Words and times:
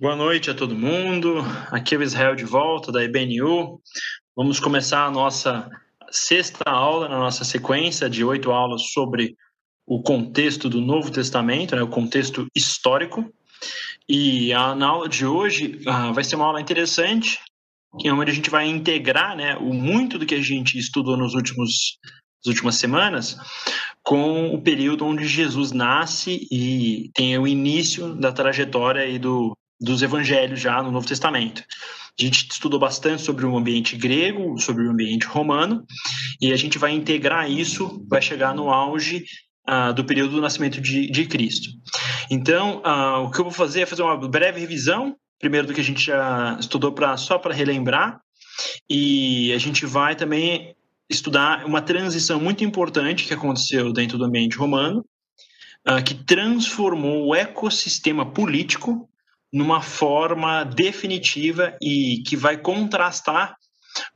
Boa 0.00 0.14
noite 0.14 0.48
a 0.48 0.54
todo 0.54 0.76
mundo. 0.76 1.38
Aqui 1.72 1.96
é 1.96 1.98
o 1.98 2.02
Israel 2.04 2.36
de 2.36 2.44
volta 2.44 2.92
da 2.92 3.02
IBNU. 3.02 3.80
Vamos 4.36 4.60
começar 4.60 5.04
a 5.04 5.10
nossa 5.10 5.68
sexta 6.08 6.70
aula 6.70 7.08
na 7.08 7.18
nossa 7.18 7.44
sequência 7.44 8.08
de 8.08 8.22
oito 8.22 8.52
aulas 8.52 8.92
sobre 8.92 9.34
o 9.84 10.00
contexto 10.00 10.68
do 10.68 10.80
Novo 10.80 11.10
Testamento, 11.10 11.74
né, 11.74 11.82
o 11.82 11.88
contexto 11.88 12.46
histórico. 12.54 13.28
E 14.08 14.52
a, 14.52 14.72
na 14.72 14.86
aula 14.86 15.08
de 15.08 15.26
hoje 15.26 15.80
uh, 15.84 16.14
vai 16.14 16.22
ser 16.22 16.36
uma 16.36 16.46
aula 16.46 16.60
interessante, 16.60 17.40
que 17.98 18.06
é 18.06 18.12
onde 18.12 18.30
a 18.30 18.34
gente 18.34 18.50
vai 18.50 18.68
integrar 18.68 19.36
né, 19.36 19.56
o 19.56 19.74
muito 19.74 20.16
do 20.16 20.26
que 20.26 20.36
a 20.36 20.42
gente 20.42 20.78
estudou 20.78 21.16
nos 21.16 21.34
últimos 21.34 21.98
nas 22.38 22.54
últimas 22.54 22.76
semanas 22.76 23.36
com 24.04 24.54
o 24.54 24.62
período 24.62 25.04
onde 25.04 25.26
Jesus 25.26 25.72
nasce 25.72 26.46
e 26.52 27.10
tem 27.12 27.36
o 27.36 27.48
início 27.48 28.14
da 28.14 28.30
trajetória 28.30 29.04
e 29.04 29.18
do, 29.18 29.58
dos 29.80 30.02
evangelhos 30.02 30.60
já 30.60 30.82
no 30.82 30.90
Novo 30.90 31.06
Testamento. 31.06 31.62
A 32.18 32.24
gente 32.24 32.50
estudou 32.50 32.80
bastante 32.80 33.22
sobre 33.22 33.46
o 33.46 33.56
ambiente 33.56 33.96
grego, 33.96 34.58
sobre 34.58 34.86
o 34.86 34.90
ambiente 34.90 35.26
romano, 35.26 35.84
e 36.40 36.52
a 36.52 36.56
gente 36.56 36.76
vai 36.76 36.92
integrar 36.92 37.48
isso, 37.48 38.04
vai 38.08 38.20
chegar 38.20 38.54
no 38.54 38.70
auge 38.70 39.24
uh, 39.68 39.92
do 39.94 40.04
período 40.04 40.32
do 40.32 40.40
nascimento 40.40 40.80
de, 40.80 41.08
de 41.08 41.26
Cristo. 41.26 41.70
Então, 42.28 42.82
uh, 42.84 43.24
o 43.24 43.30
que 43.30 43.38
eu 43.38 43.44
vou 43.44 43.52
fazer 43.52 43.82
é 43.82 43.86
fazer 43.86 44.02
uma 44.02 44.16
breve 44.16 44.58
revisão, 44.58 45.16
primeiro 45.38 45.68
do 45.68 45.74
que 45.74 45.80
a 45.80 45.84
gente 45.84 46.04
já 46.04 46.56
estudou 46.58 46.90
pra, 46.90 47.16
só 47.16 47.38
para 47.38 47.54
relembrar, 47.54 48.20
e 48.90 49.52
a 49.52 49.58
gente 49.58 49.86
vai 49.86 50.16
também 50.16 50.74
estudar 51.08 51.64
uma 51.64 51.80
transição 51.80 52.40
muito 52.40 52.64
importante 52.64 53.24
que 53.24 53.32
aconteceu 53.32 53.92
dentro 53.92 54.18
do 54.18 54.24
ambiente 54.24 54.58
romano, 54.58 55.04
uh, 55.88 56.02
que 56.04 56.14
transformou 56.14 57.28
o 57.28 57.34
ecossistema 57.34 58.26
político 58.26 59.08
numa 59.52 59.80
forma 59.80 60.64
definitiva 60.64 61.76
e 61.80 62.22
que 62.26 62.36
vai 62.36 62.56
contrastar 62.58 63.56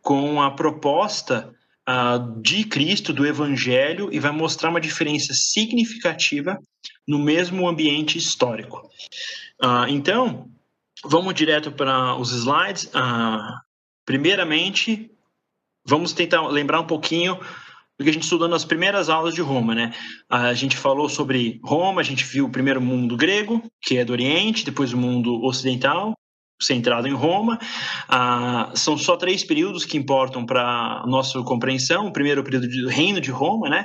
com 0.01 0.41
a 0.43 0.51
proposta 0.51 1.53
uh, 1.89 2.41
de 2.41 2.65
Cristo, 2.65 3.13
do 3.13 3.27
Evangelho, 3.27 4.09
e 4.13 4.19
vai 4.19 4.31
mostrar 4.31 4.71
uma 4.71 4.81
diferença 4.81 5.33
significativa 5.35 6.59
no 7.07 7.19
mesmo 7.19 7.69
ambiente 7.69 8.19
histórico. 8.19 8.89
Uh, 9.63 9.89
então, 9.89 10.51
vamos 11.05 11.35
direto 11.35 11.73
para 11.73 12.15
os 12.17 12.31
slides. 12.33 12.85
Uh, 12.87 13.59
primeiramente, 14.05 15.11
vamos 15.85 16.13
tentar 16.13 16.47
lembrar 16.49 16.81
um 16.81 16.87
pouquinho 16.87 17.39
do 17.99 18.05
que 18.05 18.11
a 18.11 18.13
gente 18.13 18.25
estudou 18.25 18.49
nas 18.49 18.65
primeiras 18.65 19.09
aulas 19.09 19.35
de 19.35 19.41
Roma, 19.41 19.75
né? 19.75 19.93
A 20.29 20.55
gente 20.55 20.77
falou 20.77 21.09
sobre 21.09 21.61
Roma, 21.65 22.01
a 22.01 22.05
gente 22.05 22.25
viu 22.25 22.47
o 22.47 22.51
primeiro 22.51 22.81
mundo 22.81 23.17
grego, 23.17 23.63
que 23.83 23.99
é 23.99 24.05
do 24.05 24.13
Oriente, 24.13 24.65
depois 24.65 24.93
o 24.93 24.97
mundo 24.97 25.43
ocidental, 25.45 26.15
centrado 26.61 27.09
em 27.09 27.15
Roma. 27.15 27.59
Ah, 28.09 28.73
são 28.75 28.97
só 28.97 29.17
três 29.17 29.45
períodos 29.45 29.85
que 29.85 29.99
importam 29.99 30.47
para 30.47 31.05
nossa 31.07 31.43
compreensão. 31.43 32.07
O 32.07 32.13
primeiro 32.13 32.41
o 32.41 32.45
período 32.45 32.69
do 32.69 32.89
Reino 32.89 33.21
de 33.21 33.31
Roma, 33.31 33.69
né? 33.69 33.85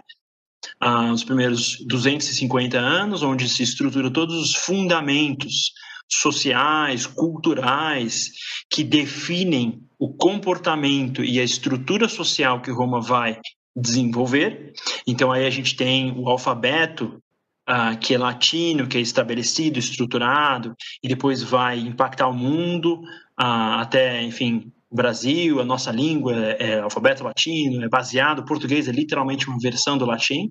Ah, 0.79 1.11
os 1.11 1.23
primeiros 1.23 1.77
250 1.87 2.77
anos, 2.77 3.23
onde 3.23 3.47
se 3.49 3.63
estrutura 3.63 4.11
todos 4.11 4.35
os 4.35 4.55
fundamentos 4.55 5.71
sociais, 6.09 7.05
culturais, 7.05 8.31
que 8.69 8.83
definem 8.83 9.81
o 9.99 10.13
comportamento 10.13 11.23
e 11.23 11.39
a 11.39 11.43
estrutura 11.43 12.07
social 12.07 12.61
que 12.61 12.71
Roma 12.71 13.01
vai 13.01 13.39
desenvolver. 13.77 14.73
Então 15.05 15.31
aí 15.31 15.45
a 15.45 15.49
gente 15.49 15.75
tem 15.75 16.11
o 16.17 16.27
alfabeto 16.27 17.21
uh, 17.69 17.97
que 17.99 18.15
é 18.15 18.17
latino, 18.17 18.87
que 18.87 18.97
é 18.97 19.01
estabelecido, 19.01 19.77
estruturado 19.77 20.75
e 21.03 21.07
depois 21.07 21.43
vai 21.43 21.79
impactar 21.79 22.27
o 22.27 22.33
mundo 22.33 23.01
uh, 23.39 23.77
até, 23.79 24.23
enfim, 24.23 24.71
o 24.89 24.95
Brasil, 24.95 25.59
a 25.59 25.65
nossa 25.65 25.91
língua 25.91 26.33
é, 26.33 26.71
é 26.71 26.79
alfabeto 26.79 27.23
latino, 27.23 27.83
é 27.83 27.89
baseado, 27.89 28.39
o 28.39 28.45
português 28.45 28.87
é 28.87 28.91
literalmente 28.91 29.47
uma 29.47 29.59
versão 29.59 29.97
do 29.97 30.05
latim. 30.05 30.49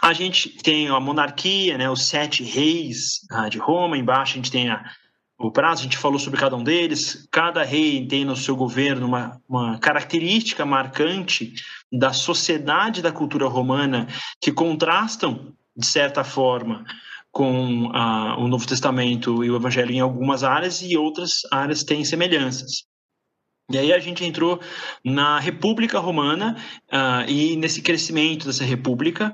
A 0.00 0.12
gente 0.12 0.50
tem 0.62 0.88
a 0.88 1.00
monarquia, 1.00 1.76
né, 1.76 1.90
os 1.90 2.04
sete 2.04 2.44
reis 2.44 3.20
uh, 3.32 3.50
de 3.50 3.58
Roma, 3.58 3.98
embaixo 3.98 4.34
a 4.34 4.36
gente 4.36 4.50
tem 4.50 4.70
a, 4.70 4.84
o 5.38 5.52
prazo, 5.52 5.82
a 5.82 5.84
gente 5.84 5.96
falou 5.96 6.18
sobre 6.18 6.40
cada 6.40 6.56
um 6.56 6.64
deles. 6.64 7.28
Cada 7.30 7.62
rei 7.62 8.04
tem 8.04 8.24
no 8.24 8.34
seu 8.34 8.56
governo 8.56 9.06
uma, 9.06 9.40
uma 9.48 9.78
característica 9.78 10.66
marcante 10.66 11.54
da 11.92 12.12
sociedade 12.12 13.00
da 13.00 13.12
cultura 13.12 13.46
romana 13.46 14.08
que 14.40 14.50
contrastam, 14.50 15.54
de 15.76 15.86
certa 15.86 16.24
forma, 16.24 16.84
com 17.30 17.86
o 17.86 18.48
Novo 18.48 18.66
Testamento 18.66 19.44
e 19.44 19.50
o 19.50 19.54
Evangelho 19.54 19.92
em 19.92 20.00
algumas 20.00 20.42
áreas 20.42 20.82
e 20.82 20.96
outras 20.96 21.42
áreas 21.52 21.84
têm 21.84 22.04
semelhanças. 22.04 22.84
E 23.70 23.78
aí 23.78 23.92
a 23.92 23.98
gente 24.00 24.24
entrou 24.24 24.60
na 25.04 25.38
República 25.38 26.00
Romana 26.00 26.56
uh, 26.90 27.30
e 27.30 27.54
nesse 27.54 27.82
crescimento 27.82 28.46
dessa 28.46 28.64
República, 28.64 29.32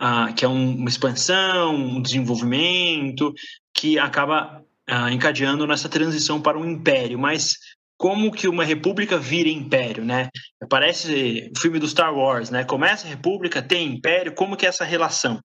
uh, 0.00 0.32
que 0.34 0.44
é 0.44 0.48
um, 0.48 0.76
uma 0.76 0.88
expansão, 0.88 1.76
um 1.76 2.00
desenvolvimento, 2.00 3.34
que 3.74 3.98
acaba 3.98 4.65
uh, 4.90 5.08
encadeando 5.08 5.66
nessa 5.66 5.88
transição 5.88 6.40
para 6.40 6.58
um 6.58 6.64
império, 6.64 7.18
mas 7.18 7.56
como 7.98 8.30
que 8.30 8.46
uma 8.46 8.64
república 8.64 9.18
vira 9.18 9.48
império, 9.48 10.04
né? 10.04 10.28
Parece 10.68 11.50
o 11.56 11.60
filme 11.60 11.78
do 11.78 11.88
Star 11.88 12.14
Wars, 12.14 12.50
né? 12.50 12.64
Começa 12.64 13.06
a 13.06 13.10
república, 13.10 13.62
tem 13.62 13.94
império, 13.94 14.34
como 14.34 14.56
que 14.56 14.66
é 14.66 14.68
essa 14.68 14.84
relação? 14.84 15.40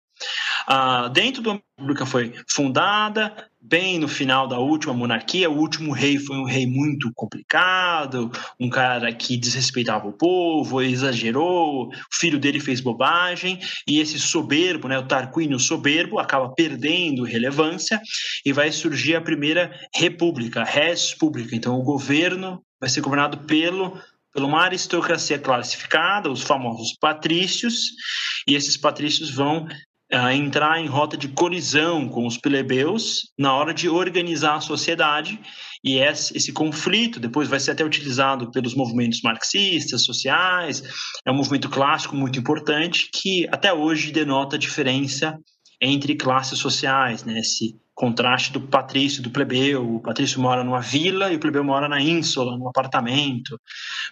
Uh, 0.69 1.09
dentro 1.09 1.41
da 1.41 1.59
República 1.77 2.05
foi 2.05 2.33
fundada, 2.47 3.49
bem 3.61 3.99
no 3.99 4.07
final 4.07 4.47
da 4.47 4.57
última 4.59 4.93
monarquia. 4.93 5.49
O 5.49 5.57
último 5.57 5.91
rei 5.91 6.17
foi 6.17 6.37
um 6.37 6.45
rei 6.45 6.65
muito 6.65 7.11
complicado, 7.13 8.31
um 8.59 8.69
cara 8.69 9.13
que 9.13 9.37
desrespeitava 9.37 10.07
o 10.07 10.13
povo, 10.13 10.81
exagerou, 10.81 11.87
o 11.87 11.91
filho 12.11 12.39
dele 12.39 12.59
fez 12.59 12.79
bobagem, 12.79 13.59
e 13.87 13.99
esse 13.99 14.19
soberbo, 14.19 14.87
né, 14.87 14.97
o 14.97 15.07
Tarquínio 15.07 15.59
soberbo, 15.59 16.19
acaba 16.19 16.49
perdendo 16.49 17.23
relevância 17.23 18.01
e 18.45 18.53
vai 18.53 18.71
surgir 18.71 19.15
a 19.15 19.21
primeira 19.21 19.71
república, 19.93 20.63
res 20.63 21.13
pública. 21.13 21.55
Então, 21.55 21.79
o 21.79 21.83
governo 21.83 22.63
vai 22.79 22.89
ser 22.89 23.01
governado 23.01 23.39
pelo 23.39 23.99
por 24.31 24.43
uma 24.43 24.61
aristocracia 24.61 25.39
classificada, 25.39 26.29
os 26.29 26.43
famosos 26.43 26.95
patrícios, 26.99 27.89
e 28.47 28.55
esses 28.55 28.77
patrícios 28.77 29.31
vão 29.31 29.67
a 30.11 30.33
entrar 30.33 30.79
em 30.79 30.87
rota 30.87 31.15
de 31.15 31.27
colisão 31.27 32.09
com 32.09 32.25
os 32.25 32.37
plebeus 32.37 33.31
na 33.37 33.53
hora 33.53 33.73
de 33.73 33.87
organizar 33.87 34.55
a 34.55 34.61
sociedade 34.61 35.39
e 35.83 35.97
esse, 35.97 36.35
esse, 36.35 36.51
conflito 36.51 37.19
depois 37.19 37.47
vai 37.47 37.59
ser 37.59 37.71
até 37.71 37.85
utilizado 37.85 38.51
pelos 38.51 38.75
movimentos 38.75 39.21
marxistas, 39.21 40.03
sociais, 40.03 40.83
é 41.25 41.31
um 41.31 41.35
movimento 41.35 41.69
clássico 41.69 42.15
muito 42.15 42.37
importante 42.37 43.09
que 43.13 43.47
até 43.51 43.71
hoje 43.73 44.11
denota 44.11 44.55
a 44.55 44.59
diferença 44.59 45.37
entre 45.81 46.15
classes 46.15 46.59
sociais, 46.59 47.23
né? 47.23 47.39
esse 47.39 47.77
contraste 47.95 48.51
do 48.51 48.61
patrício 48.61 49.21
do 49.21 49.29
plebeu, 49.29 49.95
o 49.95 49.99
patrício 50.01 50.41
mora 50.41 50.63
numa 50.63 50.79
vila 50.79 51.31
e 51.31 51.35
o 51.35 51.39
plebeu 51.39 51.63
mora 51.63 51.87
na 51.87 52.01
ínsula, 52.01 52.57
num 52.57 52.67
apartamento, 52.67 53.59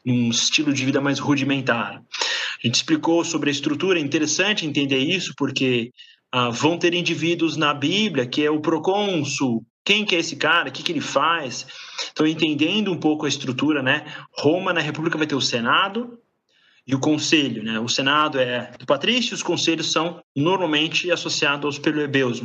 num 0.06 0.30
estilo 0.30 0.74
de 0.74 0.86
vida 0.86 1.02
mais 1.02 1.20
rudimentar. 1.20 2.02
A 2.64 2.68
gente 2.68 2.76
explicou 2.76 3.24
sobre 3.24 3.50
a 3.50 3.52
estrutura, 3.52 4.00
é 4.00 4.02
interessante 4.02 4.66
entender 4.66 4.98
isso, 4.98 5.34
porque 5.38 5.92
ah, 6.32 6.50
vão 6.50 6.78
ter 6.78 6.94
indivíduos 6.94 7.56
na 7.56 7.74
Bíblia 7.74 8.26
que 8.26 8.44
é 8.44 8.50
o 8.50 8.60
procônsul, 8.60 9.66
quem 9.86 10.04
que 10.04 10.16
é 10.16 10.20
esse 10.20 10.36
cara, 10.36 10.70
o 10.70 10.72
que, 10.72 10.84
que 10.84 10.92
ele 10.92 11.02
faz. 11.02 11.66
Então, 12.12 12.28
entendendo 12.28 12.92
um 12.92 13.00
pouco 13.00 13.26
a 13.26 13.30
estrutura, 13.30 13.82
né? 13.82 14.06
Roma, 14.38 14.74
na 14.74 14.82
República, 14.82 15.18
vai 15.18 15.28
ter 15.28 15.36
o 15.36 15.42
Senado 15.42 16.20
e 16.86 16.94
o 16.94 17.00
Conselho, 17.00 17.64
né? 17.64 17.80
O 17.80 17.88
Senado 17.88 18.40
é 18.40 18.72
do 18.78 18.86
patrício, 18.86 19.34
os 19.34 19.44
conselhos 19.44 19.92
são 19.92 20.22
normalmente 20.36 21.10
associados 21.12 21.66
aos 21.66 21.80
plebeus, 21.80 22.44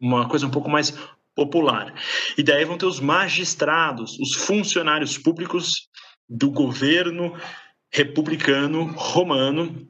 uma 0.00 0.28
coisa 0.28 0.46
um 0.46 0.50
pouco 0.50 0.70
mais 0.70 0.96
popular. 1.34 1.94
E 2.38 2.42
daí 2.42 2.64
vão 2.64 2.78
ter 2.78 2.86
os 2.86 3.00
magistrados, 3.00 4.18
os 4.20 4.34
funcionários 4.34 5.18
públicos 5.18 5.88
do 6.28 6.50
governo 6.50 7.34
republicano 7.92 8.84
romano 8.96 9.88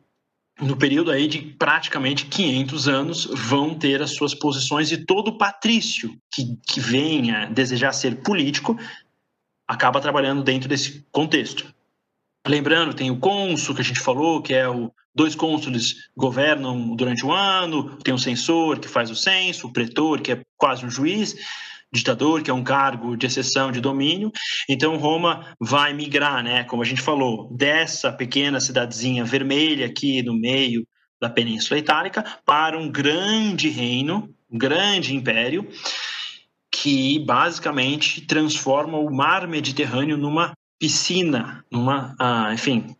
no 0.60 0.76
período 0.76 1.10
aí 1.10 1.26
de 1.26 1.40
praticamente 1.40 2.26
500 2.26 2.88
anos 2.88 3.24
vão 3.24 3.74
ter 3.74 4.02
as 4.02 4.14
suas 4.14 4.34
posições 4.34 4.92
e 4.92 4.98
todo 4.98 5.38
patrício 5.38 6.14
que, 6.30 6.56
que 6.66 6.80
venha 6.80 7.46
desejar 7.46 7.92
ser 7.92 8.22
político 8.22 8.78
acaba 9.66 10.00
trabalhando 10.00 10.42
dentro 10.42 10.68
desse 10.68 11.06
contexto. 11.10 11.72
Lembrando, 12.46 12.94
tem 12.94 13.10
o 13.10 13.18
cônsul 13.18 13.74
que 13.74 13.80
a 13.80 13.84
gente 13.84 14.00
falou, 14.00 14.42
que 14.42 14.52
é 14.52 14.68
o 14.68 14.90
dois 15.14 15.34
cônsules 15.34 16.08
governam 16.16 16.94
durante 16.94 17.24
o 17.24 17.32
ano, 17.32 17.96
tem 17.98 18.14
o 18.14 18.18
censor 18.18 18.78
que 18.78 18.88
faz 18.88 19.10
o 19.10 19.16
censo, 19.16 19.66
o 19.66 19.72
pretor 19.72 20.20
que 20.20 20.32
é 20.32 20.42
quase 20.56 20.84
um 20.84 20.90
juiz, 20.90 21.36
ditador, 21.92 22.42
que 22.42 22.50
é 22.50 22.54
um 22.54 22.62
cargo 22.62 23.16
de 23.16 23.26
exceção 23.26 23.72
de 23.72 23.80
domínio. 23.80 24.30
Então 24.68 24.96
Roma 24.96 25.54
vai 25.60 25.92
migrar, 25.92 26.42
né, 26.42 26.64
como 26.64 26.82
a 26.82 26.84
gente 26.84 27.02
falou, 27.02 27.52
dessa 27.56 28.12
pequena 28.12 28.60
cidadezinha 28.60 29.24
vermelha 29.24 29.86
aqui 29.86 30.22
no 30.22 30.34
meio 30.34 30.86
da 31.20 31.28
Península 31.28 31.78
Itálica 31.78 32.24
para 32.46 32.78
um 32.78 32.90
grande 32.90 33.68
reino, 33.68 34.34
um 34.50 34.56
grande 34.56 35.14
império 35.14 35.68
que 36.72 37.18
basicamente 37.18 38.22
transforma 38.22 38.96
o 38.96 39.12
mar 39.12 39.46
Mediterrâneo 39.46 40.16
numa 40.16 40.52
piscina, 40.78 41.64
numa, 41.70 42.14
ah, 42.18 42.54
enfim, 42.54 42.96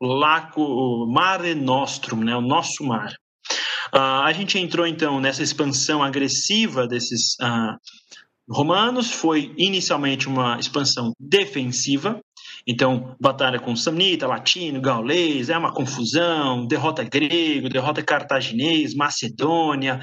lago, 0.00 1.06
mare 1.06 1.54
nostrum, 1.54 2.22
né, 2.22 2.36
o 2.36 2.40
nosso 2.40 2.84
mar. 2.84 3.12
Ah, 3.92 4.24
a 4.24 4.32
gente 4.32 4.58
entrou 4.58 4.86
então 4.86 5.20
nessa 5.20 5.42
expansão 5.42 6.02
agressiva 6.02 6.86
desses 6.86 7.34
ah, 7.40 7.76
romanos, 8.48 9.10
foi 9.10 9.52
inicialmente 9.56 10.28
uma 10.28 10.58
expansão 10.58 11.12
defensiva, 11.18 12.20
então, 12.66 13.14
batalha 13.20 13.60
com 13.60 13.76
samnita, 13.76 14.26
latino, 14.26 14.80
gaulês, 14.80 15.48
é 15.50 15.56
uma 15.56 15.72
confusão, 15.72 16.66
derrota 16.66 17.04
grego, 17.04 17.68
derrota 17.68 18.02
cartaginês, 18.02 18.92
Macedônia. 18.92 20.00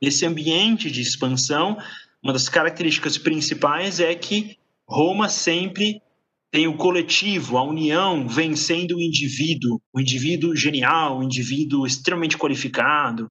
Esse 0.00 0.26
ambiente 0.26 0.90
de 0.90 1.00
expansão, 1.00 1.76
uma 2.20 2.32
das 2.32 2.48
características 2.48 3.16
principais 3.16 4.00
é 4.00 4.12
que 4.14 4.58
Roma 4.88 5.28
sempre 5.28 6.02
tem 6.50 6.66
o 6.66 6.76
coletivo, 6.76 7.56
a 7.56 7.62
união 7.62 8.26
vencendo 8.26 8.96
o 8.96 9.00
indivíduo, 9.00 9.80
o 9.92 10.00
indivíduo 10.00 10.56
genial, 10.56 11.18
o 11.18 11.22
indivíduo 11.22 11.86
extremamente 11.86 12.36
qualificado. 12.36 13.30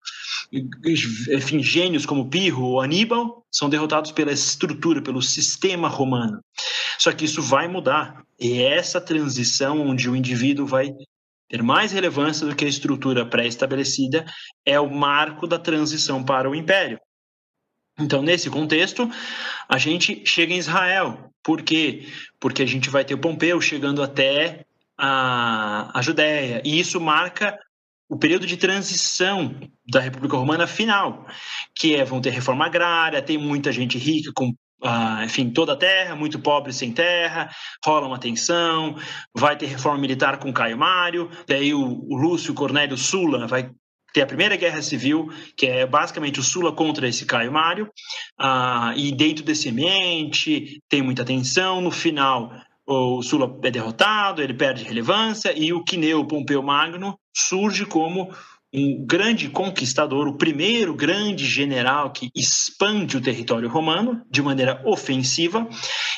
Enfim, 1.33 1.62
gênios 1.62 2.06
como 2.06 2.30
Pirro 2.30 2.63
ou 2.63 2.81
Aníbal 2.81 3.44
são 3.51 3.69
derrotados 3.69 4.12
pela 4.12 4.31
estrutura, 4.31 5.01
pelo 5.01 5.21
sistema 5.21 5.89
romano. 5.89 6.39
Só 6.98 7.12
que 7.12 7.25
isso 7.25 7.42
vai 7.42 7.68
mudar. 7.68 8.24
E 8.39 8.62
é 8.62 8.77
essa 8.77 9.01
transição 9.01 9.81
onde 9.81 10.10
o 10.10 10.16
indivíduo 10.16 10.66
vai 10.66 10.94
ter 11.50 11.62
mais 11.62 11.92
relevância 11.92 12.48
do 12.48 12.56
que 12.56 12.63
a 12.63 12.69
estrutura 12.69 13.25
pré-estabelecida 13.25 14.25
é 14.66 14.80
o 14.80 14.89
marco 14.89 15.45
da 15.45 15.60
transição 15.60 16.24
para 16.24 16.50
o 16.50 16.56
império. 16.56 17.00
Então, 18.00 18.22
nesse 18.22 18.50
contexto, 18.50 19.10
a 19.68 19.78
gente 19.78 20.24
chega 20.25 20.54
em 20.54 20.57
Israel. 20.57 21.31
Por 21.44 21.62
quê? 21.62 22.07
Porque 22.40 22.63
a 22.63 22.66
gente 22.66 22.90
vai 22.90 23.04
ter 23.04 23.13
o 23.13 23.19
Pompeu 23.19 23.60
chegando 23.62 24.01
até 24.01 24.66
a, 24.98 25.98
a 25.98 26.01
Judéia. 26.01 26.62
E 26.66 26.80
isso 26.80 27.00
marca 27.00 27.57
o 28.10 28.18
período 28.18 28.48
de 28.48 28.57
transição 28.57 29.56
da 29.88 30.00
República 30.00 30.36
Romana 30.36 30.66
final, 30.66 31.28
que 31.75 31.96
é, 31.96 32.04
vão 32.04 32.19
ter 32.19 32.31
reforma 32.31 32.66
agrária, 32.66 33.22
tem 33.22 33.38
muita 33.38 33.72
gente 33.72 33.98
rica 33.98 34.31
com 34.34 34.54
ah, 34.81 35.24
enfim, 35.25 35.50
toda 35.50 35.74
a 35.74 35.78
terra, 35.78 36.16
muito 36.16 36.40
pobre 36.40 36.72
sem 36.72 36.94
terra, 36.94 37.50
rola 37.86 38.07
uma 38.07 38.18
tensão, 38.18 38.95
vai 39.36 39.57
ter 39.57 39.66
reforma 39.66 40.00
militar 40.00 40.40
com 40.40 40.54
Caio 40.54 40.78
Mário, 40.78 41.30
daí 41.45 41.74
o, 41.74 41.81
o 41.81 42.16
Lúcio 42.16 42.54
Cornélio 42.54 42.98
Sula 42.98 43.45
vai 43.45 43.69
ter 44.13 44.21
a 44.21 44.27
primeira 44.27 44.56
guerra 44.56 44.81
civil, 44.81 45.29
que 45.56 45.65
é 45.65 45.85
basicamente 45.85 46.39
o 46.39 46.44
Sula 46.44 46.71
contra 46.71 47.07
esse 47.07 47.25
Caio 47.25 47.51
Mário, 47.51 47.89
ah, 48.39 48.94
e 48.95 49.11
dentro 49.11 49.44
desse 49.44 49.69
ambiente 49.69 50.81
tem 50.89 51.01
muita 51.01 51.25
tensão, 51.25 51.81
no 51.81 51.91
final 51.91 52.51
o 52.91 53.21
Sula 53.21 53.59
é 53.63 53.69
derrotado, 53.69 54.41
ele 54.41 54.53
perde 54.53 54.83
relevância, 54.83 55.53
e 55.56 55.71
o 55.71 55.83
Quineu 55.83 56.25
Pompeu 56.25 56.63
Magno 56.63 57.19
surge 57.35 57.85
como 57.85 58.33
um 58.73 59.06
grande 59.06 59.50
conquistador, 59.50 60.27
o 60.27 60.38
primeiro 60.38 60.94
grande 60.95 61.45
general 61.45 62.11
que 62.11 62.29
expande 62.35 63.17
o 63.17 63.21
território 63.21 63.69
romano 63.69 64.21
de 64.29 64.41
maneira 64.41 64.81
ofensiva, 64.85 65.67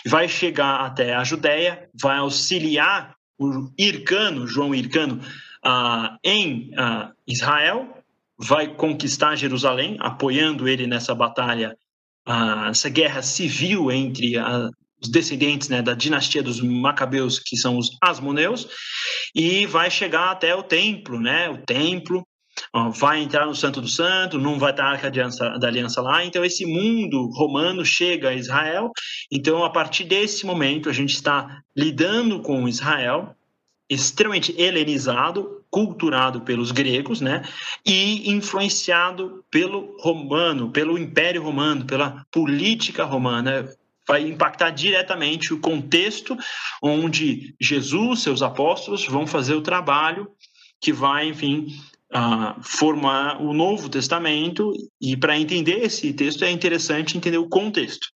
vai 0.06 0.28
chegar 0.28 0.82
até 0.82 1.14
a 1.14 1.24
Judéia, 1.24 1.90
vai 2.02 2.18
auxiliar 2.18 3.16
o 3.40 3.70
Ircano, 3.78 4.48
João 4.48 4.76
Ircano, 4.76 5.22
uh, 5.66 6.18
em 6.24 6.72
uh, 6.72 7.12
Israel, 7.28 7.98
vai 8.38 8.74
conquistar 8.74 9.36
Jerusalém, 9.36 9.98
apoiando 10.00 10.68
ele 10.68 10.88
nessa 10.88 11.14
batalha, 11.14 11.78
uh, 12.28 12.70
essa 12.70 12.90
guerra 12.90 13.22
civil 13.22 13.92
entre 13.92 14.36
os 15.02 15.10
descendentes 15.10 15.70
né, 15.70 15.82
da 15.82 15.94
dinastia 15.94 16.44
dos 16.44 16.62
Macabeus, 16.62 17.40
que 17.40 17.58
são 17.58 17.78
os 17.78 17.98
Asmoneus, 18.02 18.68
e 19.36 19.66
vai 19.66 19.90
chegar 19.90 20.32
até 20.32 20.56
o 20.56 20.64
templo, 20.64 21.20
né, 21.20 21.50
o 21.50 21.58
templo 21.60 22.26
vai 22.94 23.22
entrar 23.22 23.46
no 23.46 23.56
Santo 23.56 23.82
do 23.82 23.88
Santo, 23.88 24.38
não 24.38 24.60
vai 24.60 24.72
estar 24.72 24.86
a 24.86 24.92
Arca 24.92 25.10
da 25.10 25.68
Aliança 25.68 26.02
lá. 26.02 26.24
Então, 26.24 26.44
esse 26.44 26.66
mundo 26.66 27.30
romano 27.34 27.84
chega 27.84 28.30
a 28.30 28.34
Israel. 28.34 28.92
Então, 29.32 29.64
a 29.64 29.70
partir 29.70 30.04
desse 30.04 30.46
momento, 30.46 30.90
a 30.90 30.94
gente 30.94 31.14
está 31.14 31.62
lidando 31.76 32.42
com 32.42 32.68
Israel, 32.68 33.36
extremamente 33.92 34.56
helenizado, 34.58 35.66
culturado 35.70 36.42
pelos 36.42 36.72
gregos, 36.72 37.20
né? 37.20 37.44
E 37.86 38.32
influenciado 38.32 39.44
pelo 39.52 39.98
romano, 40.00 40.72
pelo 40.72 40.98
Império 40.98 41.44
Romano, 41.44 41.86
pela 41.86 42.26
política 42.32 43.04
romana 43.04 43.70
vai 44.08 44.22
impactar 44.28 44.70
diretamente 44.72 45.54
o 45.54 45.60
contexto 45.60 46.38
onde 46.82 47.54
Jesus, 47.60 48.22
seus 48.22 48.42
apóstolos, 48.42 49.06
vão 49.06 49.28
fazer 49.28 49.56
o 49.56 49.62
trabalho 49.62 50.28
que 50.80 50.94
vai, 50.94 51.28
enfim, 51.28 51.68
uh, 52.14 52.62
formar 52.62 53.42
o 53.42 53.54
Novo 53.54 53.90
Testamento, 53.90 54.74
e 55.02 55.16
para 55.16 55.38
entender 55.38 55.84
esse 55.84 56.14
texto 56.14 56.44
é 56.44 56.52
interessante 56.52 57.18
entender 57.18 57.38
o 57.38 57.50
contexto. 57.50 58.08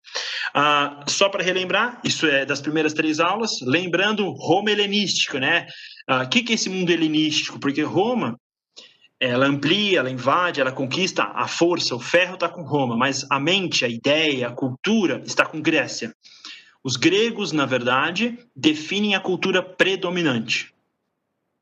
Uh, 0.56 1.10
só 1.10 1.30
para 1.30 1.44
relembrar, 1.44 2.00
isso 2.04 2.26
é 2.26 2.46
das 2.46 2.62
primeiras 2.62 2.94
três 2.94 3.20
aulas, 3.20 3.60
lembrando 3.62 4.30
Roma 4.32 4.72
helenística, 4.72 5.40
né? 5.40 5.66
O 6.10 6.24
uh, 6.24 6.30
que, 6.30 6.44
que 6.44 6.52
é 6.52 6.56
esse 6.56 6.70
mundo 6.70 6.90
helenístico? 6.90 7.60
Porque 7.60 7.82
Roma, 7.82 8.40
ela 9.20 9.48
amplia, 9.48 10.00
ela 10.00 10.10
invade, 10.10 10.62
ela 10.62 10.72
conquista 10.72 11.24
a 11.24 11.48
força, 11.48 11.96
o 11.96 12.00
ferro 12.00 12.36
está 12.36 12.50
com 12.50 12.64
Roma, 12.64 12.96
mas 12.96 13.26
a 13.30 13.40
mente, 13.40 13.86
a 13.86 13.88
ideia, 13.88 14.48
a 14.48 14.52
cultura 14.52 15.22
está 15.26 15.46
com 15.46 15.62
Grécia. 15.62 16.14
Os 16.84 16.98
gregos, 16.98 17.52
na 17.52 17.66
verdade, 17.66 18.38
definem 18.56 19.16
a 19.16 19.20
cultura 19.20 19.64
predominante. 19.64 20.75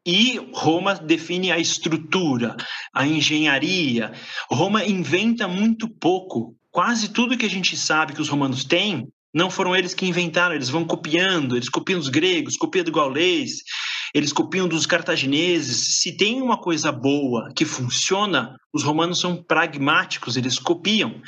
E 0.06 0.38
Roma 0.54 0.96
define 0.96 1.52
a 1.52 1.58
estrutura, 1.58 2.58
a 2.94 3.08
engenharia. 3.08 4.12
Roma 4.52 4.84
inventa 4.84 5.48
muito 5.48 5.88
pouco. 5.88 6.56
Quase 6.70 7.10
tudo 7.10 7.38
que 7.38 7.46
a 7.46 7.50
gente 7.50 7.78
sabe 7.78 8.14
que 8.14 8.22
os 8.22 8.28
romanos 8.28 8.66
têm, 8.66 9.08
não 9.34 9.50
foram 9.50 9.76
eles 9.76 9.94
que 9.94 10.06
inventaram, 10.06 10.56
eles 10.56 10.70
vão 10.70 10.86
copiando, 10.86 11.56
eles 11.56 11.70
copiam 11.70 12.00
dos 12.00 12.10
gregos, 12.10 12.58
copiam 12.58 12.84
do 12.84 12.92
gaulês, 12.92 13.64
eles 14.14 14.34
copiam 14.34 14.68
dos 14.68 14.86
cartagineses. 14.86 16.02
Se 16.02 16.16
tem 16.16 16.42
uma 16.42 16.58
coisa 16.58 16.92
boa 16.92 17.52
que 17.56 17.66
funciona, 17.66 18.56
os 18.74 18.84
romanos 18.84 19.20
são 19.20 19.36
pragmáticos, 19.36 20.36
eles 20.36 20.58
copiam. 20.58 21.22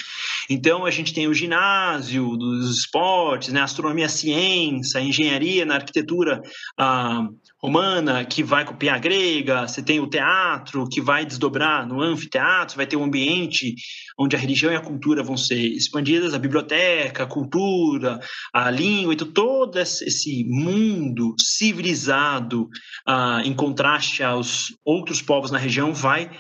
Então 0.50 0.86
a 0.86 0.90
gente 0.90 1.14
tem 1.14 1.28
o 1.28 1.34
ginásio 1.34 2.36
dos 2.36 2.80
esportes, 2.80 3.54
né, 3.54 3.62
astronomia, 3.62 4.10
ciência, 4.10 5.00
engenharia 5.00 5.64
na 5.66 5.76
arquitetura 5.76 6.42
ah, 6.78 7.28
romana 7.62 8.26
que 8.26 8.44
vai 8.44 8.66
copiar 8.66 8.96
a 8.96 9.00
grega. 9.00 9.68
Você 9.68 9.84
tem 9.84 10.00
o 10.00 10.10
teatro 10.10 10.88
que 10.90 11.00
vai 11.00 11.24
desdobrar 11.24 11.88
no 11.88 12.02
anfiteatro, 12.02 12.78
vai 12.78 12.88
ter 12.88 12.96
um 12.96 13.04
ambiente 13.04 13.76
onde 14.18 14.36
a 14.36 14.40
religião 14.40 14.72
e 14.72 14.76
a 14.76 14.82
cultura 14.82 15.22
vão 15.22 15.38
ser 15.38 15.60
expandidas, 15.60 16.34
a 16.34 16.40
biblioteca, 16.40 17.24
a 17.24 17.28
cultura, 17.28 18.20
a 18.52 18.72
língua, 18.72 19.14
então 19.14 19.32
todo 19.32 19.78
esse 19.78 20.44
mundo 20.48 21.36
civilizado 21.40 22.70
ah, 23.06 23.42
em 23.46 23.54
contraste 23.54 24.24
aos 24.24 24.76
outros 24.84 25.22
povos 25.22 25.52
na 25.52 25.60
região, 25.60 25.94
vai 25.94 26.32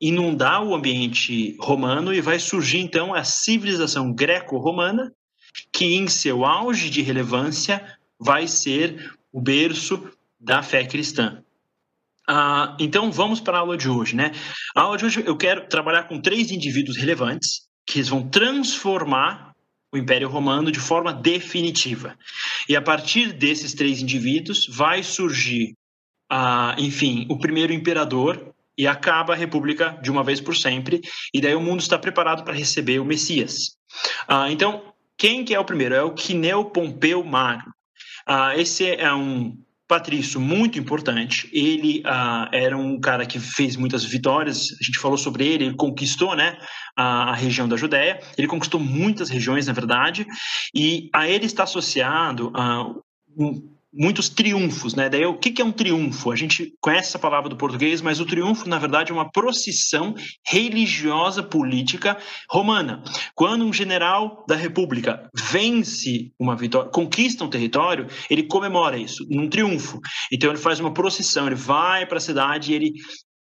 inundar 0.00 0.62
o 0.62 0.74
ambiente 0.74 1.56
romano 1.58 2.14
e 2.14 2.20
vai 2.20 2.38
surgir 2.38 2.78
então 2.78 3.14
a 3.14 3.24
civilização 3.24 4.12
greco-romana, 4.12 5.12
que 5.72 5.86
em 5.96 6.06
seu 6.08 6.44
auge 6.44 6.88
de 6.88 7.02
relevância 7.02 7.84
vai 8.18 8.46
ser 8.46 9.12
o 9.32 9.40
berço 9.40 10.08
da 10.38 10.62
fé 10.62 10.84
cristã. 10.84 11.42
Ah, 12.26 12.76
então 12.78 13.10
vamos 13.10 13.40
para 13.40 13.56
a 13.56 13.60
aula 13.60 13.76
de 13.76 13.88
hoje, 13.88 14.14
né? 14.14 14.32
A 14.74 14.82
aula 14.82 14.98
de 14.98 15.04
hoje 15.04 15.24
eu 15.26 15.36
quero 15.36 15.66
trabalhar 15.66 16.04
com 16.04 16.20
três 16.20 16.50
indivíduos 16.50 16.96
relevantes 16.96 17.66
que 17.86 18.02
vão 18.02 18.28
transformar 18.28 19.54
o 19.90 19.96
Império 19.96 20.28
Romano 20.28 20.70
de 20.70 20.78
forma 20.78 21.12
definitiva. 21.12 22.16
E 22.68 22.76
a 22.76 22.82
partir 22.82 23.32
desses 23.32 23.72
três 23.72 24.02
indivíduos 24.02 24.66
vai 24.68 25.02
surgir 25.02 25.74
ah, 26.30 26.76
enfim, 26.78 27.26
o 27.30 27.38
primeiro 27.38 27.72
imperador 27.72 28.54
e 28.78 28.86
acaba 28.86 29.32
a 29.32 29.36
república 29.36 29.98
de 30.00 30.10
uma 30.10 30.22
vez 30.22 30.40
por 30.40 30.56
sempre, 30.56 31.02
e 31.34 31.40
daí 31.40 31.56
o 31.56 31.60
mundo 31.60 31.80
está 31.80 31.98
preparado 31.98 32.44
para 32.44 32.54
receber 32.54 33.00
o 33.00 33.04
Messias. 33.04 33.76
Ah, 34.28 34.50
então, 34.50 34.94
quem 35.16 35.44
que 35.44 35.52
é 35.52 35.58
o 35.58 35.64
primeiro? 35.64 35.96
É 35.96 36.02
o 36.02 36.14
Quineu 36.14 36.64
Pompeu 36.66 37.24
Magno. 37.24 37.74
Ah, 38.24 38.56
esse 38.56 38.88
é 38.88 39.12
um 39.12 39.58
patrício 39.88 40.38
muito 40.38 40.78
importante. 40.78 41.48
Ele 41.50 42.02
ah, 42.04 42.48
era 42.52 42.76
um 42.76 43.00
cara 43.00 43.26
que 43.26 43.40
fez 43.40 43.74
muitas 43.74 44.04
vitórias. 44.04 44.68
A 44.80 44.84
gente 44.84 44.98
falou 44.98 45.16
sobre 45.16 45.46
ele. 45.46 45.64
Ele 45.64 45.74
conquistou, 45.74 46.36
né, 46.36 46.58
a, 46.94 47.30
a, 47.30 47.34
região 47.34 47.66
da 47.66 47.76
Judéia. 47.76 48.20
Ele 48.36 48.46
conquistou 48.46 48.78
muitas 48.78 49.30
regiões, 49.30 49.66
na 49.66 49.72
verdade. 49.72 50.26
E 50.74 51.08
a 51.12 51.26
ele 51.26 51.46
está 51.46 51.64
associado 51.64 52.52
um, 53.36 53.77
muitos 53.98 54.28
triunfos, 54.28 54.94
né? 54.94 55.08
Daí 55.08 55.26
o 55.26 55.36
que, 55.36 55.60
é 55.60 55.64
um 55.64 55.72
triunfo? 55.72 56.30
A 56.30 56.36
gente 56.36 56.72
conhece 56.80 57.08
essa 57.08 57.18
palavra 57.18 57.50
do 57.50 57.56
português, 57.56 58.00
mas 58.00 58.20
o 58.20 58.24
triunfo, 58.24 58.68
na 58.68 58.78
verdade, 58.78 59.10
é 59.10 59.14
uma 59.14 59.30
procissão 59.30 60.14
religiosa 60.46 61.42
política 61.42 62.16
romana. 62.48 63.02
Quando 63.34 63.64
um 63.64 63.72
general 63.72 64.44
da 64.46 64.54
República 64.54 65.28
vence 65.34 66.30
uma 66.38 66.54
vitória, 66.54 66.90
conquista 66.90 67.44
um 67.44 67.50
território, 67.50 68.06
ele 68.30 68.44
comemora 68.44 68.96
isso 68.96 69.26
num 69.28 69.48
triunfo. 69.48 69.98
Então 70.32 70.50
ele 70.50 70.58
faz 70.58 70.78
uma 70.78 70.94
procissão, 70.94 71.46
ele 71.46 71.56
vai 71.56 72.06
para 72.06 72.18
a 72.18 72.20
cidade 72.20 72.72
e 72.72 72.74
ele 72.76 72.92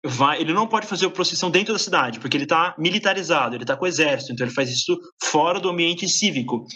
vai, 0.05 0.41
ele 0.41 0.53
não 0.53 0.67
pode 0.67 0.87
fazer 0.87 1.07
a 1.07 1.11
procissão 1.11 1.51
dentro 1.51 1.73
da 1.73 1.79
cidade, 1.79 2.21
porque 2.21 2.37
ele 2.37 2.45
está 2.45 2.75
militarizado, 2.79 3.57
ele 3.57 3.65
está 3.65 3.77
com 3.77 3.85
o 3.85 3.89
exército, 3.89 4.33
então 4.33 4.47
ele 4.47 4.55
faz 4.55 4.71
isso 4.71 4.99
fora 5.23 5.59
do 5.59 5.71
ambiente 5.71 6.07
cívico. 6.09 6.67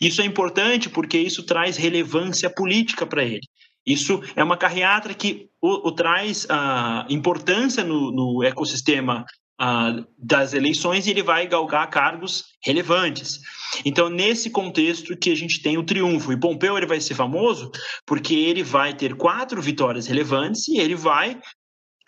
Isso 0.00 0.22
é 0.22 0.24
importante 0.24 0.88
porque 0.88 1.18
isso 1.18 1.44
traz 1.44 1.76
relevância 1.76 2.48
política 2.48 3.06
para 3.06 3.22
ele. 3.22 3.46
Isso 3.86 4.22
é 4.34 4.42
uma 4.42 4.56
carreata 4.56 5.12
que 5.14 5.48
o, 5.60 5.88
o 5.88 5.92
traz 5.92 6.44
uh, 6.44 7.10
importância 7.10 7.84
no, 7.84 8.10
no 8.10 8.44
ecossistema 8.44 9.24
uh, 9.60 10.06
das 10.18 10.52
eleições 10.52 11.06
e 11.06 11.10
ele 11.10 11.22
vai 11.22 11.46
galgar 11.46 11.88
cargos 11.88 12.44
relevantes. 12.62 13.40
Então, 13.84 14.08
nesse 14.08 14.50
contexto 14.50 15.16
que 15.16 15.30
a 15.30 15.34
gente 15.34 15.62
tem 15.62 15.76
o 15.76 15.84
triunfo. 15.84 16.32
E 16.32 16.40
Pompeu 16.40 16.76
ele 16.76 16.86
vai 16.86 17.00
ser 17.00 17.14
famoso 17.14 17.70
porque 18.06 18.34
ele 18.34 18.62
vai 18.62 18.94
ter 18.94 19.14
quatro 19.14 19.60
vitórias 19.60 20.06
relevantes 20.06 20.68
e 20.68 20.78
ele 20.78 20.94
vai 20.94 21.38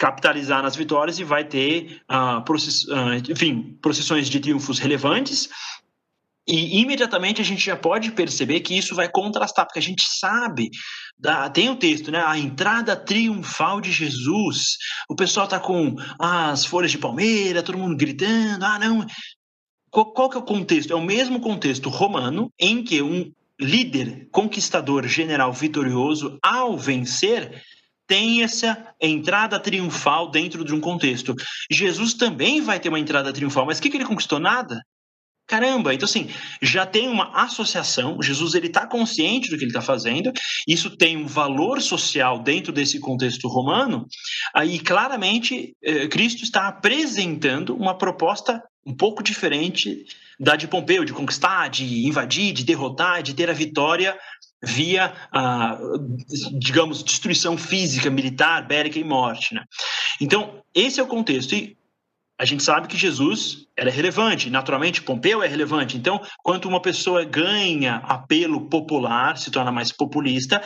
capitalizar 0.00 0.62
nas 0.62 0.74
vitórias 0.74 1.18
e 1.18 1.24
vai 1.24 1.44
ter, 1.44 2.00
uh, 2.10 2.42
process, 2.42 2.84
uh, 2.84 3.30
enfim, 3.30 3.76
procissões 3.82 4.30
de 4.30 4.40
triunfos 4.40 4.78
relevantes. 4.78 5.50
E 6.48 6.80
imediatamente 6.80 7.42
a 7.42 7.44
gente 7.44 7.62
já 7.62 7.76
pode 7.76 8.10
perceber 8.12 8.60
que 8.60 8.76
isso 8.76 8.94
vai 8.94 9.10
contrastar, 9.10 9.66
porque 9.66 9.78
a 9.78 9.82
gente 9.82 10.02
sabe, 10.02 10.70
da, 11.18 11.50
tem 11.50 11.68
o 11.68 11.72
um 11.72 11.76
texto, 11.76 12.10
né? 12.10 12.24
A 12.24 12.38
entrada 12.38 12.96
triunfal 12.96 13.78
de 13.78 13.92
Jesus. 13.92 14.78
O 15.06 15.14
pessoal 15.14 15.46
tá 15.46 15.60
com 15.60 15.94
as 16.18 16.64
folhas 16.64 16.90
de 16.90 16.98
palmeira, 16.98 17.62
todo 17.62 17.76
mundo 17.76 17.94
gritando, 17.94 18.64
ah, 18.64 18.78
não. 18.78 19.06
Qual, 19.90 20.14
qual 20.14 20.30
que 20.30 20.36
é 20.38 20.40
o 20.40 20.44
contexto? 20.44 20.94
É 20.94 20.96
o 20.96 21.04
mesmo 21.04 21.40
contexto 21.40 21.90
romano 21.90 22.50
em 22.58 22.82
que 22.82 23.02
um 23.02 23.30
líder, 23.60 24.28
conquistador, 24.32 25.06
general 25.06 25.52
vitorioso, 25.52 26.38
ao 26.42 26.78
vencer, 26.78 27.62
tem 28.10 28.42
essa 28.42 28.92
entrada 29.00 29.60
triunfal 29.60 30.32
dentro 30.32 30.64
de 30.64 30.74
um 30.74 30.80
contexto. 30.80 31.32
Jesus 31.70 32.12
também 32.12 32.60
vai 32.60 32.80
ter 32.80 32.88
uma 32.88 32.98
entrada 32.98 33.32
triunfal, 33.32 33.64
mas 33.64 33.78
o 33.78 33.82
que, 33.82 33.88
que 33.88 33.96
ele 33.96 34.04
conquistou? 34.04 34.40
Nada. 34.40 34.80
Caramba, 35.46 35.94
então 35.94 36.06
assim, 36.06 36.28
já 36.60 36.84
tem 36.84 37.08
uma 37.08 37.44
associação, 37.44 38.20
Jesus 38.20 38.54
ele 38.54 38.66
está 38.66 38.84
consciente 38.84 39.48
do 39.48 39.56
que 39.56 39.62
ele 39.62 39.70
está 39.70 39.80
fazendo, 39.80 40.32
isso 40.66 40.96
tem 40.96 41.16
um 41.16 41.26
valor 41.26 41.80
social 41.80 42.40
dentro 42.40 42.72
desse 42.72 42.98
contexto 42.98 43.48
romano, 43.48 44.06
aí 44.54 44.78
claramente 44.78 45.74
eh, 45.82 46.06
Cristo 46.08 46.42
está 46.42 46.68
apresentando 46.68 47.76
uma 47.76 47.96
proposta 47.96 48.62
um 48.86 48.94
pouco 48.94 49.22
diferente 49.22 50.04
da 50.38 50.56
de 50.56 50.66
Pompeu, 50.66 51.04
de 51.04 51.12
conquistar, 51.12 51.68
de 51.68 52.06
invadir, 52.06 52.52
de 52.52 52.64
derrotar, 52.64 53.22
de 53.22 53.34
ter 53.34 53.50
a 53.50 53.52
vitória 53.52 54.16
via, 54.62 55.14
ah, 55.32 55.78
digamos, 56.58 57.02
destruição 57.02 57.56
física, 57.56 58.10
militar, 58.10 58.66
bélica 58.66 58.98
e 58.98 59.04
morte. 59.04 59.54
Né? 59.54 59.64
Então, 60.20 60.62
esse 60.74 61.00
é 61.00 61.02
o 61.02 61.06
contexto. 61.06 61.54
E 61.54 61.76
a 62.38 62.44
gente 62.44 62.62
sabe 62.62 62.88
que 62.88 62.96
Jesus 62.96 63.66
era 63.76 63.90
relevante, 63.90 64.48
naturalmente 64.48 65.02
Pompeu 65.02 65.42
é 65.42 65.46
relevante. 65.46 65.96
Então, 65.96 66.20
quanto 66.42 66.68
uma 66.68 66.80
pessoa 66.80 67.24
ganha 67.24 67.96
apelo 67.96 68.66
popular, 68.66 69.36
se 69.36 69.50
torna 69.50 69.70
mais 69.70 69.92
populista, 69.92 70.62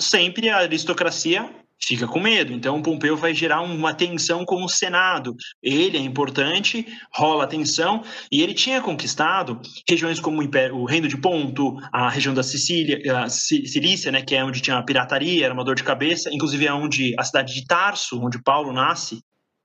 sempre 0.00 0.48
a 0.48 0.58
aristocracia 0.58 1.50
fica 1.86 2.06
com 2.06 2.20
medo. 2.20 2.52
Então, 2.52 2.82
Pompeu 2.82 3.16
vai 3.16 3.34
gerar 3.34 3.60
uma 3.60 3.94
tensão 3.94 4.44
com 4.44 4.64
o 4.64 4.68
Senado. 4.68 5.34
Ele 5.62 5.96
é 5.96 6.00
importante, 6.00 6.86
rola 7.12 7.46
tensão, 7.46 8.02
e 8.30 8.42
ele 8.42 8.54
tinha 8.54 8.80
conquistado 8.80 9.60
regiões 9.88 10.20
como 10.20 10.42
o, 10.42 10.74
o 10.76 10.84
Reino 10.84 11.08
de 11.08 11.16
Ponto, 11.16 11.76
a 11.92 12.08
região 12.08 12.34
da 12.34 12.42
Sicília, 12.42 13.00
a 13.18 13.28
Cilícia, 13.28 14.10
né, 14.10 14.22
que 14.22 14.34
é 14.34 14.44
onde 14.44 14.60
tinha 14.60 14.78
a 14.78 14.82
pirataria, 14.82 15.44
era 15.44 15.54
uma 15.54 15.64
dor 15.64 15.74
de 15.74 15.84
cabeça, 15.84 16.30
inclusive 16.32 16.66
é 16.66 16.72
onde 16.72 17.14
a 17.18 17.24
cidade 17.24 17.54
de 17.54 17.66
Tarso, 17.66 18.20
onde 18.20 18.42
Paulo 18.42 18.72
nasce, 18.72 19.20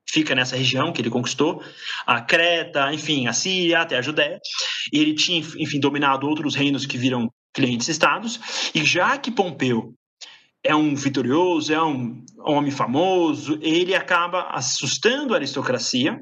fica 0.10 0.34
nessa 0.34 0.56
região 0.56 0.92
que 0.92 1.02
ele 1.02 1.10
conquistou, 1.10 1.62
a 2.06 2.20
Creta, 2.22 2.92
enfim, 2.94 3.28
a 3.28 3.34
Síria, 3.34 3.82
até 3.82 3.98
a 3.98 4.02
Judéia. 4.02 4.40
E 4.92 5.00
ele 5.00 5.14
tinha, 5.14 5.40
enfim, 5.40 5.80
dominado 5.80 6.28
outros 6.28 6.56
reinos 6.56 6.86
que 6.86 6.98
viram 6.98 7.32
clientes 7.54 7.88
estados, 7.88 8.40
e 8.74 8.84
já 8.84 9.18
que 9.18 9.32
Pompeu 9.32 9.94
é 10.64 10.76
um 10.76 10.96
vitorioso, 10.96 11.74
é 11.74 11.82
um 11.82 12.24
homem 12.40 12.72
famoso, 12.72 13.58
ele 13.62 13.96
acaba 13.96 14.50
assustando 14.52 15.34
a 15.34 15.38
aristocracia. 15.38 16.22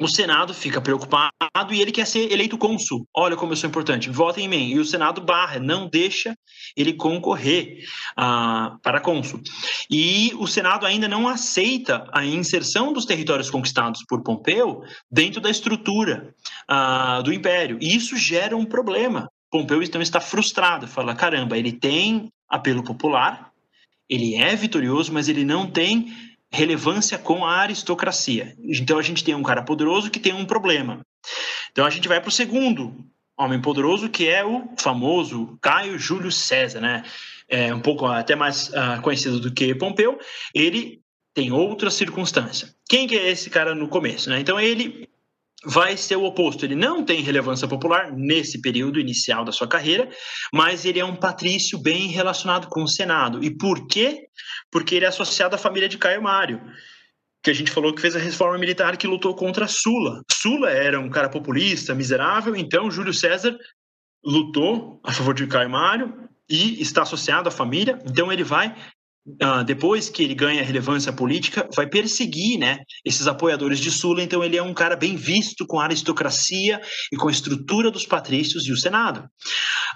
O 0.00 0.06
Senado 0.06 0.54
fica 0.54 0.80
preocupado 0.80 1.32
e 1.72 1.80
ele 1.80 1.90
quer 1.90 2.06
ser 2.06 2.30
eleito 2.30 2.56
cônsul. 2.56 3.04
Olha 3.12 3.36
como 3.36 3.50
eu 3.50 3.56
sou 3.56 3.68
importante, 3.68 4.08
votem 4.08 4.44
em 4.44 4.48
mim. 4.48 4.68
E 4.68 4.78
o 4.78 4.84
Senado 4.84 5.20
barra, 5.20 5.58
não 5.58 5.88
deixa 5.88 6.36
ele 6.76 6.92
concorrer 6.92 7.84
uh, 8.12 8.78
para 8.80 9.00
cônsul. 9.00 9.40
E 9.90 10.32
o 10.38 10.46
Senado 10.46 10.86
ainda 10.86 11.08
não 11.08 11.26
aceita 11.26 12.08
a 12.12 12.24
inserção 12.24 12.92
dos 12.92 13.06
territórios 13.06 13.50
conquistados 13.50 14.04
por 14.08 14.22
Pompeu 14.22 14.82
dentro 15.10 15.40
da 15.40 15.50
estrutura 15.50 16.32
uh, 16.70 17.20
do 17.24 17.32
império. 17.32 17.76
E 17.80 17.96
isso 17.96 18.16
gera 18.16 18.56
um 18.56 18.64
problema. 18.64 19.28
Pompeu 19.50 19.82
então 19.82 20.00
está 20.00 20.20
frustrado, 20.20 20.86
fala: 20.86 21.12
caramba, 21.16 21.58
ele 21.58 21.72
tem 21.72 22.28
apelo 22.48 22.84
popular, 22.84 23.47
ele 24.08 24.34
é 24.34 24.54
vitorioso, 24.56 25.12
mas 25.12 25.28
ele 25.28 25.44
não 25.44 25.70
tem 25.70 26.12
relevância 26.50 27.18
com 27.18 27.44
a 27.44 27.58
aristocracia. 27.58 28.56
Então 28.62 28.98
a 28.98 29.02
gente 29.02 29.22
tem 29.22 29.34
um 29.34 29.42
cara 29.42 29.62
poderoso 29.62 30.10
que 30.10 30.18
tem 30.18 30.32
um 30.32 30.46
problema. 30.46 31.00
Então 31.70 31.84
a 31.84 31.90
gente 31.90 32.08
vai 32.08 32.20
para 32.20 32.28
o 32.28 32.32
segundo 32.32 33.04
homem 33.36 33.60
poderoso, 33.60 34.08
que 34.08 34.28
é 34.28 34.44
o 34.44 34.68
famoso 34.78 35.58
Caio 35.60 35.98
Júlio 35.98 36.32
César, 36.32 36.80
né? 36.80 37.04
É 37.48 37.72
um 37.72 37.80
pouco 37.80 38.04
até 38.06 38.34
mais 38.34 38.68
uh, 38.68 39.00
conhecido 39.02 39.40
do 39.40 39.52
que 39.52 39.74
Pompeu. 39.74 40.18
Ele 40.54 41.00
tem 41.32 41.52
outra 41.52 41.90
circunstância. 41.90 42.74
Quem 42.88 43.06
que 43.06 43.16
é 43.16 43.30
esse 43.30 43.48
cara 43.48 43.74
no 43.74 43.88
começo? 43.88 44.28
Né? 44.28 44.40
Então 44.40 44.58
ele 44.58 45.08
vai 45.64 45.96
ser 45.96 46.16
o 46.16 46.24
oposto. 46.24 46.64
Ele 46.64 46.74
não 46.74 47.04
tem 47.04 47.20
relevância 47.20 47.66
popular 47.66 48.12
nesse 48.12 48.60
período 48.60 49.00
inicial 49.00 49.44
da 49.44 49.52
sua 49.52 49.66
carreira, 49.66 50.08
mas 50.52 50.84
ele 50.84 51.00
é 51.00 51.04
um 51.04 51.16
patrício 51.16 51.78
bem 51.78 52.08
relacionado 52.08 52.68
com 52.68 52.82
o 52.82 52.88
Senado. 52.88 53.42
E 53.42 53.50
por 53.50 53.86
quê? 53.86 54.26
Porque 54.70 54.94
ele 54.94 55.04
é 55.04 55.08
associado 55.08 55.54
à 55.54 55.58
família 55.58 55.88
de 55.88 55.98
Caio 55.98 56.22
Mário, 56.22 56.60
que 57.42 57.50
a 57.50 57.54
gente 57.54 57.70
falou 57.70 57.94
que 57.94 58.00
fez 58.00 58.14
a 58.14 58.20
reforma 58.20 58.58
militar 58.58 58.96
que 58.96 59.06
lutou 59.06 59.34
contra 59.34 59.66
Sula. 59.66 60.22
Sula 60.30 60.70
era 60.70 61.00
um 61.00 61.10
cara 61.10 61.28
populista, 61.28 61.94
miserável, 61.94 62.54
então 62.54 62.90
Júlio 62.90 63.14
César 63.14 63.56
lutou 64.24 65.00
a 65.04 65.12
favor 65.12 65.34
de 65.34 65.46
Caio 65.46 65.70
Mário 65.70 66.28
e 66.48 66.80
está 66.80 67.02
associado 67.02 67.48
à 67.48 67.52
família, 67.52 67.98
então 68.06 68.32
ele 68.32 68.42
vai 68.42 68.74
Uh, 69.42 69.64
depois 69.64 70.08
que 70.08 70.22
ele 70.22 70.34
ganha 70.34 70.62
relevância 70.62 71.12
política, 71.12 71.68
vai 71.74 71.86
perseguir 71.86 72.58
né, 72.58 72.78
esses 73.04 73.26
apoiadores 73.26 73.78
de 73.78 73.90
Sula. 73.90 74.22
Então, 74.22 74.42
ele 74.42 74.56
é 74.56 74.62
um 74.62 74.74
cara 74.74 74.96
bem 74.96 75.16
visto 75.16 75.66
com 75.66 75.78
a 75.78 75.84
aristocracia 75.84 76.80
e 77.12 77.16
com 77.16 77.28
a 77.28 77.30
estrutura 77.30 77.90
dos 77.90 78.06
patrícios 78.06 78.66
e 78.66 78.72
o 78.72 78.76
Senado. 78.76 79.24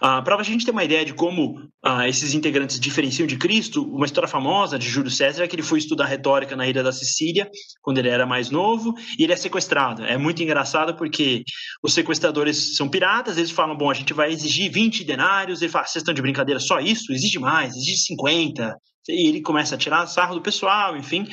Uh, 0.02 0.22
Para 0.22 0.36
a 0.36 0.42
gente 0.42 0.64
ter 0.64 0.70
uma 0.70 0.84
ideia 0.84 1.04
de 1.04 1.14
como 1.14 1.60
uh, 1.84 2.02
esses 2.06 2.34
integrantes 2.34 2.78
diferenciam 2.78 3.26
de 3.26 3.36
Cristo, 3.36 3.82
uma 3.84 4.06
história 4.06 4.28
famosa 4.28 4.78
de 4.78 4.88
Júlio 4.88 5.10
César 5.10 5.44
é 5.44 5.48
que 5.48 5.54
ele 5.54 5.62
foi 5.62 5.78
estudar 5.78 6.06
retórica 6.06 6.56
na 6.56 6.66
ilha 6.66 6.82
da 6.82 6.92
Sicília, 6.92 7.48
quando 7.80 7.98
ele 7.98 8.08
era 8.08 8.26
mais 8.26 8.50
novo, 8.50 8.94
e 9.18 9.24
ele 9.24 9.32
é 9.32 9.36
sequestrado. 9.36 10.04
É 10.04 10.18
muito 10.18 10.42
engraçado 10.42 10.94
porque 10.96 11.42
os 11.82 11.94
sequestradores 11.94 12.76
são 12.76 12.88
piratas, 12.88 13.38
eles 13.38 13.50
falam: 13.50 13.76
bom, 13.76 13.90
a 13.90 13.94
gente 13.94 14.12
vai 14.12 14.32
exigir 14.32 14.70
20 14.70 15.04
denários. 15.04 15.62
Ele 15.62 15.70
fala: 15.70 15.86
vocês 15.86 16.02
estão 16.02 16.14
de 16.14 16.22
brincadeira, 16.22 16.60
só 16.60 16.80
isso? 16.80 17.12
Exige 17.12 17.38
mais, 17.38 17.74
exige 17.76 17.98
50. 17.98 18.76
E 19.08 19.28
ele 19.28 19.40
começa 19.40 19.74
a 19.74 19.78
tirar 19.78 20.06
sarro 20.06 20.34
do 20.34 20.42
pessoal, 20.42 20.96
enfim. 20.96 21.26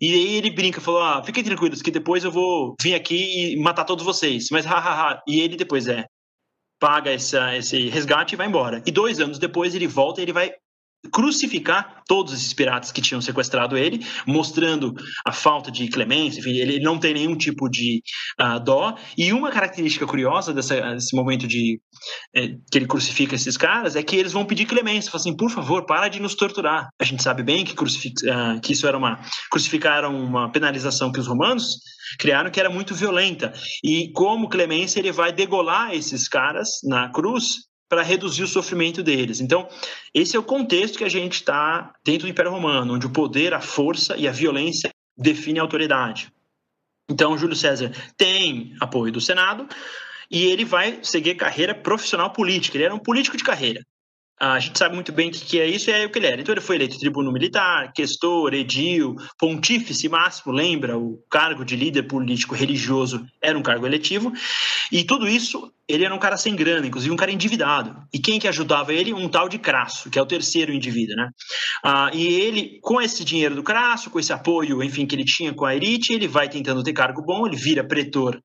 E 0.00 0.12
aí 0.12 0.36
ele 0.36 0.50
brinca, 0.50 0.80
falou: 0.80 1.02
ah, 1.02 1.22
fiquem 1.24 1.44
tranquilos, 1.44 1.82
que 1.82 1.90
depois 1.90 2.24
eu 2.24 2.30
vou 2.30 2.76
vir 2.80 2.94
aqui 2.94 3.52
e 3.52 3.56
matar 3.56 3.84
todos 3.84 4.04
vocês. 4.04 4.48
Mas 4.50 4.64
hahaha. 4.64 5.22
E 5.26 5.40
ele 5.40 5.56
depois 5.56 5.88
é 5.88 6.04
paga 6.78 7.10
essa, 7.10 7.56
esse 7.56 7.88
resgate 7.88 8.34
e 8.34 8.36
vai 8.36 8.46
embora. 8.46 8.82
E 8.86 8.92
dois 8.92 9.20
anos 9.20 9.38
depois 9.38 9.74
ele 9.74 9.86
volta 9.86 10.20
e 10.20 10.24
ele 10.24 10.32
vai 10.32 10.52
crucificar 11.12 12.02
todos 12.06 12.32
esses 12.32 12.52
piratas 12.52 12.90
que 12.90 13.00
tinham 13.00 13.20
sequestrado 13.20 13.76
ele, 13.76 14.04
mostrando 14.26 14.94
a 15.24 15.32
falta 15.32 15.70
de 15.70 15.88
clemência, 15.88 16.40
enfim, 16.40 16.56
ele 16.56 16.80
não 16.80 16.98
tem 16.98 17.14
nenhum 17.14 17.36
tipo 17.36 17.68
de 17.68 18.02
uh, 18.40 18.58
dó. 18.58 18.96
E 19.16 19.32
uma 19.32 19.50
característica 19.50 20.06
curiosa 20.06 20.52
dessa, 20.52 20.94
desse 20.94 21.14
momento 21.14 21.46
de 21.46 21.80
é, 22.34 22.48
que 22.70 22.78
ele 22.78 22.86
crucifica 22.86 23.34
esses 23.34 23.56
caras 23.56 23.94
é 23.94 24.02
que 24.02 24.16
eles 24.16 24.32
vão 24.32 24.44
pedir 24.44 24.66
clemência, 24.66 25.10
falam 25.10 25.22
assim, 25.22 25.36
por 25.36 25.50
favor, 25.50 25.86
para 25.86 26.08
de 26.08 26.20
nos 26.20 26.34
torturar. 26.34 26.88
A 27.00 27.04
gente 27.04 27.22
sabe 27.22 27.42
bem 27.42 27.64
que, 27.64 27.72
uh, 27.72 28.60
que 28.60 28.72
isso 28.72 28.86
era 28.86 28.96
uma 28.96 29.20
crucificaram 29.50 30.16
uma 30.16 30.50
penalização 30.50 31.12
que 31.12 31.20
os 31.20 31.26
romanos 31.26 31.78
criaram 32.18 32.50
que 32.50 32.58
era 32.58 32.70
muito 32.70 32.94
violenta. 32.94 33.52
E 33.84 34.10
como 34.12 34.48
clemência 34.48 34.98
ele 34.98 35.12
vai 35.12 35.32
degolar 35.32 35.94
esses 35.94 36.26
caras 36.28 36.68
na 36.84 37.10
cruz 37.10 37.68
para 37.88 38.02
reduzir 38.02 38.42
o 38.42 38.48
sofrimento 38.48 39.02
deles. 39.02 39.40
Então, 39.40 39.68
esse 40.12 40.36
é 40.36 40.38
o 40.38 40.42
contexto 40.42 40.98
que 40.98 41.04
a 41.04 41.08
gente 41.08 41.34
está 41.34 41.94
dentro 42.04 42.26
do 42.26 42.30
Império 42.30 42.50
Romano, 42.50 42.94
onde 42.94 43.06
o 43.06 43.10
poder, 43.10 43.54
a 43.54 43.60
força 43.60 44.16
e 44.16 44.28
a 44.28 44.32
violência 44.32 44.90
definem 45.16 45.60
a 45.60 45.62
autoridade. 45.62 46.32
Então, 47.08 47.38
Júlio 47.38 47.56
César 47.56 47.90
tem 48.16 48.76
apoio 48.80 49.10
do 49.10 49.20
Senado 49.20 49.66
e 50.30 50.44
ele 50.44 50.64
vai 50.64 50.98
seguir 51.02 51.34
carreira 51.34 51.74
profissional 51.74 52.30
política. 52.30 52.76
Ele 52.76 52.84
era 52.84 52.94
um 52.94 52.98
político 52.98 53.36
de 53.36 53.44
carreira. 53.44 53.82
A 54.40 54.58
gente 54.60 54.78
sabe 54.78 54.94
muito 54.94 55.10
bem 55.10 55.30
o 55.30 55.32
que 55.32 55.60
é 55.60 55.66
isso 55.66 55.90
e 55.90 55.92
é 55.92 56.06
o 56.06 56.10
que 56.10 56.18
ele 56.18 56.26
era. 56.26 56.40
Então, 56.40 56.52
ele 56.52 56.60
foi 56.60 56.76
eleito 56.76 56.98
tribuno 56.98 57.32
militar, 57.32 57.92
questor, 57.92 58.54
edil, 58.54 59.16
pontífice 59.36 60.08
máximo, 60.08 60.52
lembra? 60.52 60.96
O 60.96 61.18
cargo 61.28 61.64
de 61.64 61.74
líder 61.74 62.04
político 62.04 62.54
religioso 62.54 63.26
era 63.42 63.58
um 63.58 63.62
cargo 63.62 63.84
eletivo. 63.84 64.32
E 64.92 65.02
tudo 65.02 65.26
isso, 65.26 65.72
ele 65.88 66.04
era 66.04 66.14
um 66.14 66.18
cara 66.18 66.36
sem 66.36 66.54
grana, 66.54 66.86
inclusive 66.86 67.12
um 67.12 67.16
cara 67.16 67.32
endividado. 67.32 68.00
E 68.12 68.18
quem 68.20 68.38
que 68.38 68.46
ajudava 68.46 68.92
ele? 68.92 69.12
Um 69.12 69.28
tal 69.28 69.48
de 69.48 69.58
Crasso, 69.58 70.08
que 70.08 70.18
é 70.18 70.22
o 70.22 70.26
terceiro 70.26 70.72
indivíduo, 70.72 71.16
né? 71.16 71.30
Ah, 71.84 72.10
e 72.14 72.26
ele, 72.26 72.78
com 72.80 73.00
esse 73.00 73.24
dinheiro 73.24 73.56
do 73.56 73.62
Crasso, 73.64 74.08
com 74.08 74.20
esse 74.20 74.32
apoio, 74.32 74.82
enfim, 74.84 75.04
que 75.04 75.16
ele 75.16 75.24
tinha 75.24 75.52
com 75.52 75.64
a 75.64 75.74
elite, 75.74 76.12
ele 76.12 76.28
vai 76.28 76.48
tentando 76.48 76.82
ter 76.84 76.92
cargo 76.92 77.22
bom, 77.22 77.44
ele 77.44 77.56
vira 77.56 77.82
pretor 77.82 78.40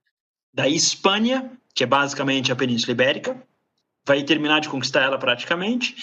da 0.51 0.67
Espanha, 0.67 1.51
que 1.75 1.83
é 1.83 1.87
basicamente 1.87 2.51
a 2.51 2.55
Península 2.55 2.93
Ibérica, 2.93 3.41
vai 4.05 4.23
terminar 4.23 4.61
de 4.61 4.69
conquistar 4.69 5.01
ela 5.01 5.17
praticamente. 5.17 5.95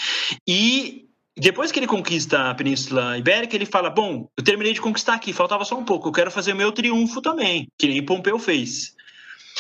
E 0.47 1.07
depois 1.37 1.73
que 1.73 1.79
ele 1.79 1.87
conquista 1.87 2.51
a 2.51 2.55
Península 2.55 3.19
Ibérica, 3.19 3.55
ele 3.55 3.67
fala: 3.67 3.91
Bom, 3.91 4.29
eu 4.37 4.45
terminei 4.45 4.73
de 4.73 4.81
conquistar 4.81 5.15
aqui, 5.15 5.33
faltava 5.33 5.65
só 5.65 5.77
um 5.77 5.85
pouco, 5.85 6.09
eu 6.09 6.13
quero 6.13 6.31
fazer 6.31 6.53
o 6.53 6.57
meu 6.57 6.73
triunfo 6.73 7.21
também, 7.21 7.69
que 7.79 7.87
nem 7.87 8.05
Pompeu 8.05 8.39
fez. 8.39 8.95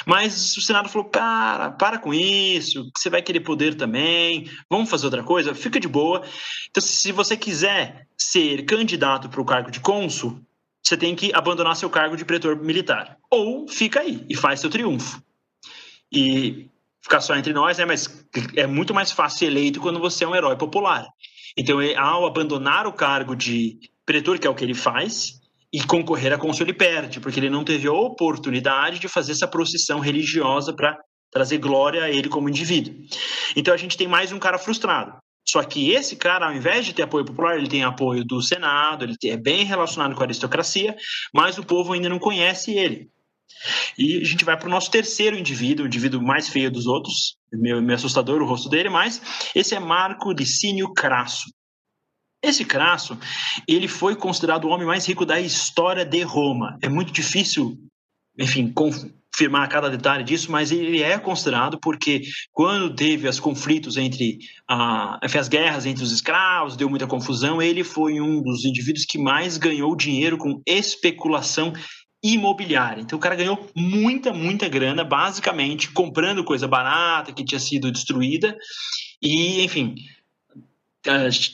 Mas 0.06 0.56
o 0.56 0.60
Senado 0.60 0.88
falou: 0.88 1.08
Cara, 1.08 1.70
para 1.70 1.98
com 1.98 2.12
isso, 2.14 2.90
você 2.96 3.10
vai 3.10 3.22
querer 3.22 3.40
poder 3.40 3.74
também, 3.74 4.50
vamos 4.68 4.90
fazer 4.90 5.06
outra 5.06 5.22
coisa, 5.22 5.54
fica 5.54 5.80
de 5.80 5.88
boa. 5.88 6.22
Então, 6.70 6.82
se 6.82 7.12
você 7.12 7.36
quiser 7.36 8.06
ser 8.16 8.64
candidato 8.64 9.28
para 9.28 9.40
o 9.40 9.44
cargo 9.44 9.70
de 9.70 9.80
cônsul, 9.80 10.40
você 10.82 10.96
tem 10.96 11.14
que 11.14 11.32
abandonar 11.34 11.76
seu 11.76 11.90
cargo 11.90 12.16
de 12.16 12.24
pretor 12.24 12.56
militar. 12.56 13.18
Ou 13.30 13.68
fica 13.68 14.00
aí 14.00 14.24
e 14.28 14.34
faz 14.34 14.60
seu 14.60 14.70
triunfo. 14.70 15.22
E 16.10 16.69
ficar 17.02 17.20
só 17.20 17.36
entre 17.36 17.52
nós, 17.52 17.78
né? 17.78 17.84
Mas 17.84 18.08
é 18.56 18.66
muito 18.66 18.94
mais 18.94 19.10
fácil 19.10 19.38
ser 19.38 19.46
eleito 19.46 19.80
quando 19.80 19.98
você 19.98 20.24
é 20.24 20.28
um 20.28 20.34
herói 20.34 20.56
popular. 20.56 21.06
Então, 21.56 21.78
ao 21.96 22.26
abandonar 22.26 22.86
o 22.86 22.92
cargo 22.92 23.34
de 23.34 23.78
pretor, 24.06 24.38
que 24.38 24.46
é 24.46 24.50
o 24.50 24.54
que 24.54 24.64
ele 24.64 24.74
faz, 24.74 25.40
e 25.72 25.82
concorrer 25.82 26.32
a 26.32 26.38
cônsul, 26.38 26.66
ele 26.66 26.72
perde, 26.72 27.20
porque 27.20 27.38
ele 27.38 27.50
não 27.50 27.64
teve 27.64 27.86
a 27.86 27.92
oportunidade 27.92 28.98
de 28.98 29.08
fazer 29.08 29.32
essa 29.32 29.46
procissão 29.46 30.00
religiosa 30.00 30.74
para 30.74 30.96
trazer 31.30 31.58
glória 31.58 32.02
a 32.02 32.10
ele 32.10 32.28
como 32.28 32.48
indivíduo. 32.48 32.94
Então, 33.56 33.72
a 33.72 33.76
gente 33.76 33.96
tem 33.96 34.08
mais 34.08 34.32
um 34.32 34.38
cara 34.38 34.58
frustrado. 34.58 35.16
Só 35.48 35.62
que 35.62 35.90
esse 35.90 36.16
cara, 36.16 36.46
ao 36.46 36.54
invés 36.54 36.84
de 36.84 36.92
ter 36.92 37.02
apoio 37.02 37.24
popular, 37.24 37.56
ele 37.56 37.68
tem 37.68 37.82
apoio 37.82 38.24
do 38.24 38.42
Senado, 38.42 39.04
ele 39.04 39.16
é 39.24 39.36
bem 39.36 39.64
relacionado 39.64 40.14
com 40.14 40.20
a 40.20 40.24
aristocracia, 40.24 40.94
mas 41.34 41.58
o 41.58 41.64
povo 41.64 41.92
ainda 41.92 42.08
não 42.08 42.18
conhece 42.18 42.72
ele. 42.72 43.08
E 43.98 44.18
a 44.18 44.24
gente 44.24 44.44
vai 44.44 44.56
para 44.56 44.66
o 44.66 44.70
nosso 44.70 44.90
terceiro 44.90 45.36
indivíduo, 45.36 45.84
o 45.84 45.86
indivíduo 45.86 46.22
mais 46.22 46.48
feio 46.48 46.70
dos 46.70 46.86
outros, 46.86 47.36
meio, 47.52 47.82
meio 47.82 47.96
assustador 47.96 48.40
o 48.40 48.46
rosto 48.46 48.68
dele, 48.68 48.88
mas 48.88 49.20
esse 49.54 49.74
é 49.74 49.80
Marco 49.80 50.32
Licínio 50.32 50.92
Crasso. 50.92 51.50
Esse 52.42 52.64
Crasso, 52.64 53.18
ele 53.68 53.86
foi 53.86 54.16
considerado 54.16 54.64
o 54.64 54.68
homem 54.68 54.86
mais 54.86 55.06
rico 55.06 55.26
da 55.26 55.38
história 55.38 56.06
de 56.06 56.22
Roma. 56.22 56.78
É 56.80 56.88
muito 56.88 57.12
difícil, 57.12 57.76
enfim, 58.38 58.72
confirmar 58.72 59.68
cada 59.68 59.90
detalhe 59.90 60.24
disso, 60.24 60.50
mas 60.50 60.72
ele 60.72 61.02
é 61.02 61.18
considerado 61.18 61.78
porque 61.80 62.22
quando 62.50 62.94
teve 62.94 63.28
os 63.28 63.38
conflitos 63.38 63.98
entre 63.98 64.38
ah, 64.66 65.18
as 65.22 65.48
guerras 65.48 65.84
entre 65.84 66.02
os 66.02 66.12
escravos, 66.12 66.76
deu 66.76 66.88
muita 66.88 67.06
confusão, 67.06 67.60
ele 67.60 67.84
foi 67.84 68.22
um 68.22 68.42
dos 68.42 68.64
indivíduos 68.64 69.04
que 69.04 69.18
mais 69.18 69.58
ganhou 69.58 69.94
dinheiro 69.94 70.38
com 70.38 70.62
especulação 70.66 71.74
imobiliária. 72.22 73.00
Então 73.00 73.18
o 73.18 73.20
cara 73.20 73.34
ganhou 73.34 73.68
muita, 73.74 74.32
muita 74.32 74.68
grana, 74.68 75.02
basicamente 75.04 75.90
comprando 75.90 76.44
coisa 76.44 76.68
barata 76.68 77.32
que 77.32 77.44
tinha 77.44 77.58
sido 77.58 77.90
destruída 77.90 78.56
e, 79.22 79.62
enfim, 79.62 79.94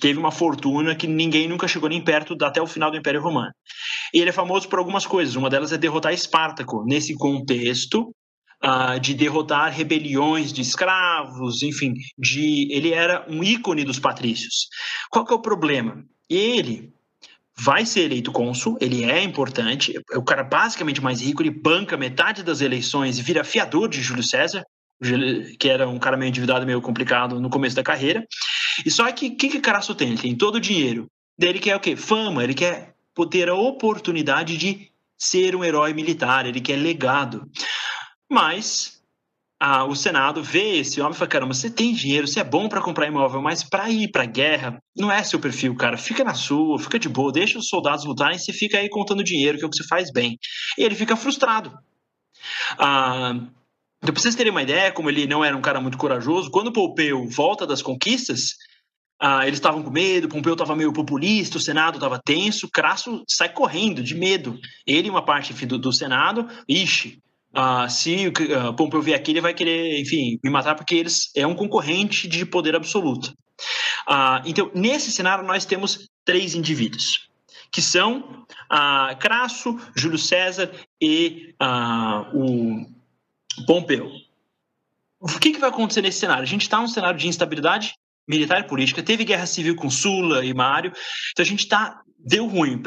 teve 0.00 0.18
uma 0.18 0.32
fortuna 0.32 0.94
que 0.94 1.06
ninguém 1.06 1.48
nunca 1.48 1.68
chegou 1.68 1.88
nem 1.88 2.02
perto 2.02 2.36
até 2.42 2.60
o 2.60 2.66
final 2.66 2.90
do 2.90 2.96
Império 2.96 3.22
Romano. 3.22 3.52
E 4.12 4.20
ele 4.20 4.30
é 4.30 4.32
famoso 4.32 4.68
por 4.68 4.78
algumas 4.78 5.06
coisas. 5.06 5.36
Uma 5.36 5.50
delas 5.50 5.72
é 5.72 5.78
derrotar 5.78 6.12
Espartaco 6.12 6.84
nesse 6.84 7.14
contexto 7.14 8.12
uh, 8.64 8.98
de 9.00 9.14
derrotar 9.14 9.72
rebeliões 9.72 10.52
de 10.52 10.62
escravos, 10.62 11.62
enfim, 11.62 11.94
de 12.18 12.68
ele 12.72 12.92
era 12.92 13.24
um 13.28 13.42
ícone 13.42 13.84
dos 13.84 13.98
patrícios. 13.98 14.68
Qual 15.10 15.24
que 15.24 15.32
é 15.32 15.36
o 15.36 15.42
problema? 15.42 16.04
Ele 16.28 16.92
vai 17.58 17.86
ser 17.86 18.00
eleito 18.02 18.32
cônsul, 18.32 18.76
ele 18.80 19.04
é 19.04 19.22
importante, 19.22 19.98
é 20.12 20.18
o 20.18 20.22
cara 20.22 20.44
basicamente 20.44 21.00
mais 21.00 21.22
rico, 21.22 21.42
ele 21.42 21.50
banca 21.50 21.96
metade 21.96 22.42
das 22.42 22.60
eleições 22.60 23.18
e 23.18 23.22
vira 23.22 23.44
fiador 23.44 23.88
de 23.88 24.02
Júlio 24.02 24.22
César, 24.22 24.64
que 25.58 25.68
era 25.68 25.88
um 25.88 25.98
cara 25.98 26.16
meio 26.16 26.28
endividado, 26.28 26.66
meio 26.66 26.80
complicado 26.80 27.40
no 27.40 27.50
começo 27.50 27.76
da 27.76 27.82
carreira. 27.82 28.26
E 28.84 28.90
só 28.90 29.10
que 29.12 29.28
o 29.28 29.36
que, 29.36 29.48
que 29.48 29.60
Caraço 29.60 29.94
tem? 29.94 30.08
Ele 30.08 30.18
tem 30.18 30.34
todo 30.34 30.56
o 30.56 30.60
dinheiro. 30.60 31.06
Ele 31.40 31.58
quer 31.58 31.76
o 31.76 31.80
quê? 31.80 31.96
Fama, 31.96 32.42
ele 32.42 32.54
quer 32.54 32.94
ter 33.30 33.48
a 33.48 33.54
oportunidade 33.54 34.56
de 34.56 34.90
ser 35.18 35.56
um 35.56 35.64
herói 35.64 35.94
militar, 35.94 36.46
ele 36.46 36.60
quer 36.60 36.76
legado. 36.76 37.48
Mas 38.30 38.95
a, 39.58 39.84
o 39.84 39.96
Senado 39.96 40.42
vê 40.42 40.78
esse 40.78 41.00
homem 41.00 41.14
e 41.14 41.16
fala: 41.16 41.30
caramba, 41.30 41.54
você 41.54 41.70
tem 41.70 41.94
dinheiro, 41.94 42.26
você 42.26 42.40
é 42.40 42.44
bom 42.44 42.68
para 42.68 42.82
comprar 42.82 43.06
imóvel, 43.06 43.40
mas 43.40 43.64
para 43.64 43.90
ir 43.90 44.10
para 44.10 44.26
guerra 44.26 44.78
não 44.96 45.10
é 45.10 45.22
seu 45.22 45.40
perfil, 45.40 45.74
cara. 45.74 45.96
Fica 45.96 46.22
na 46.22 46.34
sua, 46.34 46.78
fica 46.78 46.98
de 46.98 47.08
boa, 47.08 47.32
deixa 47.32 47.58
os 47.58 47.68
soldados 47.68 48.04
lutarem, 48.04 48.38
você 48.38 48.52
fica 48.52 48.78
aí 48.78 48.88
contando 48.88 49.24
dinheiro, 49.24 49.58
que 49.58 49.64
é 49.64 49.66
o 49.66 49.70
que 49.70 49.76
você 49.76 49.86
faz 49.88 50.12
bem. 50.12 50.38
E 50.78 50.82
ele 50.82 50.94
fica 50.94 51.16
frustrado. 51.16 51.72
Ah, 52.78 53.32
então, 54.02 54.12
pra 54.12 54.22
vocês 54.22 54.34
terem 54.34 54.52
uma 54.52 54.62
ideia, 54.62 54.92
como 54.92 55.08
ele 55.08 55.26
não 55.26 55.44
era 55.44 55.56
um 55.56 55.62
cara 55.62 55.80
muito 55.80 55.98
corajoso, 55.98 56.50
quando 56.50 56.72
Pompeu 56.72 57.26
volta 57.28 57.66
das 57.66 57.80
conquistas, 57.80 58.54
ah, 59.18 59.46
eles 59.46 59.58
estavam 59.58 59.82
com 59.82 59.90
medo, 59.90 60.28
Pompeu 60.28 60.52
estava 60.52 60.76
meio 60.76 60.92
populista, 60.92 61.56
o 61.56 61.60
Senado 61.60 61.94
estava 61.94 62.20
tenso, 62.22 62.70
Crasso 62.70 63.24
sai 63.26 63.48
correndo 63.48 64.02
de 64.02 64.14
medo. 64.14 64.60
Ele 64.86 65.08
e 65.08 65.10
uma 65.10 65.24
parte 65.24 65.52
enfim, 65.52 65.66
do, 65.66 65.78
do 65.78 65.92
Senado, 65.92 66.46
ixi, 66.68 67.22
ah, 67.56 67.88
se 67.88 68.30
Pompeu 68.76 69.00
vier 69.00 69.18
aqui, 69.18 69.30
ele 69.30 69.40
vai 69.40 69.54
querer, 69.54 69.98
enfim, 69.98 70.38
me 70.44 70.50
matar 70.50 70.74
porque 70.74 70.94
eles 70.94 71.30
é 71.34 71.46
um 71.46 71.54
concorrente 71.54 72.28
de 72.28 72.44
poder 72.44 72.76
absoluto. 72.76 73.32
Ah, 74.06 74.42
então, 74.44 74.70
nesse 74.74 75.10
cenário, 75.10 75.42
nós 75.42 75.64
temos 75.64 76.06
três 76.22 76.54
indivíduos, 76.54 77.30
que 77.72 77.80
são 77.80 78.44
ah, 78.68 79.16
Crasso, 79.18 79.80
Júlio 79.96 80.18
César 80.18 80.70
e 81.00 81.54
ah, 81.58 82.30
o 82.34 82.84
Pompeu. 83.66 84.10
O 85.18 85.26
que, 85.38 85.52
que 85.52 85.58
vai 85.58 85.70
acontecer 85.70 86.02
nesse 86.02 86.18
cenário? 86.18 86.42
A 86.42 86.46
gente 86.46 86.62
está 86.62 86.78
num 86.78 86.88
cenário 86.88 87.18
de 87.18 87.26
instabilidade 87.26 87.94
militar 88.28 88.60
e 88.60 88.66
política, 88.68 89.02
teve 89.02 89.24
guerra 89.24 89.46
civil 89.46 89.74
com 89.76 89.88
Sula 89.88 90.44
e 90.44 90.52
Mário, 90.52 90.92
então 91.32 91.42
a 91.42 91.46
gente 91.46 91.60
está 91.60 92.02
deu 92.26 92.46
ruim. 92.46 92.82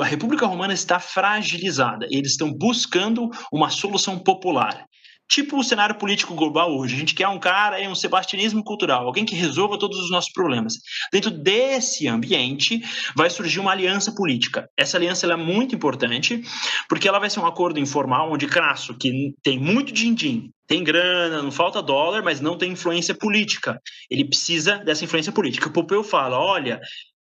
A 0.00 0.04
República 0.04 0.46
Romana 0.46 0.72
está 0.72 1.00
fragilizada. 1.00 2.06
Eles 2.10 2.32
estão 2.32 2.52
buscando 2.52 3.28
uma 3.52 3.70
solução 3.70 4.18
popular. 4.18 4.86
Tipo 5.30 5.58
o 5.58 5.64
cenário 5.64 5.96
político 5.96 6.34
global 6.34 6.74
hoje. 6.74 6.94
A 6.94 6.98
gente 6.98 7.14
quer 7.14 7.28
um 7.28 7.38
cara, 7.38 7.78
um 7.86 7.94
sebastianismo 7.94 8.64
cultural, 8.64 9.04
alguém 9.04 9.26
que 9.26 9.34
resolva 9.34 9.78
todos 9.78 9.98
os 9.98 10.10
nossos 10.10 10.32
problemas. 10.32 10.74
Dentro 11.12 11.30
desse 11.30 12.08
ambiente, 12.08 12.80
vai 13.14 13.28
surgir 13.28 13.60
uma 13.60 13.72
aliança 13.72 14.14
política. 14.14 14.66
Essa 14.74 14.96
aliança 14.96 15.26
é 15.26 15.36
muito 15.36 15.74
importante, 15.74 16.42
porque 16.88 17.06
ela 17.06 17.18
vai 17.18 17.28
ser 17.28 17.40
um 17.40 17.46
acordo 17.46 17.78
informal, 17.78 18.32
onde 18.32 18.46
Crasso, 18.46 18.96
que 18.96 19.34
tem 19.42 19.58
muito 19.58 19.92
din-din, 19.92 20.50
tem 20.66 20.82
grana, 20.82 21.42
não 21.42 21.50
falta 21.50 21.82
dólar, 21.82 22.22
mas 22.22 22.40
não 22.40 22.56
tem 22.56 22.72
influência 22.72 23.14
política. 23.14 23.78
Ele 24.10 24.24
precisa 24.24 24.78
dessa 24.78 25.04
influência 25.04 25.32
política. 25.32 25.68
O 25.68 25.72
Pompeu 25.72 26.02
fala: 26.02 26.38
olha, 26.38 26.80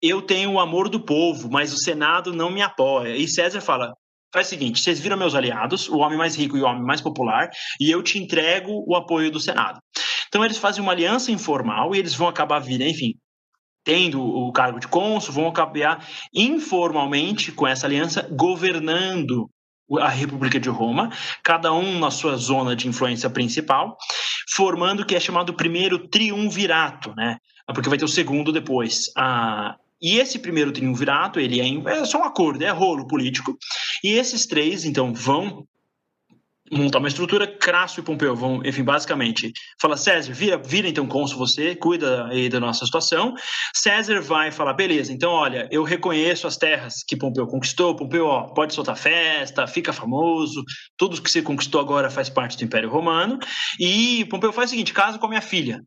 eu 0.09 0.23
tenho 0.23 0.53
o 0.53 0.61
amor 0.61 0.89
do 0.89 1.01
povo, 1.01 1.51
mas 1.51 1.73
o 1.73 1.79
Senado 1.79 2.33
não 2.33 2.51
me 2.51 2.63
apoia. 2.63 3.17
E 3.17 3.27
César 3.27 3.61
fala: 3.61 3.95
faz 4.33 4.49
o 4.49 4.51
seguinte, 4.51 4.81
vocês 4.81 5.01
viram 5.01 5.17
meus 5.17 5.35
aliados, 5.35 5.89
o 5.89 5.99
homem 5.99 6.19
mais 6.19 6.37
rico 6.37 6.57
e 6.57 6.61
o 6.61 6.67
homem 6.67 6.83
mais 6.83 7.01
popular, 7.01 7.49
e 7.81 7.91
eu 7.91 8.03
te 8.03 8.19
entrego 8.19 8.85
o 8.87 8.95
apoio 8.95 9.31
do 9.31 9.41
Senado. 9.41 9.81
Então 10.29 10.45
eles 10.45 10.59
fazem 10.59 10.83
uma 10.83 10.93
aliança 10.93 11.31
informal 11.31 11.95
e 11.95 11.99
eles 11.99 12.15
vão 12.15 12.29
acabar 12.29 12.59
vindo, 12.59 12.83
enfim, 12.83 13.15
tendo 13.85 14.21
o 14.21 14.53
cargo 14.53 14.81
de 14.81 14.89
cônsul, 14.89 15.33
vão 15.33 15.47
acabar 15.47 16.05
informalmente 16.35 17.53
com 17.53 17.67
essa 17.67 17.87
aliança 17.87 18.29
governando 18.31 19.49
a 20.01 20.09
República 20.09 20.59
de 20.59 20.69
Roma, 20.69 21.11
cada 21.45 21.73
um 21.73 21.99
na 21.99 22.11
sua 22.11 22.37
zona 22.37 22.75
de 22.75 22.89
influência 22.89 23.31
principal, 23.31 23.97
formando 24.55 25.01
o 25.01 25.07
que 25.07 25.15
é 25.15 25.21
chamado 25.21 25.55
primeiro 25.55 26.09
triunvirato, 26.09 27.15
né? 27.17 27.39
Porque 27.73 27.89
vai 27.89 27.97
ter 27.97 28.05
o 28.05 28.09
segundo 28.09 28.53
depois. 28.53 29.13
A 29.17 29.77
e 30.01 30.19
esse 30.19 30.39
primeiro 30.39 30.73
triunvirato, 30.73 31.41
ele 31.41 31.61
é, 31.61 31.93
é 31.93 32.05
só 32.05 32.21
um 32.21 32.25
acordo, 32.25 32.63
é 32.63 32.71
rolo 32.71 33.07
político. 33.07 33.57
E 34.05 34.13
esses 34.13 34.47
três, 34.47 34.85
então, 34.85 35.13
vão 35.13 35.67
montar 36.71 36.99
uma 36.99 37.09
estrutura, 37.09 37.47
Crasso 37.47 38.01
e 38.01 38.03
Pompeu 38.03 38.35
vão, 38.35 38.61
enfim, 38.65 38.83
basicamente, 38.83 39.53
fala, 39.81 39.97
César, 39.97 40.33
vira, 40.33 40.59
vira 40.59 40.89
então 40.89 41.07
cônsul 41.07 41.39
você, 41.39 41.77
cuida 41.77 42.27
aí 42.27 42.49
da 42.49 42.59
nossa 42.59 42.85
situação. 42.85 43.35
César 43.75 44.21
vai 44.21 44.51
falar, 44.51 44.75
beleza, 44.75 45.13
então 45.13 45.31
olha, 45.31 45.69
eu 45.71 45.83
reconheço 45.83 46.47
as 46.47 46.57
terras 46.57 47.05
que 47.07 47.17
Pompeu 47.17 47.47
conquistou, 47.47 47.95
Pompeu, 47.95 48.27
ó, 48.27 48.49
pode 48.49 48.75
soltar 48.75 48.97
festa, 48.97 49.67
fica 49.67 49.93
famoso, 49.93 50.65
tudo 50.97 51.23
que 51.23 51.31
você 51.31 51.43
conquistou 51.43 51.81
agora 51.81 52.11
faz 52.11 52.29
parte 52.29 52.57
do 52.57 52.65
Império 52.65 52.91
Romano, 52.91 53.39
e 53.79 54.25
Pompeu 54.27 54.53
faz 54.53 54.71
o 54.71 54.73
seguinte, 54.73 54.93
casa 54.93 55.19
com 55.19 55.27
a 55.27 55.31
minha 55.31 55.43
filha. 55.43 55.83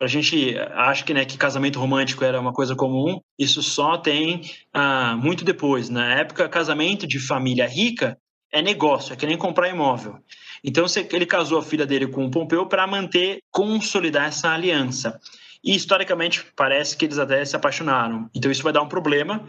A 0.00 0.06
gente 0.06 0.56
acha 0.74 1.04
que, 1.04 1.12
né, 1.12 1.24
que 1.24 1.36
casamento 1.36 1.80
romântico 1.80 2.24
era 2.24 2.40
uma 2.40 2.52
coisa 2.52 2.76
comum, 2.76 3.20
isso 3.38 3.62
só 3.62 3.98
tem 3.98 4.42
ah, 4.72 5.16
muito 5.16 5.44
depois. 5.44 5.88
Na 5.88 6.14
época, 6.14 6.48
casamento 6.48 7.06
de 7.06 7.18
família 7.18 7.66
rica 7.66 8.16
é 8.52 8.62
negócio, 8.62 9.12
é 9.12 9.16
que 9.16 9.26
nem 9.26 9.36
comprar 9.36 9.68
imóvel. 9.68 10.18
Então 10.62 10.86
ele 11.12 11.26
casou 11.26 11.58
a 11.58 11.62
filha 11.62 11.86
dele 11.86 12.06
com 12.06 12.24
o 12.24 12.30
Pompeu 12.30 12.66
para 12.66 12.86
manter, 12.86 13.40
consolidar 13.50 14.28
essa 14.28 14.50
aliança. 14.50 15.20
E 15.62 15.74
historicamente 15.74 16.44
parece 16.56 16.96
que 16.96 17.04
eles 17.04 17.18
até 17.18 17.44
se 17.44 17.56
apaixonaram. 17.56 18.30
Então 18.34 18.50
isso 18.50 18.62
vai 18.62 18.72
dar 18.72 18.82
um 18.82 18.88
problema 18.88 19.46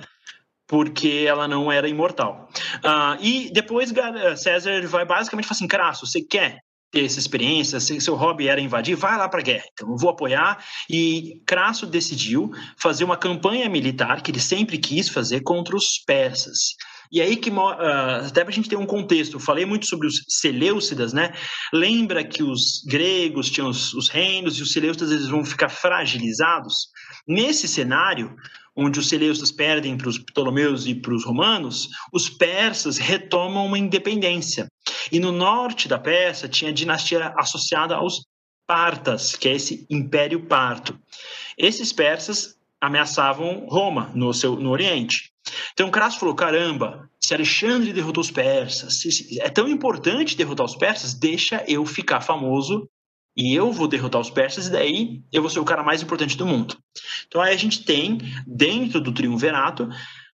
porque 0.67 1.25
ela 1.27 1.47
não 1.47 1.71
era 1.71 1.87
imortal. 1.87 2.47
Uh, 2.77 3.17
e 3.21 3.51
depois 3.51 3.91
César 4.37 4.85
vai 4.87 5.03
basicamente 5.03 5.45
falar 5.45 5.55
assim, 5.55 5.67
Crasso, 5.67 6.05
você 6.05 6.21
quer 6.21 6.59
ter 6.91 7.05
essa 7.05 7.19
experiência, 7.19 7.79
se 7.79 7.99
seu 8.01 8.15
hobby 8.15 8.47
era 8.47 8.59
invadir, 8.59 8.95
vai 8.95 9.17
lá 9.17 9.29
para 9.29 9.39
a 9.39 9.43
guerra. 9.43 9.65
Então, 9.73 9.89
eu 9.89 9.97
vou 9.97 10.09
apoiar. 10.09 10.63
E 10.89 11.41
Crasso 11.45 11.85
decidiu 11.85 12.51
fazer 12.77 13.03
uma 13.03 13.17
campanha 13.17 13.69
militar 13.69 14.21
que 14.21 14.31
ele 14.31 14.39
sempre 14.39 14.77
quis 14.77 15.09
fazer 15.09 15.41
contra 15.41 15.75
os 15.75 15.99
persas. 16.05 16.75
E 17.11 17.21
aí 17.21 17.35
que 17.35 17.49
uh, 17.49 18.27
até 18.27 18.43
para 18.43 18.51
a 18.51 18.53
gente 18.53 18.69
ter 18.69 18.75
um 18.75 18.85
contexto, 18.85 19.37
eu 19.37 19.39
falei 19.39 19.65
muito 19.65 19.87
sobre 19.87 20.07
os 20.07 20.23
Seleucidas, 20.27 21.11
né? 21.11 21.33
Lembra 21.73 22.23
que 22.23 22.43
os 22.43 22.83
gregos 22.85 23.49
tinham 23.49 23.69
os, 23.69 23.93
os 23.95 24.09
reinos 24.09 24.59
e 24.59 24.61
os 24.61 24.71
Seleucidas 24.71 25.11
eles 25.11 25.27
vão 25.27 25.43
ficar 25.43 25.69
fragilizados? 25.69 26.75
Nesse 27.27 27.67
cenário, 27.67 28.35
onde 28.75 28.99
os 28.99 29.09
Seleucidas 29.09 29.51
perdem 29.51 29.97
para 29.97 30.07
os 30.09 30.19
Ptolomeus 30.19 30.85
e 30.85 30.93
para 30.93 31.13
os 31.13 31.25
romanos, 31.25 31.89
os 32.13 32.29
persas 32.29 32.99
retomam 32.99 33.65
uma 33.65 33.79
independência. 33.79 34.67
E 35.11 35.19
no 35.19 35.31
norte 35.31 35.87
da 35.87 35.97
Pérsia 35.99 36.47
tinha 36.47 36.71
a 36.71 36.73
dinastia 36.73 37.33
associada 37.37 37.95
aos 37.95 38.25
Partas, 38.67 39.35
que 39.35 39.49
é 39.49 39.53
esse 39.53 39.85
Império 39.89 40.45
Parto. 40.45 40.99
Esses 41.57 41.91
persas 41.91 42.55
ameaçavam 42.79 43.65
Roma 43.67 44.11
no, 44.13 44.33
seu, 44.33 44.55
no 44.55 44.69
Oriente. 44.69 45.31
Então 45.73 45.89
Crasso 45.89 46.19
falou: 46.19 46.35
caramba, 46.35 47.09
se 47.19 47.33
Alexandre 47.33 47.93
derrotou 47.93 48.21
os 48.21 48.31
persas, 48.31 49.01
se 49.01 49.41
é 49.41 49.49
tão 49.49 49.67
importante 49.67 50.37
derrotar 50.37 50.65
os 50.65 50.75
persas, 50.75 51.13
deixa 51.13 51.63
eu 51.67 51.85
ficar 51.85 52.21
famoso 52.21 52.89
e 53.35 53.55
eu 53.55 53.71
vou 53.71 53.87
derrotar 53.87 54.21
os 54.21 54.29
persas 54.29 54.67
e 54.67 54.71
daí 54.71 55.23
eu 55.31 55.41
vou 55.41 55.49
ser 55.49 55.59
o 55.59 55.65
cara 55.65 55.83
mais 55.83 56.01
importante 56.01 56.37
do 56.37 56.45
mundo. 56.45 56.77
Então 57.27 57.41
aí 57.41 57.53
a 57.53 57.57
gente 57.57 57.83
tem 57.83 58.19
dentro 58.45 58.99
do 59.01 59.11
triunvirato, 59.11 59.89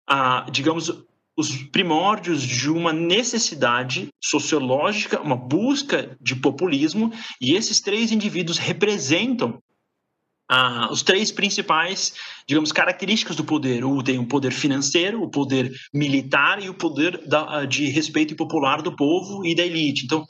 a, 0.07 0.45
digamos, 0.49 0.91
os 1.37 1.55
primórdios 1.63 2.41
de 2.41 2.69
uma 2.69 2.93
necessidade 2.93 4.09
sociológica, 4.23 5.21
uma 5.21 5.35
busca 5.35 6.17
de 6.21 6.35
populismo, 6.35 7.11
e 7.41 7.53
esses 7.55 7.81
três 7.81 8.11
indivíduos 8.11 8.57
representam 8.57 9.61
ah, 10.49 10.89
os 10.91 11.01
três 11.01 11.31
principais, 11.31 12.13
digamos, 12.47 12.71
características 12.71 13.35
do 13.35 13.43
poder. 13.43 13.83
O 13.83 14.03
tem 14.03 14.19
o 14.19 14.27
poder 14.27 14.51
financeiro, 14.51 15.21
o 15.21 15.29
poder 15.29 15.73
militar 15.93 16.61
e 16.61 16.69
o 16.69 16.73
poder 16.73 17.27
da, 17.27 17.59
ah, 17.59 17.65
de 17.65 17.87
respeito 17.87 18.35
popular 18.35 18.81
do 18.81 18.95
povo 18.95 19.45
e 19.45 19.55
da 19.55 19.65
elite. 19.65 20.05
Então, 20.05 20.23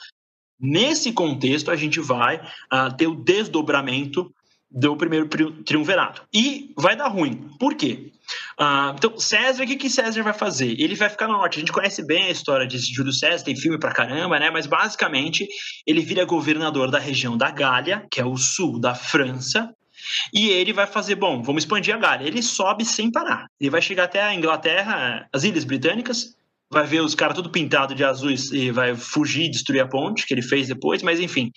nesse 0.60 1.12
contexto, 1.12 1.70
a 1.70 1.76
gente 1.76 2.00
vai 2.00 2.42
ah, 2.70 2.90
ter 2.92 3.08
o 3.08 3.16
desdobramento 3.16 4.34
do 4.76 4.98
primeiro 4.98 5.26
triunvirato. 5.64 6.24
E 6.34 6.74
vai 6.78 6.98
dar 6.98 7.08
ruim. 7.08 7.50
Por 7.58 7.76
quê? 7.76 8.12
Ah, 8.60 8.94
então, 8.98 9.18
César, 9.18 9.64
o 9.64 9.68
que, 9.68 9.78
que 9.78 9.90
César 9.90 10.22
vai 10.22 10.34
fazer? 10.34 10.76
Ele 10.78 10.96
vai 10.96 11.10
ficar 11.10 11.28
no 11.28 11.34
norte. 11.34 11.56
A 11.56 11.60
gente 11.60 11.72
conhece 11.72 12.06
bem 12.06 12.26
a 12.26 12.30
história 12.30 12.68
de 12.68 12.78
Júlio 12.78 13.14
César, 13.14 13.46
tem 13.46 13.56
filme 13.56 13.80
pra 13.80 13.94
caramba, 13.94 14.38
né? 14.38 14.50
Mas 14.50 14.68
basicamente 14.68 15.48
ele 15.88 16.02
vira 16.02 16.26
governador 16.26 16.92
da 16.92 17.00
região 17.00 17.38
da 17.38 17.50
Gália, 17.50 18.06
que 18.12 18.20
é 18.20 18.26
o 18.26 18.36
sul 18.36 18.78
da 18.78 18.94
França, 18.94 19.74
e 20.34 20.50
ele 20.50 20.74
vai 20.74 20.86
fazer, 20.86 21.16
bom, 21.16 21.42
vamos 21.42 21.64
expandir 21.64 21.96
a 21.96 21.98
Gália. 21.98 22.28
Ele 22.28 22.44
sobe 22.44 22.84
sem 22.84 23.10
parar. 23.10 23.48
Ele 23.60 23.70
vai 23.70 23.82
chegar 23.82 24.04
até 24.04 24.22
a 24.22 24.36
Inglaterra, 24.36 25.26
as 25.32 25.46
Ilhas 25.46 25.64
Britânicas, 25.64 26.36
vai 26.70 26.86
ver 26.86 27.00
os 27.00 27.16
caras 27.16 27.36
tudo 27.36 27.50
pintado 27.50 27.96
de 27.96 28.04
azul 28.04 28.32
e 28.52 28.72
vai 28.72 28.94
fugir, 28.94 29.50
destruir 29.50 29.80
a 29.80 29.88
ponte, 29.88 30.28
que 30.28 30.34
ele 30.34 30.42
fez 30.42 30.68
depois, 30.68 31.02
mas 31.02 31.22
enfim, 31.22 31.50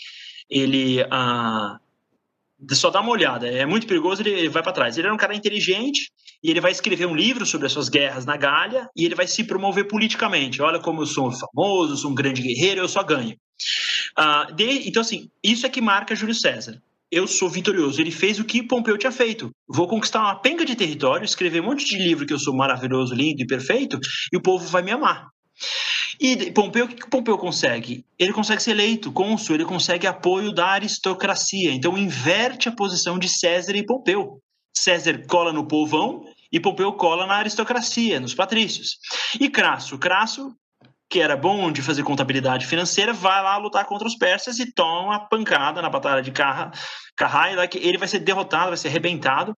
ele 0.48 1.04
ah, 1.10 1.78
só 2.72 2.90
dá 2.90 3.00
uma 3.00 3.10
olhada, 3.10 3.46
é 3.46 3.64
muito 3.64 3.86
perigoso, 3.86 4.22
ele 4.22 4.48
vai 4.48 4.62
para 4.62 4.72
trás. 4.72 4.96
Ele 4.96 5.06
era 5.06 5.14
um 5.14 5.18
cara 5.18 5.34
inteligente 5.34 6.10
e 6.42 6.50
ele 6.50 6.60
vai 6.60 6.72
escrever 6.72 7.06
um 7.06 7.14
livro 7.14 7.46
sobre 7.46 7.66
as 7.66 7.72
suas 7.72 7.88
guerras 7.88 8.24
na 8.24 8.36
Gália 8.36 8.88
e 8.96 9.04
ele 9.04 9.14
vai 9.14 9.26
se 9.26 9.44
promover 9.44 9.86
politicamente. 9.86 10.60
Olha 10.62 10.80
como 10.80 11.02
eu 11.02 11.06
sou 11.06 11.30
famoso, 11.32 11.96
sou 11.96 12.10
um 12.10 12.14
grande 12.14 12.42
guerreiro, 12.42 12.80
eu 12.80 12.88
só 12.88 13.02
ganho. 13.02 13.36
Ah, 14.16 14.48
de, 14.54 14.88
então, 14.88 15.02
assim, 15.02 15.28
isso 15.42 15.66
é 15.66 15.68
que 15.68 15.80
marca 15.80 16.14
Júlio 16.14 16.34
César 16.34 16.80
eu 17.10 17.26
sou 17.26 17.48
vitorioso. 17.48 18.00
Ele 18.00 18.10
fez 18.10 18.38
o 18.38 18.44
que 18.44 18.62
Pompeu 18.62 18.98
tinha 18.98 19.12
feito. 19.12 19.50
Vou 19.66 19.88
conquistar 19.88 20.20
uma 20.20 20.36
penca 20.36 20.64
de 20.64 20.76
território, 20.76 21.24
escrever 21.24 21.60
um 21.60 21.66
monte 21.66 21.84
de 21.84 21.96
livro 21.96 22.26
que 22.26 22.32
eu 22.32 22.38
sou 22.38 22.54
maravilhoso, 22.54 23.14
lindo 23.14 23.42
e 23.42 23.46
perfeito, 23.46 23.98
e 24.32 24.36
o 24.36 24.42
povo 24.42 24.66
vai 24.68 24.82
me 24.82 24.90
amar. 24.90 25.28
E 26.20 26.50
Pompeu, 26.50 26.86
o 26.86 26.88
que 26.88 27.08
Pompeu 27.08 27.38
consegue? 27.38 28.04
Ele 28.18 28.32
consegue 28.32 28.62
ser 28.62 28.72
eleito 28.72 29.12
cônsul, 29.12 29.54
ele 29.54 29.64
consegue 29.64 30.06
apoio 30.06 30.52
da 30.52 30.66
aristocracia. 30.66 31.72
Então 31.72 31.96
inverte 31.96 32.68
a 32.68 32.74
posição 32.74 33.18
de 33.18 33.28
César 33.28 33.76
e 33.76 33.86
Pompeu. 33.86 34.40
César 34.76 35.22
cola 35.28 35.52
no 35.52 35.66
povão 35.66 36.24
e 36.50 36.58
Pompeu 36.58 36.92
cola 36.92 37.26
na 37.26 37.36
aristocracia, 37.36 38.20
nos 38.20 38.34
patrícios. 38.34 38.98
E 39.38 39.48
Crasso? 39.48 39.98
Crasso 39.98 40.54
que 41.10 41.20
era 41.20 41.36
bom 41.36 41.72
de 41.72 41.80
fazer 41.80 42.02
contabilidade 42.02 42.66
financeira, 42.66 43.12
vai 43.14 43.42
lá 43.42 43.56
lutar 43.56 43.86
contra 43.86 44.06
os 44.06 44.14
persas 44.14 44.58
e 44.58 44.70
toma 44.70 45.00
uma 45.00 45.18
pancada 45.20 45.80
na 45.80 45.88
batalha 45.88 46.20
de 46.20 46.30
Carrai, 46.30 47.56
lá 47.56 47.66
que 47.66 47.78
ele 47.78 47.96
vai 47.96 48.06
ser 48.06 48.18
derrotado, 48.18 48.68
vai 48.68 48.76
ser 48.76 48.88
arrebentado, 48.88 49.56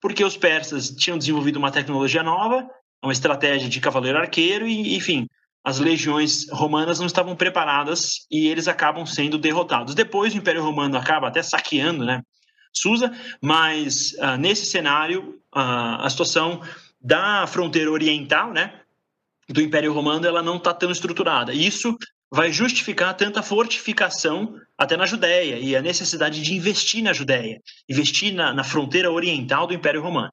porque 0.00 0.24
os 0.24 0.36
persas 0.36 0.90
tinham 0.90 1.18
desenvolvido 1.18 1.58
uma 1.58 1.72
tecnologia 1.72 2.22
nova, 2.22 2.68
uma 3.02 3.12
estratégia 3.12 3.68
de 3.68 3.80
cavaleiro 3.80 4.18
arqueiro 4.18 4.66
e, 4.66 4.94
enfim, 4.94 5.26
as 5.64 5.78
legiões 5.78 6.48
romanas 6.50 6.98
não 6.98 7.06
estavam 7.06 7.36
preparadas 7.36 8.26
e 8.30 8.48
eles 8.48 8.66
acabam 8.66 9.06
sendo 9.06 9.38
derrotados. 9.38 9.94
Depois 9.94 10.34
o 10.34 10.38
Império 10.38 10.62
Romano 10.62 10.96
acaba 10.96 11.28
até 11.28 11.42
saqueando, 11.42 12.04
né, 12.04 12.22
Susa, 12.72 13.12
mas 13.40 14.12
uh, 14.14 14.36
nesse 14.38 14.66
cenário 14.66 15.38
uh, 15.54 16.00
a 16.00 16.08
situação 16.10 16.60
da 17.00 17.46
fronteira 17.46 17.90
oriental, 17.90 18.52
né, 18.52 18.80
do 19.48 19.60
Império 19.60 19.92
Romano 19.92 20.26
ela 20.26 20.42
não 20.42 20.56
está 20.56 20.72
tão 20.72 20.90
estruturada. 20.90 21.52
Isso 21.52 21.96
vai 22.30 22.50
justificar 22.50 23.14
tanta 23.14 23.42
fortificação 23.42 24.56
até 24.76 24.96
na 24.96 25.04
Judéia 25.04 25.58
e 25.58 25.76
a 25.76 25.82
necessidade 25.82 26.40
de 26.40 26.54
investir 26.54 27.02
na 27.02 27.12
Judéia, 27.12 27.60
investir 27.88 28.32
na, 28.32 28.54
na 28.54 28.64
fronteira 28.64 29.12
oriental 29.12 29.66
do 29.66 29.74
Império 29.74 30.02
Romano. 30.02 30.32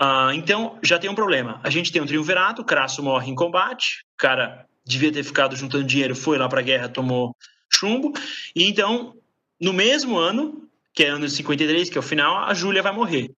Uh, 0.00 0.32
então, 0.34 0.78
já 0.82 0.98
tem 0.98 1.10
um 1.10 1.14
problema. 1.14 1.60
A 1.62 1.70
gente 1.70 1.92
tem 1.92 2.00
um 2.00 2.06
triunvirato, 2.06 2.64
Crasso 2.64 3.02
morre 3.02 3.30
em 3.30 3.34
combate, 3.34 4.04
o 4.14 4.18
cara 4.18 4.66
devia 4.84 5.12
ter 5.12 5.22
ficado 5.22 5.56
juntando 5.56 5.84
dinheiro, 5.84 6.16
foi 6.16 6.38
lá 6.38 6.48
para 6.48 6.60
a 6.60 6.64
guerra, 6.64 6.88
tomou 6.88 7.36
chumbo, 7.72 8.12
e 8.54 8.64
então, 8.64 9.14
no 9.60 9.72
mesmo 9.72 10.18
ano, 10.18 10.68
que 10.92 11.04
é 11.04 11.08
ano 11.08 11.26
de 11.26 11.32
53, 11.32 11.88
que 11.88 11.96
é 11.96 12.00
o 12.00 12.02
final, 12.02 12.44
a 12.44 12.54
Júlia 12.54 12.82
vai 12.82 12.92
morrer. 12.92 13.30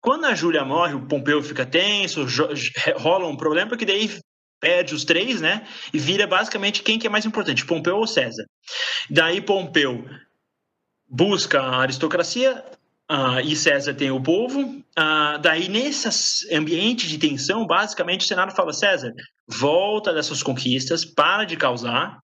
Quando 0.00 0.26
a 0.26 0.34
Júlia 0.34 0.64
morre, 0.64 0.94
o 0.94 1.06
Pompeu 1.06 1.42
fica 1.42 1.64
tenso, 1.64 2.26
rola 2.96 3.26
um 3.26 3.36
problema, 3.36 3.68
porque 3.68 3.86
daí 3.86 4.10
perde 4.60 4.94
os 4.94 5.04
três, 5.04 5.40
né? 5.40 5.66
E 5.92 5.98
vira 5.98 6.26
basicamente 6.26 6.82
quem 6.82 6.98
que 6.98 7.06
é 7.06 7.10
mais 7.10 7.26
importante, 7.26 7.66
Pompeu 7.66 7.96
ou 7.96 8.06
César. 8.06 8.44
Daí 9.10 9.40
Pompeu 9.40 10.04
busca 11.08 11.60
a 11.60 11.80
aristocracia 11.80 12.64
uh, 13.10 13.40
e 13.42 13.54
César 13.54 13.94
tem 13.94 14.10
o 14.10 14.22
povo. 14.22 14.60
Uh, 14.60 15.38
daí, 15.40 15.68
nesse 15.68 16.52
ambiente 16.54 17.08
de 17.08 17.18
tensão, 17.18 17.66
basicamente 17.66 18.22
o 18.22 18.28
Senado 18.28 18.54
fala: 18.54 18.72
César, 18.72 19.12
volta 19.46 20.12
dessas 20.12 20.42
conquistas, 20.42 21.04
para 21.04 21.44
de 21.44 21.56
causar. 21.56 22.18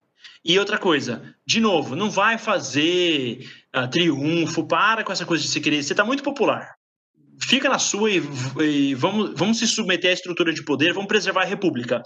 E 0.44 0.58
outra 0.58 0.78
coisa, 0.78 1.34
de 1.44 1.60
novo, 1.60 1.96
não 1.96 2.10
vai 2.10 2.38
fazer 2.38 3.44
uh, 3.76 3.88
triunfo, 3.88 4.66
para 4.66 5.02
com 5.02 5.12
essa 5.12 5.26
coisa 5.26 5.42
de 5.42 5.50
se 5.50 5.60
querer. 5.60 5.82
Você 5.82 5.92
está 5.92 6.04
muito 6.04 6.22
popular 6.22 6.77
fica 7.40 7.68
na 7.68 7.78
sua 7.78 8.10
e, 8.10 8.22
e, 8.60 8.94
vamos, 8.94 9.32
vamos 9.34 9.58
se 9.58 9.66
submeter 9.66 10.10
à 10.10 10.14
estrutura 10.14 10.52
de 10.52 10.62
poder, 10.64 10.92
vamos 10.92 11.08
preservar 11.08 11.42
a 11.42 11.46
república. 11.46 12.02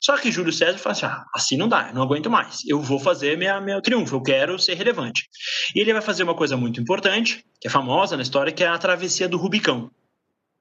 Só 0.00 0.16
que 0.16 0.30
Júlio 0.30 0.52
César 0.52 0.78
fala 0.78 0.92
assim: 0.92 1.06
ah, 1.06 1.24
assim 1.34 1.56
não 1.56 1.68
dá, 1.68 1.92
não 1.92 2.02
aguento 2.02 2.30
mais, 2.30 2.60
eu 2.66 2.80
vou 2.80 2.98
fazer 2.98 3.36
minha, 3.38 3.60
meu 3.60 3.80
triunfo, 3.80 4.16
eu 4.16 4.22
quero 4.22 4.58
ser 4.58 4.74
relevante. 4.74 5.28
E 5.74 5.80
ele 5.80 5.92
vai 5.92 6.02
fazer 6.02 6.22
uma 6.22 6.34
coisa 6.34 6.56
muito 6.56 6.80
importante, 6.80 7.44
que 7.60 7.68
é 7.68 7.70
famosa 7.70 8.16
na 8.16 8.22
história, 8.22 8.52
que 8.52 8.64
é 8.64 8.68
a 8.68 8.78
travessia 8.78 9.28
do 9.28 9.36
Rubicão. 9.36 9.90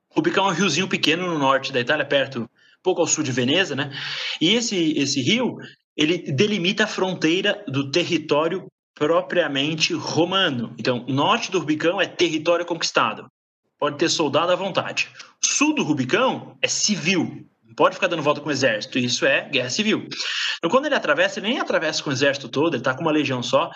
Rubicão 0.09 0.47
é 0.47 0.51
um 0.51 0.55
riozinho 0.55 0.87
pequeno 0.87 1.27
no 1.27 1.39
norte 1.39 1.73
da 1.73 1.79
Itália, 1.79 2.05
perto, 2.05 2.49
pouco 2.83 3.01
ao 3.01 3.07
sul 3.07 3.23
de 3.23 3.31
Veneza, 3.31 3.75
né? 3.75 3.91
E 4.39 4.53
esse, 4.53 4.93
esse 4.97 5.21
rio, 5.21 5.57
ele 5.97 6.31
delimita 6.31 6.83
a 6.83 6.87
fronteira 6.87 7.63
do 7.67 7.89
território 7.89 8.67
propriamente 8.93 9.93
romano. 9.93 10.75
Então, 10.77 11.03
norte 11.07 11.51
do 11.51 11.59
Rubicão 11.59 11.99
é 11.99 12.05
território 12.05 12.65
conquistado. 12.65 13.27
Pode 13.83 13.97
ter 13.97 14.07
soldado 14.07 14.49
à 14.49 14.55
vontade. 14.55 15.09
Sul 15.41 15.75
do 15.75 15.83
Rubicão 15.83 16.57
é 16.61 16.69
civil. 16.69 17.45
Não 17.67 17.75
pode 17.75 17.95
ficar 17.95 18.07
dando 18.07 18.23
volta 18.23 18.39
com 18.39 18.47
o 18.47 18.51
exército. 18.51 18.97
Isso 18.97 19.25
é 19.25 19.49
guerra 19.49 19.69
civil. 19.69 20.07
Então, 20.57 20.71
quando 20.71 20.85
ele 20.85 20.95
atravessa, 20.95 21.41
ele 21.41 21.49
nem 21.49 21.59
atravessa 21.59 22.01
com 22.01 22.09
o 22.09 22.13
exército 22.13 22.47
todo, 22.47 22.75
ele 22.75 22.77
está 22.77 22.93
com 22.93 23.01
uma 23.01 23.11
legião 23.11 23.43
só, 23.43 23.69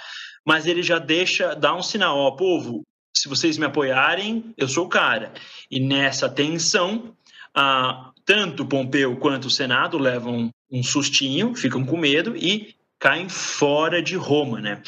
mas 0.46 0.66
ele 0.66 0.82
já 0.82 0.98
deixa, 0.98 1.54
dá 1.54 1.76
um 1.76 1.84
sinal, 1.84 2.18
ó, 2.18 2.32
povo, 2.32 2.84
se 3.14 3.28
vocês 3.28 3.58
me 3.58 3.66
apoiarem, 3.66 4.54
eu 4.56 4.70
sou 4.70 4.86
o 4.86 4.90
cara. 4.90 5.34
E 5.70 5.78
nessa 5.78 6.30
tensão, 6.30 7.14
ah, 7.54 8.12
tanto 8.26 8.66
Pompeu 8.66 9.18
quanto 9.18 9.50
o 9.50 9.52
Senado 9.52 9.98
levam 9.98 10.50
um 10.72 10.84
sustinho, 10.84 11.54
ficam 11.54 11.86
com 11.86 11.98
medo 11.98 12.34
e 12.34 12.77
caem 13.00 13.30
fora 13.30 14.02
de 14.02 14.16
Roma, 14.16 14.60
né? 14.60 14.82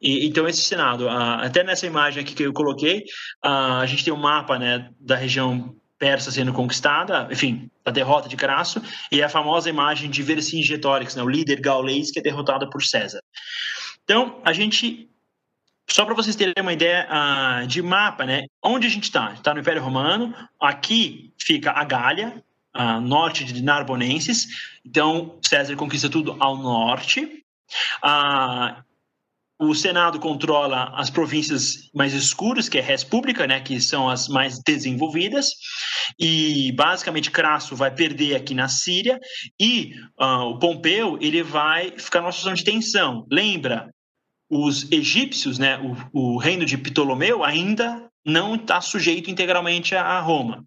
E, 0.00 0.26
então 0.26 0.46
esse 0.46 0.62
Senado, 0.62 1.08
até 1.08 1.64
nessa 1.64 1.86
imagem 1.86 2.22
aqui 2.22 2.34
que 2.34 2.42
eu 2.42 2.52
coloquei, 2.52 3.04
ah, 3.42 3.80
a 3.80 3.86
gente 3.86 4.04
tem 4.04 4.12
um 4.12 4.18
mapa, 4.18 4.58
né, 4.58 4.90
da 5.00 5.16
região 5.16 5.74
persa 5.98 6.30
sendo 6.30 6.52
conquistada, 6.52 7.26
enfim, 7.30 7.70
a 7.84 7.90
derrota 7.90 8.28
de 8.28 8.36
Crasso, 8.36 8.82
e 9.10 9.22
a 9.22 9.28
famosa 9.28 9.70
imagem 9.70 10.10
de 10.10 10.22
Vercingetorix, 10.22 11.16
né, 11.16 11.22
o 11.22 11.28
líder 11.28 11.60
gaulês 11.60 12.10
que 12.10 12.18
é 12.18 12.22
derrotado 12.22 12.68
por 12.68 12.82
César. 12.82 13.20
Então, 14.04 14.40
a 14.44 14.52
gente 14.52 15.08
só 15.88 16.04
para 16.04 16.14
vocês 16.14 16.36
terem 16.36 16.52
uma 16.60 16.72
ideia 16.72 17.08
uh, 17.08 17.66
de 17.66 17.80
mapa, 17.80 18.26
né? 18.26 18.42
Onde 18.62 18.86
a 18.86 18.90
gente 18.90 19.04
está? 19.04 19.32
Está 19.32 19.54
no 19.54 19.60
Império 19.60 19.82
Romano. 19.82 20.34
Aqui 20.60 21.32
fica 21.38 21.70
a 21.70 21.84
Gália, 21.84 22.42
uh, 22.76 23.00
norte 23.00 23.44
de 23.44 23.62
Narbonenses. 23.62 24.48
Então, 24.84 25.38
César 25.42 25.76
conquista 25.76 26.10
tudo 26.10 26.36
ao 26.40 26.56
norte. 26.56 27.45
O 29.58 29.74
Senado 29.74 30.20
controla 30.20 30.92
as 30.94 31.08
províncias 31.08 31.90
mais 31.94 32.12
escuras, 32.12 32.68
que 32.68 32.76
é 32.76 32.80
Res 32.82 33.02
Pública, 33.02 33.46
né, 33.46 33.58
que 33.58 33.80
são 33.80 34.06
as 34.06 34.28
mais 34.28 34.58
desenvolvidas, 34.58 35.52
e 36.20 36.72
basicamente 36.72 37.30
Crasso 37.30 37.74
vai 37.74 37.90
perder 37.90 38.34
aqui 38.34 38.54
na 38.54 38.68
Síria, 38.68 39.18
e 39.58 39.94
uh, 40.20 40.50
o 40.50 40.58
Pompeu 40.58 41.16
ele 41.22 41.42
vai 41.42 41.90
ficar 41.98 42.20
numa 42.20 42.32
situação 42.32 42.52
de 42.52 42.64
tensão. 42.64 43.26
Lembra, 43.32 43.88
os 44.50 44.92
egípcios, 44.92 45.58
né, 45.58 45.78
o, 46.12 46.34
o 46.34 46.38
reino 46.38 46.66
de 46.66 46.76
Ptolomeu 46.76 47.42
ainda 47.42 48.06
não 48.26 48.56
está 48.56 48.82
sujeito 48.82 49.30
integralmente 49.30 49.94
a, 49.94 50.20
Roma. 50.20 50.64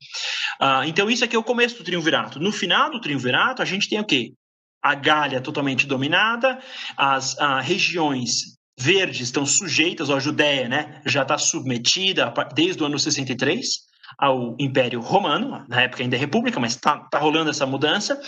Uh, 0.59 0.83
então 0.87 1.11
isso 1.11 1.23
aqui 1.23 1.35
é 1.35 1.39
o 1.39 1.43
começo 1.43 1.77
do 1.77 1.83
triunvirato. 1.83 2.39
No 2.39 2.51
final 2.51 2.89
do 2.89 2.99
triunvirato, 2.99 3.61
a 3.61 3.65
gente 3.65 3.87
tem 3.87 3.99
o 3.99 4.05
quê? 4.05 4.33
A 4.81 4.95
Gália 4.95 5.41
totalmente 5.41 5.85
dominada, 5.85 6.59
as 6.95 7.33
uh, 7.33 7.59
regiões 7.61 8.57
verdes 8.79 9.19
estão 9.27 9.45
sujeitas, 9.45 10.09
a 10.09 10.19
Judéia 10.19 10.69
né, 10.69 11.01
já 11.05 11.23
está 11.23 11.37
submetida 11.37 12.33
desde 12.53 12.81
o 12.81 12.85
ano 12.85 12.97
63 12.97 13.89
ao 14.17 14.55
Império 14.57 15.01
Romano, 15.01 15.65
na 15.67 15.81
época 15.81 16.01
ainda 16.01 16.15
é 16.15 16.19
República, 16.19 16.59
mas 16.59 16.73
está 16.73 16.97
tá 16.97 17.19
rolando 17.19 17.49
essa 17.49 17.65
mudança, 17.65 18.19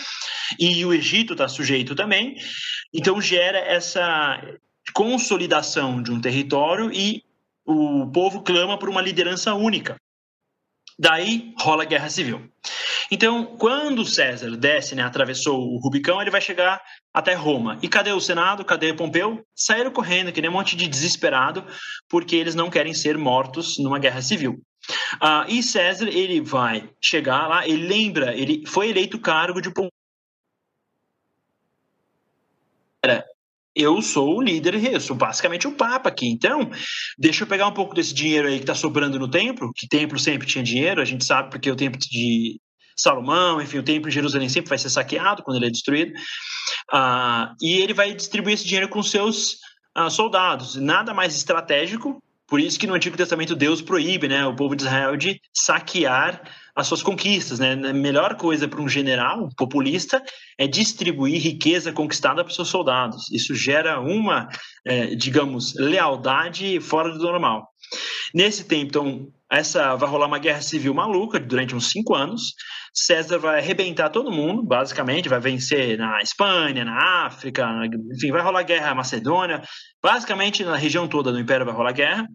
e 0.60 0.86
o 0.86 0.94
Egito 0.94 1.34
está 1.34 1.48
sujeito 1.48 1.96
também, 1.96 2.36
então 2.94 3.22
gera 3.22 3.58
essa 3.58 4.42
consolidação 4.94 6.02
de 6.02 6.12
um 6.12 6.20
território 6.20 6.92
e 6.92 7.24
o 7.66 8.08
povo 8.12 8.42
clama 8.42 8.78
por 8.78 8.90
uma 8.90 9.02
liderança 9.02 9.54
única. 9.54 9.96
Daí 11.00 11.54
rola 11.58 11.84
a 11.84 11.86
guerra 11.86 12.10
civil. 12.10 12.50
Então, 13.12 13.46
quando 13.58 14.06
César 14.06 14.56
desce, 14.56 14.96
né, 14.96 15.04
atravessou 15.04 15.60
o 15.60 15.80
Rubicão, 15.80 16.22
ele 16.22 16.32
vai 16.32 16.40
chegar 16.40 16.82
até 17.14 17.34
Roma. 17.34 17.78
E 17.82 17.90
cadê 17.90 18.14
o 18.14 18.22
Senado? 18.22 18.64
Cadê 18.64 18.94
Pompeu? 18.94 19.46
Saíram 19.54 19.92
correndo, 19.92 20.32
que 20.32 20.42
nem 20.42 20.50
um 20.50 20.54
monte 20.54 20.78
de 20.78 20.88
desesperado, 20.88 21.66
porque 22.08 22.36
eles 22.36 22.56
não 22.56 22.70
querem 22.70 22.94
ser 22.94 23.18
mortos 23.18 23.78
numa 23.78 24.00
guerra 24.00 24.22
civil. 24.22 24.62
Uh, 25.16 25.46
e 25.50 25.62
César, 25.62 26.08
ele 26.08 26.40
vai 26.40 26.90
chegar 27.02 27.48
lá, 27.48 27.68
ele 27.68 27.86
lembra, 27.86 28.36
ele 28.36 28.64
foi 28.66 28.90
eleito 28.90 29.20
cargo 29.20 29.62
de 29.62 29.72
Pompeu 29.72 29.92
eu 33.76 34.02
sou 34.02 34.38
o 34.38 34.42
líder, 34.42 34.76
eu 34.84 35.00
sou 35.00 35.16
basicamente 35.16 35.68
o 35.68 35.72
Papa 35.72 36.10
aqui. 36.10 36.28
Então, 36.28 36.70
deixa 37.18 37.44
eu 37.44 37.48
pegar 37.48 37.68
um 37.68 37.74
pouco 37.74 37.96
desse 37.96 38.14
dinheiro 38.14 38.48
aí 38.48 38.56
que 38.56 38.64
está 38.64 38.76
sobrando 38.76 39.18
no 39.18 39.30
templo, 39.30 39.72
que 39.76 39.88
templo 39.88 40.20
sempre 40.20 40.48
tinha 40.48 40.64
dinheiro, 40.64 41.02
a 41.02 41.06
gente 41.06 41.24
sabe 41.26 41.50
porque 41.50 41.72
o 41.72 41.76
templo 41.76 42.00
de 42.00 42.60
Salomão, 42.96 43.62
enfim, 43.62 43.78
o 43.78 43.84
templo 43.84 44.10
de 44.10 44.16
Jerusalém 44.16 44.50
sempre 44.50 44.70
vai 44.70 44.78
ser 44.78 44.90
saqueado 44.90 45.44
quando 45.44 45.58
ele 45.58 45.68
é 45.68 45.70
destruído. 45.72 46.14
Uh, 46.94 47.54
e 47.62 47.82
ele 47.82 47.94
vai 47.94 48.14
distribuir 48.14 48.56
esse 48.56 48.66
dinheiro 48.66 48.90
com 48.90 49.02
seus 49.02 49.58
uh, 49.98 50.10
soldados. 50.10 50.76
Nada 50.76 51.14
mais 51.14 51.36
estratégico, 51.36 52.22
por 52.52 52.60
isso 52.60 52.78
que 52.78 52.86
no 52.86 52.94
Antigo 52.94 53.16
Testamento 53.16 53.56
Deus 53.56 53.82
proíbe 53.82 54.28
né, 54.28 54.46
o 54.46 54.54
povo 54.54 54.76
de 54.76 54.84
Israel 54.84 55.16
de 55.16 55.40
saquear 55.54 56.42
as 56.76 56.86
suas 56.86 57.02
conquistas. 57.02 57.60
Né? 57.60 57.72
A 57.72 57.94
melhor 57.94 58.36
coisa 58.36 58.68
para 58.68 58.82
um 58.82 58.90
general 58.90 59.46
um 59.46 59.50
populista 59.56 60.22
é 60.58 60.68
distribuir 60.68 61.42
riqueza 61.42 61.94
conquistada 61.94 62.44
para 62.44 62.54
seus 62.54 62.68
soldados. 62.68 63.32
Isso 63.32 63.56
gera 63.56 64.02
uma, 64.02 64.50
é, 64.86 65.16
digamos, 65.16 65.74
lealdade 65.76 66.82
fora 66.82 67.14
do 67.14 67.24
normal. 67.24 67.70
Nesse 68.34 68.66
tempo, 68.66 68.88
então, 68.88 69.28
essa 69.50 69.96
vai 69.96 70.10
rolar 70.10 70.28
uma 70.28 70.40
guerra 70.40 70.62
civil 70.62 70.94
maluca 70.94 71.40
durante 71.40 71.74
uns 71.74 71.90
cinco 71.90 72.14
anos. 72.14 72.54
César 72.94 73.38
vai 73.38 73.60
arrebentar 73.60 74.10
todo 74.10 74.32
mundo, 74.32 74.62
basicamente, 74.62 75.30
vai 75.30 75.40
vencer 75.40 75.98
na 75.98 76.22
Espanha, 76.22 76.84
na 76.84 77.26
África, 77.26 77.68
enfim, 78.14 78.32
vai 78.32 78.42
rolar 78.42 78.64
guerra 78.64 78.88
na 78.88 78.96
Macedônia. 78.96 79.62
Basicamente, 80.04 80.64
na 80.64 80.76
região 80.76 81.08
toda 81.08 81.32
do 81.32 81.40
Império 81.40 81.66
vai 81.66 81.76
rolar 81.76 81.94
guerra. 81.94 82.28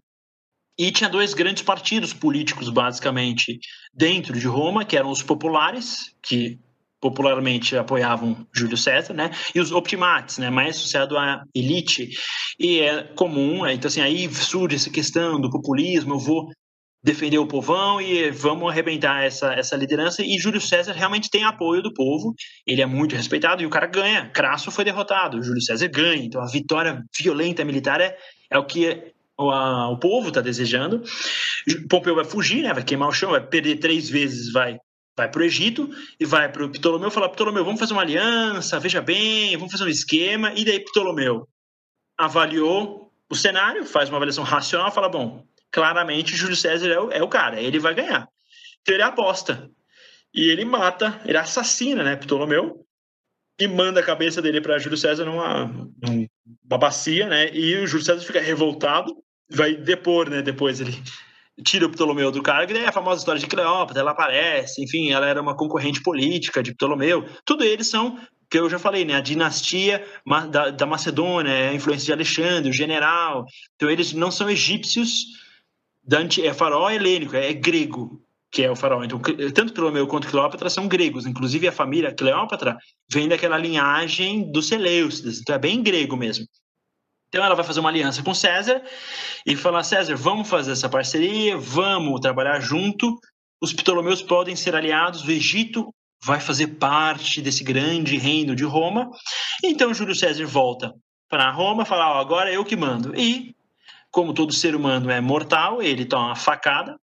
E 0.79 0.91
tinha 0.91 1.09
dois 1.09 1.33
grandes 1.33 1.63
partidos 1.63 2.13
políticos, 2.13 2.69
basicamente, 2.69 3.59
dentro 3.93 4.37
de 4.39 4.47
Roma, 4.47 4.85
que 4.85 4.97
eram 4.97 5.09
os 5.09 5.23
populares, 5.23 6.15
que 6.21 6.59
popularmente 6.99 7.77
apoiavam 7.77 8.47
Júlio 8.53 8.77
César, 8.77 9.13
né? 9.13 9.31
E 9.53 9.59
os 9.59 9.71
optimates, 9.71 10.37
né? 10.37 10.49
Mais 10.49 10.75
associado 10.77 11.17
à 11.17 11.43
elite. 11.53 12.09
E 12.59 12.79
é 12.79 13.03
comum, 13.03 13.65
é, 13.65 13.73
então 13.73 13.87
assim, 13.87 14.01
aí 14.01 14.31
surge 14.33 14.75
essa 14.75 14.89
questão 14.89 15.39
do 15.39 15.49
populismo, 15.49 16.15
eu 16.15 16.19
vou 16.19 16.49
defender 17.07 17.37
o 17.37 17.47
povão 17.47 18.01
e 18.01 18.29
vamos 18.31 18.69
arrebentar 18.69 19.23
essa, 19.23 19.53
essa 19.53 19.77
liderança. 19.77 20.21
E 20.21 20.37
Júlio 20.37 20.59
César 20.59 20.91
realmente 20.91 21.29
tem 21.29 21.45
apoio 21.45 21.81
do 21.81 21.93
povo, 21.93 22.35
ele 22.65 22.81
é 22.81 22.85
muito 22.85 23.15
respeitado 23.15 23.63
e 23.63 23.65
o 23.65 23.69
cara 23.69 23.87
ganha. 23.87 24.29
Crasso 24.29 24.69
foi 24.69 24.83
derrotado, 24.83 25.41
Júlio 25.41 25.61
César 25.61 25.87
ganha. 25.87 26.25
Então 26.25 26.41
a 26.41 26.47
vitória 26.47 27.01
violenta 27.17 27.63
militar 27.63 28.01
é, 28.01 28.17
é 28.49 28.59
o 28.59 28.65
que 28.65 29.13
o, 29.37 29.49
a, 29.49 29.89
o 29.89 29.97
povo 29.97 30.27
está 30.27 30.41
desejando. 30.41 31.01
Pompeu 31.89 32.13
vai 32.13 32.25
fugir, 32.25 32.61
né? 32.61 32.73
vai 32.73 32.83
queimar 32.83 33.07
o 33.07 33.13
chão, 33.13 33.31
vai 33.31 33.41
perder 33.41 33.77
três 33.77 34.09
vezes, 34.09 34.51
vai 34.51 34.77
vai 35.15 35.31
para 35.31 35.41
o 35.41 35.43
Egito 35.43 35.89
e 36.19 36.25
vai 36.25 36.51
para 36.51 36.65
o 36.65 36.69
Ptolomeu 36.69 37.09
falar: 37.09 37.29
Ptolomeu, 37.29 37.63
vamos 37.63 37.79
fazer 37.79 37.93
uma 37.93 38.01
aliança, 38.01 38.79
veja 38.79 39.01
bem, 39.01 39.55
vamos 39.55 39.71
fazer 39.71 39.85
um 39.85 39.87
esquema. 39.87 40.51
E 40.53 40.65
daí 40.65 40.81
Ptolomeu 40.81 41.47
avaliou 42.17 43.11
o 43.29 43.35
cenário, 43.35 43.85
faz 43.85 44.09
uma 44.09 44.17
avaliação 44.17 44.43
racional, 44.43 44.91
fala: 44.91 45.07
bom, 45.07 45.47
claramente 45.77 46.35
Júlio 46.35 46.55
César 46.55 46.87
é 46.87 46.99
o, 46.99 47.11
é 47.11 47.21
o 47.21 47.27
cara, 47.27 47.61
ele 47.61 47.77
vai 47.77 47.93
ganhar. 47.93 48.27
Então 48.81 48.95
ele 48.95 49.03
aposta. 49.03 49.69
E 50.33 50.49
ele 50.49 50.65
mata, 50.65 51.21
ele 51.23 51.37
assassina, 51.37 52.03
né, 52.03 52.15
Ptolomeu, 52.15 52.83
e 53.59 53.67
manda 53.67 53.99
a 53.99 54.03
cabeça 54.03 54.41
dele 54.41 54.59
para 54.59 54.79
Júlio 54.79 54.97
César 54.97 55.23
numa, 55.23 55.65
numa 56.01 56.77
bacia, 56.79 57.27
né? 57.27 57.53
E 57.53 57.75
o 57.75 57.85
Júlio 57.85 58.03
César 58.03 58.25
fica 58.25 58.41
revoltado, 58.41 59.13
vai 59.51 59.75
depor, 59.75 60.31
né? 60.31 60.41
Depois 60.41 60.81
ele 60.81 60.99
tira 61.63 61.85
o 61.85 61.91
Ptolomeu 61.91 62.31
do 62.31 62.41
cargo, 62.41 62.71
e 62.71 62.73
daí 62.73 62.85
a 62.85 62.91
famosa 62.91 63.21
história 63.21 63.39
de 63.39 63.45
Cleópatra, 63.45 64.01
ela 64.01 64.11
aparece, 64.11 64.83
enfim, 64.83 65.11
ela 65.11 65.27
era 65.27 65.39
uma 65.39 65.55
concorrente 65.55 66.01
política 66.01 66.63
de 66.63 66.73
Ptolomeu. 66.73 67.23
Tudo 67.45 67.63
eles 67.63 67.87
são 67.87 68.17
que 68.49 68.57
eu 68.57 68.69
já 68.69 68.79
falei, 68.79 69.05
né? 69.05 69.15
A 69.15 69.21
dinastia 69.21 70.03
da, 70.49 70.71
da 70.71 70.85
Macedônia, 70.87 71.69
a 71.69 71.73
influência 71.73 72.07
de 72.07 72.13
Alexandre, 72.13 72.71
o 72.71 72.73
general. 72.73 73.45
Então 73.75 73.91
eles 73.91 74.13
não 74.13 74.31
são 74.31 74.49
egípcios, 74.49 75.46
Dante 76.07 76.45
é 76.45 76.53
faraó 76.53 76.89
helênico, 76.89 77.35
é, 77.35 77.49
é 77.49 77.53
grego 77.53 78.21
que 78.51 78.63
é 78.63 78.71
o 78.71 78.75
faraó. 78.75 79.03
Então, 79.03 79.19
tanto 79.53 79.73
Ptolomeu 79.73 80.07
quanto 80.07 80.27
Cleópatra 80.27 80.69
são 80.69 80.87
gregos. 80.87 81.25
Inclusive, 81.25 81.67
a 81.67 81.71
família 81.71 82.13
Cleópatra 82.13 82.77
vem 83.11 83.27
daquela 83.27 83.57
linhagem 83.57 84.51
dos 84.51 84.67
Seleucidas. 84.67 85.39
Então, 85.39 85.55
é 85.55 85.59
bem 85.59 85.83
grego 85.83 86.15
mesmo. 86.15 86.45
Então, 87.27 87.43
ela 87.43 87.55
vai 87.55 87.65
fazer 87.65 87.81
uma 87.81 87.89
aliança 87.89 88.23
com 88.23 88.33
César 88.33 88.81
e 89.45 89.55
falar: 89.55 89.83
César, 89.83 90.15
vamos 90.15 90.47
fazer 90.47 90.71
essa 90.71 90.89
parceria, 90.89 91.57
vamos 91.57 92.21
trabalhar 92.21 92.59
junto. 92.61 93.19
Os 93.61 93.73
Ptolomeus 93.73 94.21
podem 94.21 94.55
ser 94.55 94.75
aliados, 94.75 95.23
o 95.23 95.31
Egito 95.31 95.93
vai 96.23 96.39
fazer 96.39 96.67
parte 96.67 97.41
desse 97.41 97.63
grande 97.63 98.17
reino 98.17 98.55
de 98.55 98.63
Roma. 98.63 99.09
Então, 99.63 99.93
Júlio 99.93 100.15
César 100.15 100.45
volta 100.45 100.93
para 101.29 101.51
Roma, 101.51 101.83
fala: 101.83 102.15
oh, 102.15 102.19
agora 102.19 102.51
eu 102.51 102.63
que 102.63 102.75
mando. 102.75 103.13
E, 103.15 103.53
como 104.17 104.33
todo 104.33 104.51
ser 104.51 104.75
humano 104.75 105.11
é 105.11 105.21
mortal, 105.21 105.79
ele 105.79 106.03
toma 106.03 106.29
uma 106.29 106.35
facada 106.35 106.99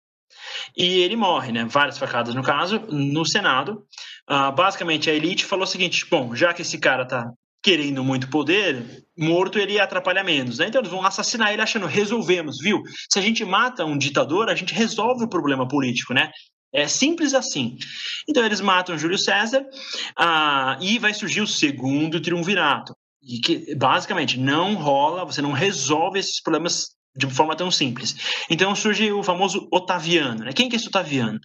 e 0.76 0.98
ele 0.98 1.14
morre, 1.14 1.52
né? 1.52 1.64
Várias 1.64 1.96
facadas 1.96 2.34
no 2.34 2.42
caso, 2.42 2.80
no 2.90 3.24
Senado. 3.24 3.84
Uh, 4.28 4.50
basicamente, 4.52 5.08
a 5.08 5.14
elite 5.14 5.44
falou 5.44 5.62
o 5.62 5.68
seguinte: 5.68 6.04
bom, 6.10 6.34
já 6.34 6.52
que 6.52 6.62
esse 6.62 6.76
cara 6.76 7.06
tá 7.06 7.30
querendo 7.62 8.02
muito 8.02 8.28
poder, 8.28 9.04
morto 9.16 9.60
ele 9.60 9.74
ia 9.74 9.84
atrapalhar 9.84 10.24
menos. 10.24 10.58
Né? 10.58 10.66
Então 10.66 10.80
eles 10.80 10.90
vão 10.90 11.06
assassinar 11.06 11.52
ele 11.52 11.62
achando, 11.62 11.86
resolvemos, 11.86 12.58
viu? 12.58 12.82
Se 13.08 13.20
a 13.20 13.22
gente 13.22 13.44
mata 13.44 13.84
um 13.84 13.96
ditador, 13.96 14.48
a 14.48 14.56
gente 14.56 14.74
resolve 14.74 15.22
o 15.22 15.28
problema 15.28 15.68
político, 15.68 16.12
né? 16.12 16.32
É 16.72 16.88
simples 16.88 17.32
assim. 17.32 17.78
Então 18.28 18.44
eles 18.44 18.60
matam 18.60 18.98
Júlio 18.98 19.18
César 19.18 19.64
ah, 20.18 20.76
e 20.80 20.98
vai 20.98 21.14
surgir 21.14 21.42
o 21.42 21.46
segundo 21.46 22.20
triunvirato. 22.20 22.92
E 23.22 23.38
que 23.38 23.72
basicamente 23.76 24.36
não 24.36 24.74
rola, 24.74 25.24
você 25.24 25.40
não 25.40 25.52
resolve 25.52 26.18
esses 26.18 26.42
problemas 26.42 26.94
de 27.16 27.30
forma 27.30 27.56
tão 27.56 27.70
simples. 27.70 28.16
Então 28.50 28.74
surge 28.74 29.12
o 29.12 29.22
famoso 29.22 29.68
Otaviano. 29.70 30.44
Né? 30.44 30.52
Quem 30.52 30.68
que 30.68 30.76
é 30.76 30.78
esse 30.78 30.88
Otaviano? 30.88 31.38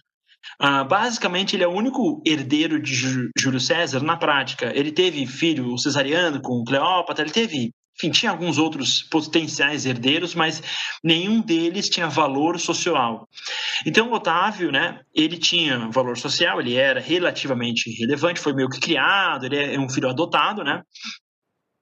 Uh, 0.60 0.84
basicamente, 0.88 1.54
ele 1.54 1.64
é 1.64 1.68
o 1.68 1.72
único 1.72 2.22
herdeiro 2.26 2.80
de 2.80 2.94
Júlio 3.38 3.60
César 3.60 4.02
na 4.02 4.16
prática. 4.16 4.72
Ele 4.74 4.90
teve 4.90 5.26
filho 5.26 5.76
cesariano 5.78 6.40
com 6.40 6.64
Cleópatra, 6.64 7.24
ele 7.24 7.32
teve 7.32 7.74
enfim, 8.00 8.10
tinha 8.10 8.32
alguns 8.32 8.56
outros 8.56 9.02
potenciais 9.02 9.84
herdeiros, 9.84 10.34
mas 10.34 10.62
nenhum 11.04 11.42
deles 11.42 11.90
tinha 11.90 12.08
valor 12.08 12.58
social. 12.58 13.28
Então, 13.84 14.10
Otávio, 14.10 14.72
né, 14.72 15.00
ele 15.14 15.36
tinha 15.36 15.90
valor 15.90 16.16
social, 16.16 16.58
ele 16.60 16.76
era 16.76 16.98
relativamente 16.98 17.90
relevante, 17.98 18.40
foi 18.40 18.54
meio 18.54 18.70
que 18.70 18.80
criado, 18.80 19.44
ele 19.44 19.74
é 19.74 19.78
um 19.78 19.88
filho 19.88 20.08
adotado, 20.08 20.64
né? 20.64 20.82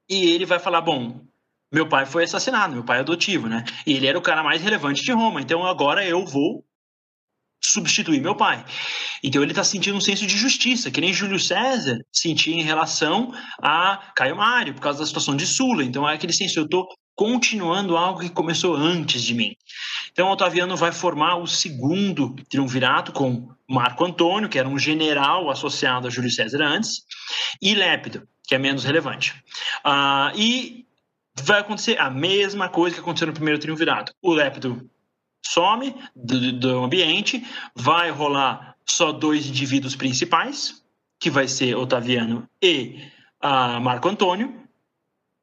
E 0.09 0.31
ele 0.31 0.45
vai 0.45 0.59
falar, 0.59 0.81
bom, 0.81 1.21
meu 1.73 1.89
pai 1.89 2.07
foi 2.07 2.25
assassinado, 2.25 2.75
meu 2.75 2.85
pai 2.85 2.99
é 2.99 3.01
adotivo, 3.01 3.49
né? 3.49 3.65
E 3.87 3.95
ele 3.95 4.07
era 4.07 4.19
o 4.19 4.23
cara 4.23 4.43
mais 4.43 4.63
relevante 4.63 5.03
de 5.03 5.13
Roma, 5.13 5.41
então 5.41 5.65
agora 5.65 6.05
eu 6.05 6.25
vou 6.25 6.65
substituir 7.63 8.21
meu 8.21 8.35
pai. 8.35 8.65
Então 9.23 9.43
ele 9.43 9.53
está 9.53 9.65
sentindo 9.65 9.97
um 9.97 10.01
senso 10.01 10.27
de 10.27 10.37
justiça, 10.37 10.91
que 10.91 11.01
nem 11.01 11.13
Júlio 11.13 11.39
César 11.39 11.99
sentia 12.13 12.55
em 12.55 12.63
relação 12.63 13.33
a 13.61 14.13
Caio 14.15 14.37
Mário, 14.37 14.75
por 14.75 14.81
causa 14.81 15.01
da 15.01 15.07
situação 15.07 15.37
de 15.37 15.47
Sula. 15.47 15.85
Então 15.85 16.09
é 16.09 16.15
aquele 16.15 16.33
senso, 16.33 16.59
eu 16.59 16.65
estou 16.65 16.89
continuando 17.15 17.97
algo 17.97 18.21
que 18.21 18.31
começou 18.31 18.77
antes 18.77 19.23
de 19.23 19.35
mim. 19.35 19.57
Então 20.13 20.31
Otaviano 20.31 20.77
vai 20.77 20.93
formar 20.93 21.37
o 21.37 21.47
segundo 21.47 22.35
triunvirato 22.49 23.13
com 23.13 23.49
Marco 23.69 24.05
Antônio, 24.05 24.49
que 24.49 24.59
era 24.59 24.69
um 24.69 24.79
general 24.79 25.51
associado 25.51 26.07
a 26.07 26.11
Júlio 26.11 26.31
César 26.31 26.63
antes, 26.63 27.03
e 27.61 27.75
Lépido, 27.75 28.27
que 28.47 28.55
é 28.55 28.59
menos 28.59 28.85
relevante. 28.85 29.35
Uh, 29.85 30.37
e 30.37 30.87
vai 31.43 31.61
acontecer 31.61 31.99
a 31.99 32.11
mesma 32.11 32.69
coisa 32.69 32.97
que 32.97 33.01
aconteceu 33.01 33.27
no 33.27 33.35
primeiro 33.35 33.59
triunvirato. 33.59 34.13
O 34.23 34.33
Lépido 34.33 34.89
some 35.49 35.95
do, 36.15 36.53
do 36.53 36.85
ambiente, 36.85 37.45
vai 37.75 38.11
rolar 38.11 38.77
só 38.85 39.13
dois 39.13 39.47
indivíduos 39.47 39.97
principais, 39.97 40.83
que 41.21 41.31
vai 41.31 41.49
ser 41.49 41.75
Otaviano 41.75 42.49
e 42.63 43.03
uh, 43.43 43.81
Marco 43.81 44.09
Antônio. 44.09 44.55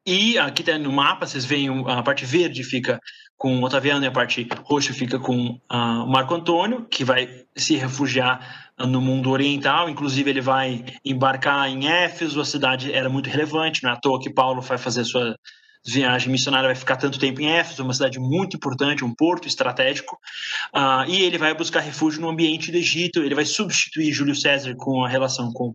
E 0.06 0.38
aqui 0.38 0.62
tá 0.62 0.78
no 0.78 0.92
mapa, 0.92 1.26
vocês 1.26 1.44
veem 1.44 1.68
a 1.88 2.02
parte 2.02 2.24
verde 2.24 2.62
fica 2.62 3.00
com 3.36 3.60
Otaviano 3.62 4.04
e 4.04 4.08
a 4.08 4.12
parte 4.12 4.48
roxa 4.64 4.94
fica 4.94 5.18
com 5.18 5.60
uh, 5.70 6.06
Marco 6.06 6.34
Antônio, 6.34 6.86
que 6.86 7.04
vai 7.04 7.44
se 7.56 7.74
refugiar 7.76 8.70
no 8.78 9.00
mundo 9.00 9.30
oriental. 9.30 9.90
Inclusive, 9.90 10.30
ele 10.30 10.40
vai 10.40 10.84
embarcar 11.04 11.68
em 11.68 11.88
Éfeso, 11.88 12.40
a 12.40 12.44
cidade 12.44 12.92
era 12.92 13.08
muito 13.08 13.28
relevante, 13.28 13.82
não 13.82 13.90
é 13.90 13.92
à 13.94 13.96
toa 13.96 14.20
que 14.20 14.30
Paulo 14.30 14.62
vai 14.62 14.78
fazer 14.78 15.04
sua 15.04 15.36
viagem 15.86 16.30
missionária 16.30 16.68
vai 16.68 16.76
ficar 16.76 16.96
tanto 16.96 17.18
tempo 17.18 17.40
em 17.40 17.50
Éfeso, 17.50 17.82
uma 17.82 17.94
cidade 17.94 18.18
muito 18.18 18.56
importante, 18.56 19.04
um 19.04 19.14
porto 19.14 19.46
estratégico, 19.46 20.18
uh, 20.74 21.08
e 21.08 21.22
ele 21.22 21.38
vai 21.38 21.54
buscar 21.54 21.80
refúgio 21.80 22.20
no 22.20 22.28
ambiente 22.28 22.70
do 22.70 22.76
Egito, 22.76 23.20
ele 23.20 23.34
vai 23.34 23.44
substituir 23.44 24.12
Júlio 24.12 24.34
César 24.34 24.74
com 24.76 25.04
a 25.04 25.08
relação 25.08 25.52
com 25.52 25.74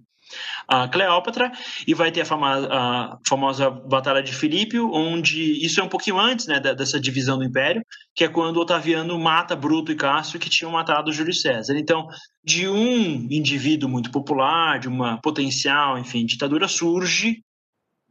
a 0.67 0.87
Cleópatra 0.87 1.51
e 1.85 1.93
vai 1.93 2.11
ter 2.11 2.21
a 2.21 2.25
famosa, 2.25 2.67
a 2.71 3.17
famosa 3.27 3.69
Batalha 3.69 4.23
de 4.23 4.33
Filípio, 4.33 4.91
onde 4.93 5.65
isso 5.65 5.79
é 5.79 5.83
um 5.83 5.89
pouquinho 5.89 6.19
antes 6.19 6.47
né, 6.47 6.59
dessa 6.59 6.99
divisão 6.99 7.37
do 7.37 7.43
Império, 7.43 7.83
que 8.15 8.23
é 8.23 8.27
quando 8.27 8.57
Otaviano 8.57 9.19
mata 9.19 9.55
Bruto 9.55 9.91
e 9.91 9.95
Cássio 9.95 10.39
que 10.39 10.49
tinham 10.49 10.71
matado 10.71 11.11
Júlio 11.11 11.33
César. 11.33 11.77
Então, 11.77 12.07
de 12.43 12.67
um 12.67 13.27
indivíduo 13.29 13.89
muito 13.89 14.11
popular, 14.11 14.79
de 14.79 14.87
uma 14.87 15.19
potencial, 15.21 15.97
enfim, 15.97 16.25
ditadura 16.25 16.67
surge 16.67 17.43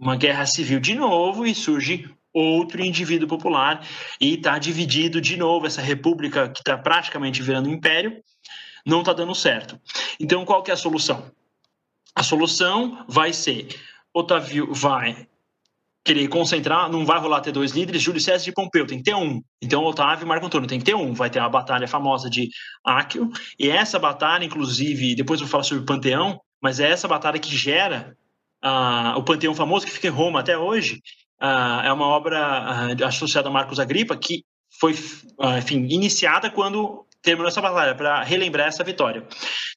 uma 0.00 0.16
guerra 0.16 0.46
civil 0.46 0.80
de 0.80 0.94
novo 0.94 1.46
e 1.46 1.54
surge 1.54 2.08
outro 2.32 2.82
indivíduo 2.82 3.28
popular 3.28 3.86
e 4.20 4.34
está 4.34 4.58
dividido 4.58 5.20
de 5.20 5.36
novo 5.36 5.66
essa 5.66 5.82
república 5.82 6.48
que 6.48 6.60
está 6.60 6.78
praticamente 6.78 7.42
virando 7.42 7.68
um 7.68 7.74
império 7.74 8.22
não 8.86 9.00
está 9.00 9.12
dando 9.12 9.34
certo 9.34 9.78
então 10.18 10.44
qual 10.44 10.62
que 10.62 10.70
é 10.70 10.74
a 10.74 10.76
solução 10.76 11.30
a 12.14 12.22
solução 12.22 13.04
vai 13.08 13.32
ser 13.32 13.68
Otávio 14.12 14.72
vai 14.72 15.28
querer 16.04 16.28
concentrar, 16.28 16.90
não 16.90 17.04
vai 17.04 17.20
rolar 17.20 17.40
ter 17.40 17.52
dois 17.52 17.72
líderes, 17.72 18.02
Júlio 18.02 18.20
César 18.20 18.48
e 18.48 18.52
Pompeu, 18.52 18.86
tem 18.86 18.98
que 18.98 19.04
ter 19.04 19.14
um. 19.14 19.42
Então, 19.62 19.84
Otávio 19.84 20.24
e 20.24 20.28
Marco 20.28 20.46
Antônio 20.46 20.68
tem 20.68 20.78
que 20.78 20.84
ter 20.84 20.94
um. 20.94 21.12
Vai 21.12 21.30
ter 21.30 21.38
a 21.38 21.48
batalha 21.48 21.86
famosa 21.86 22.28
de 22.28 22.48
Áquio, 22.84 23.30
e 23.58 23.68
essa 23.68 23.98
batalha, 23.98 24.44
inclusive, 24.44 25.14
depois 25.14 25.40
eu 25.40 25.46
vou 25.46 25.52
falar 25.52 25.64
sobre 25.64 25.82
o 25.82 25.86
Panteão, 25.86 26.40
mas 26.60 26.80
é 26.80 26.90
essa 26.90 27.06
batalha 27.06 27.38
que 27.38 27.54
gera 27.54 28.16
ah, 28.62 29.14
o 29.16 29.22
Panteão 29.22 29.54
Famoso, 29.54 29.86
que 29.86 29.92
fica 29.92 30.08
em 30.08 30.10
Roma 30.10 30.40
até 30.40 30.56
hoje, 30.56 31.00
ah, 31.40 31.82
é 31.84 31.92
uma 31.92 32.06
obra 32.06 32.94
associada 33.06 33.48
a 33.48 33.52
Marcos 33.52 33.80
Agripa, 33.80 34.16
que 34.16 34.44
foi, 34.80 34.94
enfim, 35.58 35.86
iniciada 35.90 36.50
quando 36.50 37.04
terminou 37.22 37.48
essa 37.48 37.60
batalha, 37.60 37.94
para 37.94 38.22
relembrar 38.22 38.68
essa 38.68 38.82
vitória. 38.82 39.26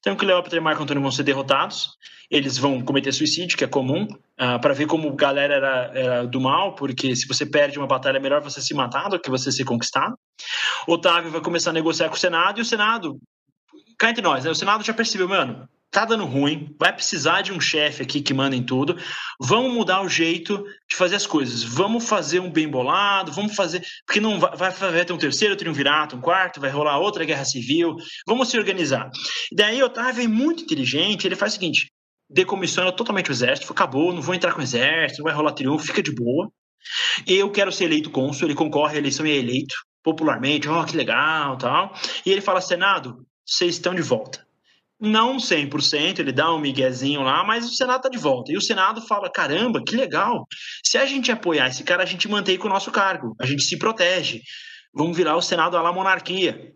Então, 0.00 0.16
Cleópatra 0.16 0.58
e 0.58 0.62
Marco 0.62 0.82
Antônio 0.82 1.02
vão 1.02 1.10
ser 1.10 1.24
derrotados, 1.24 1.90
eles 2.30 2.56
vão 2.56 2.80
cometer 2.80 3.12
suicídio, 3.12 3.56
que 3.58 3.64
é 3.64 3.66
comum, 3.66 4.08
para 4.36 4.72
ver 4.72 4.86
como 4.86 5.10
a 5.10 5.14
galera 5.14 5.54
era, 5.54 5.92
era, 5.94 6.26
do 6.26 6.40
mal, 6.40 6.74
porque 6.74 7.14
se 7.14 7.28
você 7.28 7.44
perde 7.44 7.78
uma 7.78 7.86
batalha, 7.86 8.16
é 8.16 8.20
melhor 8.20 8.40
você 8.40 8.62
se 8.62 8.72
matar 8.72 9.10
do 9.10 9.20
que 9.20 9.28
você 9.28 9.52
ser 9.52 9.64
conquistado. 9.64 10.16
Otávio 10.86 11.30
vai 11.30 11.42
começar 11.42 11.68
a 11.70 11.74
negociar 11.74 12.08
com 12.08 12.14
o 12.14 12.18
Senado, 12.18 12.58
e 12.58 12.62
o 12.62 12.64
Senado, 12.64 13.18
cá 13.98 14.08
entre 14.08 14.22
nós, 14.22 14.44
né, 14.44 14.50
o 14.50 14.54
Senado 14.54 14.82
já 14.82 14.94
percebeu, 14.94 15.28
mano, 15.28 15.68
tá 15.94 16.04
dando 16.04 16.24
ruim, 16.24 16.74
vai 16.76 16.92
precisar 16.92 17.42
de 17.42 17.52
um 17.52 17.60
chefe 17.60 18.02
aqui 18.02 18.20
que 18.20 18.34
manda 18.34 18.56
em 18.56 18.64
tudo. 18.64 18.98
Vamos 19.40 19.72
mudar 19.72 20.02
o 20.02 20.08
jeito 20.08 20.64
de 20.90 20.96
fazer 20.96 21.14
as 21.14 21.24
coisas. 21.24 21.62
Vamos 21.62 22.08
fazer 22.08 22.40
um 22.40 22.50
bem 22.50 22.68
bolado, 22.68 23.30
vamos 23.30 23.54
fazer. 23.54 23.80
Porque 24.04 24.20
não 24.20 24.40
vai, 24.40 24.56
vai, 24.56 24.72
vai 24.72 25.04
ter 25.04 25.12
um 25.12 25.18
terceiro 25.18 25.54
triunvirato, 25.54 26.16
um 26.16 26.20
quarto, 26.20 26.60
vai 26.60 26.68
rolar 26.68 26.98
outra 26.98 27.24
guerra 27.24 27.44
civil. 27.44 27.94
Vamos 28.26 28.48
se 28.48 28.58
organizar. 28.58 29.08
E 29.52 29.54
daí 29.54 29.80
Otávio 29.84 30.24
é 30.24 30.26
muito 30.26 30.64
inteligente, 30.64 31.28
ele 31.28 31.36
faz 31.36 31.52
o 31.52 31.54
seguinte: 31.54 31.92
decomissiona 32.28 32.90
totalmente 32.90 33.30
o 33.30 33.32
exército, 33.32 33.72
acabou, 33.72 34.12
não 34.12 34.20
vou 34.20 34.34
entrar 34.34 34.52
com 34.52 34.58
o 34.58 34.64
exército, 34.64 35.20
não 35.20 35.26
vai 35.26 35.34
rolar 35.34 35.52
triunfo, 35.52 35.86
fica 35.86 36.02
de 36.02 36.12
boa. 36.12 36.50
Eu 37.24 37.52
quero 37.52 37.70
ser 37.70 37.84
eleito 37.84 38.10
cônsul, 38.10 38.48
ele 38.48 38.56
concorre 38.56 38.96
à 38.96 38.98
eleição 38.98 39.24
e 39.24 39.30
é 39.30 39.36
eleito 39.36 39.76
popularmente, 40.02 40.68
ó, 40.68 40.82
oh, 40.82 40.84
que 40.84 40.96
legal, 40.96 41.56
tal. 41.56 41.94
E 42.26 42.32
ele 42.32 42.40
fala: 42.40 42.60
Senado, 42.60 43.24
vocês 43.46 43.76
estão 43.76 43.94
de 43.94 44.02
volta 44.02 44.43
não 45.04 45.36
100%, 45.36 46.18
ele 46.18 46.32
dá 46.32 46.52
um 46.52 46.58
miguezinho 46.58 47.22
lá, 47.22 47.44
mas 47.44 47.64
o 47.64 47.74
Senado 47.74 47.98
está 47.98 48.08
de 48.08 48.18
volta. 48.18 48.52
E 48.52 48.56
o 48.56 48.60
Senado 48.60 49.00
fala: 49.02 49.30
caramba, 49.30 49.82
que 49.84 49.94
legal. 49.94 50.46
Se 50.84 50.98
a 50.98 51.06
gente 51.06 51.30
apoiar 51.30 51.68
esse 51.68 51.84
cara, 51.84 52.02
a 52.02 52.06
gente 52.06 52.28
mantém 52.28 52.58
com 52.58 52.66
o 52.66 52.70
nosso 52.70 52.90
cargo, 52.90 53.34
a 53.40 53.46
gente 53.46 53.62
se 53.62 53.78
protege. 53.78 54.40
Vamos 54.92 55.16
virar 55.16 55.36
o 55.36 55.42
Senado 55.42 55.76
à 55.76 55.82
la 55.82 55.92
monarquia. 55.92 56.72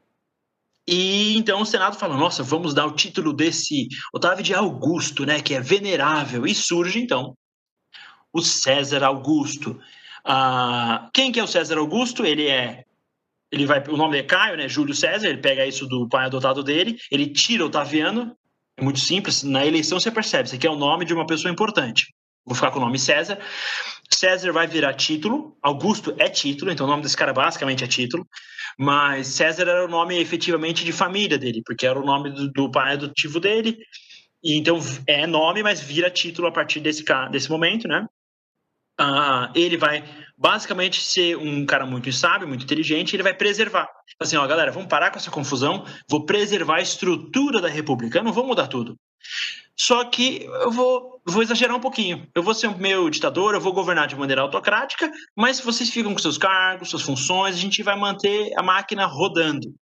E 0.87 1.37
então 1.37 1.61
o 1.61 1.67
Senado 1.67 1.99
fala: 1.99 2.17
nossa, 2.17 2.43
vamos 2.43 2.73
dar 2.73 2.87
o 2.87 2.93
título 2.93 3.33
desse 3.33 3.89
Otávio 4.13 4.43
de 4.45 4.55
Augusto, 4.55 5.27
né, 5.27 5.41
que 5.41 5.55
é 5.55 5.61
venerável. 5.61 6.47
E 6.47 6.55
surge 6.55 6.99
então 6.99 7.37
o 8.33 8.43
César 8.43 9.05
Augusto. 9.05 9.79
Ah, 10.25 11.09
quem 11.13 11.33
que 11.33 11.41
é 11.41 11.45
o 11.45 11.49
César 11.49 11.79
Augusto? 11.79 12.25
Ele 12.25 12.47
é 12.47 12.85
ele 13.51 13.67
vai, 13.67 13.83
o 13.89 13.97
nome 13.97 14.19
é 14.19 14.23
Caio, 14.23 14.57
né? 14.57 14.69
Júlio 14.69 14.95
César, 14.95 15.29
ele 15.29 15.39
pega 15.39 15.67
isso 15.67 15.87
do 15.87 16.09
pai 16.09 16.27
adotado 16.27 16.63
dele, 16.63 16.99
ele 17.11 17.27
tira 17.29 17.65
Otaviano, 17.65 18.37
é 18.77 18.83
muito 18.83 19.01
simples, 19.01 19.43
na 19.43 19.67
eleição 19.67 19.99
você 19.99 20.11
percebe, 20.11 20.47
isso 20.47 20.55
aqui 20.55 20.67
é 20.67 20.71
o 20.71 20.77
nome 20.77 21.05
de 21.05 21.15
uma 21.15 21.27
pessoa 21.27 21.53
importante. 21.53 22.15
Vou 22.45 22.55
ficar 22.55 22.71
com 22.71 22.79
o 22.79 22.83
nome 22.83 22.99
César. 22.99 23.39
César 24.11 24.53
vai 24.53 24.67
virar 24.67 24.95
título, 24.95 25.57
Augusto 25.63 26.15
é 26.19 26.29
título, 26.29 26.71
então 26.71 26.87
o 26.87 26.89
nome 26.89 27.03
desse 27.03 27.17
cara 27.17 27.33
basicamente 27.33 27.85
é 27.85 27.87
título, 27.87 28.27
mas 28.79 29.27
César 29.29 29.69
era 29.69 29.85
o 29.85 29.89
nome 29.89 30.19
efetivamente 30.19 30.85
de 30.85 30.93
família 30.93 31.37
dele, 31.37 31.63
porque 31.65 31.87
era 31.87 31.99
o 31.99 32.05
nome 32.05 32.31
do, 32.31 32.51
do 32.51 32.71
pai 32.71 32.95
adotivo 32.95 33.39
dele, 33.39 33.77
e 34.43 34.57
então 34.57 34.79
é 35.07 35.27
nome, 35.27 35.63
mas 35.63 35.81
vira 35.81 36.11
título 36.11 36.49
a 36.49 36.53
partir 36.53 36.81
desse, 36.81 37.05
desse 37.31 37.51
momento, 37.51 37.87
né? 37.87 38.07
Uh, 39.01 39.51
ele 39.55 39.77
vai 39.77 40.05
basicamente 40.37 41.01
ser 41.01 41.37
um 41.37 41.65
cara 41.65 41.87
muito 41.87 42.13
sábio, 42.13 42.49
muito 42.49 42.65
inteligente, 42.65 43.15
ele 43.15 43.23
vai 43.23 43.35
preservar. 43.35 43.89
Assim, 44.21 44.37
ó, 44.37 44.47
galera, 44.47 44.73
vamos 44.73 44.89
parar 44.89 45.11
com 45.11 45.19
essa 45.19 45.31
confusão, 45.31 45.85
vou 46.09 46.25
preservar 46.25 46.77
a 46.77 46.83
estrutura 46.83 47.61
da 47.61 47.69
República, 47.69 48.19
eu 48.19 48.25
não 48.25 48.33
vou 48.33 48.47
mudar 48.47 48.67
tudo. 48.67 48.97
Só 49.77 50.05
que 50.05 50.43
eu 50.45 50.73
vou, 50.73 51.21
vou 51.25 51.41
exagerar 51.41 51.77
um 51.77 51.81
pouquinho. 51.81 52.27
Eu 52.35 52.43
vou 52.43 52.53
ser 52.53 52.67
um 52.67 52.77
meu 52.77 53.09
ditador, 53.09 53.55
eu 53.55 53.61
vou 53.61 53.73
governar 53.73 54.09
de 54.09 54.17
maneira 54.17 54.43
autocrática, 54.43 55.09
mas 55.37 55.61
vocês 55.61 55.89
ficam 55.89 56.13
com 56.13 56.19
seus 56.19 56.37
cargos, 56.37 56.91
suas 56.91 57.03
funções, 57.03 57.55
a 57.55 57.61
gente 57.61 57.83
vai 57.83 57.97
manter 57.97 58.51
a 58.57 58.63
máquina 58.63 59.07
rodando. 59.07 59.73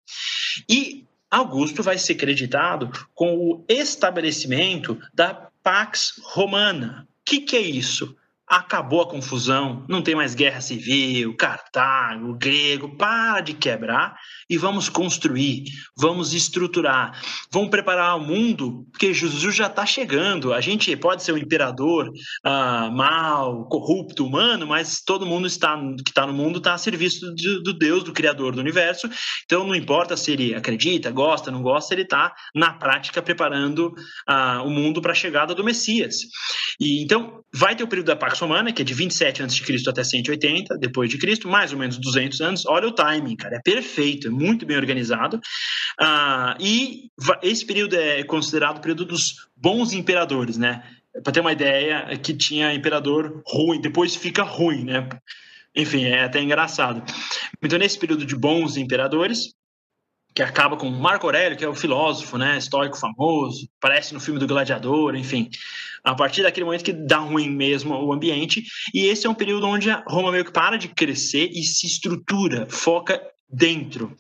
E 0.69 1.07
Augusto 1.31 1.83
vai 1.83 1.97
ser 1.97 2.17
creditado 2.17 2.91
com 3.15 3.37
o 3.37 3.65
estabelecimento 3.69 4.99
da 5.15 5.49
Pax 5.63 6.21
Romana. 6.23 7.07
O 7.09 7.25
que, 7.25 7.41
que 7.41 7.57
é 7.57 7.61
isso? 7.61 8.15
Acabou 8.47 9.03
a 9.03 9.09
confusão, 9.09 9.85
não 9.89 10.03
tem 10.03 10.15
mais 10.15 10.35
guerra 10.35 10.61
civil, 10.61 11.37
Cartago, 11.37 12.35
grego, 12.35 12.97
para 12.97 13.41
de 13.41 13.55
quebrar 13.55 14.17
e 14.49 14.57
vamos 14.57 14.89
construir, 14.89 15.65
vamos 15.97 16.33
estruturar, 16.33 17.21
vamos 17.51 17.69
preparar 17.69 18.17
o 18.17 18.21
mundo, 18.21 18.87
porque 18.93 19.13
Jesus 19.13 19.55
já 19.55 19.67
está 19.67 19.85
chegando. 19.85 20.53
A 20.53 20.61
gente 20.61 20.95
pode 20.97 21.23
ser 21.23 21.33
um 21.33 21.39
imperador 21.39 22.09
uh, 22.09 22.93
mal, 22.93 23.69
corrupto, 23.69 24.25
humano, 24.25 24.67
mas 24.67 25.03
todo 25.05 25.27
mundo 25.27 25.47
está 25.47 25.77
que 26.05 26.11
está 26.11 26.27
no 26.27 26.33
mundo 26.33 26.59
está 26.59 26.75
a 26.75 26.79
serviço 26.79 27.35
do, 27.35 27.63
do, 27.63 27.73
Deus, 27.73 28.05
do 28.05 28.13
Criador 28.13 28.55
do 28.55 28.61
universo. 28.61 29.09
Então 29.45 29.67
não 29.67 29.75
importa 29.75 30.17
se 30.17 30.33
ele 30.33 30.55
acredita, 30.55 31.11
gosta, 31.11 31.51
não 31.51 31.63
gosta, 31.63 31.95
ele 31.95 32.03
está 32.03 32.33
na 32.55 32.73
prática 32.73 33.21
preparando 33.21 33.89
uh, 34.29 34.63
o 34.65 34.71
mundo 34.71 35.03
para 35.03 35.13
a 35.13 35.15
chegada 35.15 35.55
do 35.55 35.65
Messias. 35.65 36.17
E 36.79 37.03
então 37.03 37.41
vai 37.53 37.75
ter 37.75 37.83
o 37.83 37.89
período 37.89 38.07
da 38.07 38.17
Pax 38.17 38.39
Romana, 38.39 38.73
que 38.73 38.83
é 38.83 38.85
de 38.85 38.95
27 38.95 39.43
a.C. 39.43 39.63
até 39.89 40.05
180 40.05 40.79
depois 40.79 41.11
de 41.11 41.19
Cristo, 41.19 41.49
mais 41.49 41.73
ou 41.73 41.79
menos 41.79 41.99
200 41.99 42.41
anos. 42.41 42.67
Olha 42.67 42.87
o 42.87 42.93
timing, 42.93 43.37
cara, 43.37 43.57
é 43.57 43.61
perfeito, 43.61 44.29
é 44.29 44.31
muito 44.37 44.67
bem 44.67 44.77
organizado. 44.77 45.41
Ah, 45.99 46.57
e 46.61 47.11
esse 47.43 47.65
período 47.65 47.97
é 47.97 48.23
considerado 48.23 48.79
o 48.79 48.81
período 48.81 49.05
dos 49.05 49.49
bons 49.57 49.93
imperadores, 49.93 50.57
né? 50.57 50.83
Para 51.23 51.33
ter 51.33 51.41
uma 51.41 51.53
ideia, 51.53 52.17
que 52.19 52.35
tinha 52.35 52.75
imperador 52.75 53.43
ruim, 53.47 53.81
depois 53.81 54.15
fica 54.15 54.43
ruim, 54.43 54.85
né? 54.85 55.09
Enfim, 55.75 56.05
é 56.05 56.25
até 56.25 56.41
engraçado. 56.41 57.03
Então, 57.63 57.79
nesse 57.79 57.99
período 57.99 58.25
de 58.25 58.37
bons 58.37 58.77
imperadores, 58.77 59.55
que 60.37 60.43
acaba 60.43 60.77
com 60.77 60.91
Marco 60.91 61.27
Aurélio, 61.27 61.57
que 61.57 61.65
é 61.65 61.69
o 61.69 61.75
filósofo, 61.75 62.37
né, 62.37 62.59
estoico 62.59 62.99
famoso, 62.99 63.67
aparece 63.79 64.13
no 64.13 64.21
filme 64.21 64.39
do 64.39 64.47
Gladiador, 64.47 65.17
enfim. 65.17 65.49
A 66.05 66.15
partir 66.15 66.43
daquele 66.43 66.67
momento 66.67 66.85
que 66.85 66.93
dá 66.93 67.17
ruim 67.17 67.49
mesmo 67.49 67.95
o 67.95 68.13
ambiente, 68.13 68.63
e 68.93 69.07
esse 69.07 69.27
é 69.27 69.31
um 69.31 69.35
período 69.35 69.67
onde 69.67 69.91
a 69.91 70.05
Roma 70.07 70.31
meio 70.31 70.45
que 70.45 70.53
para 70.53 70.77
de 70.77 70.89
crescer 70.89 71.49
e 71.53 71.63
se 71.63 71.87
estrutura, 71.87 72.67
foca 72.69 73.19
dentro. 73.49 74.17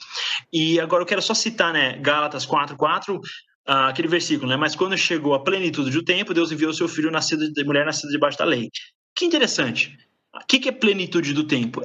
E 0.52 0.78
agora 0.80 1.02
eu 1.02 1.06
quero 1.06 1.22
só 1.22 1.34
citar, 1.34 1.72
né, 1.72 1.98
Gálatas 1.98 2.46
4:4, 2.46 3.20
ah, 3.66 3.88
aquele 3.88 4.08
versículo, 4.08 4.48
né? 4.48 4.56
Mas 4.56 4.76
quando 4.76 4.96
chegou 4.96 5.34
a 5.34 5.42
plenitude 5.42 5.90
do 5.90 6.04
tempo, 6.04 6.32
Deus 6.32 6.52
enviou 6.52 6.72
seu 6.72 6.88
filho 6.88 7.10
nascido 7.10 7.52
de 7.52 7.64
mulher 7.64 7.84
nascida 7.84 8.12
debaixo 8.12 8.38
da 8.38 8.44
lei. 8.44 8.70
Que 9.14 9.24
interessante. 9.24 9.96
O 10.32 10.46
que 10.46 10.68
é 10.68 10.72
plenitude 10.72 11.32
do 11.32 11.44
tempo? 11.44 11.82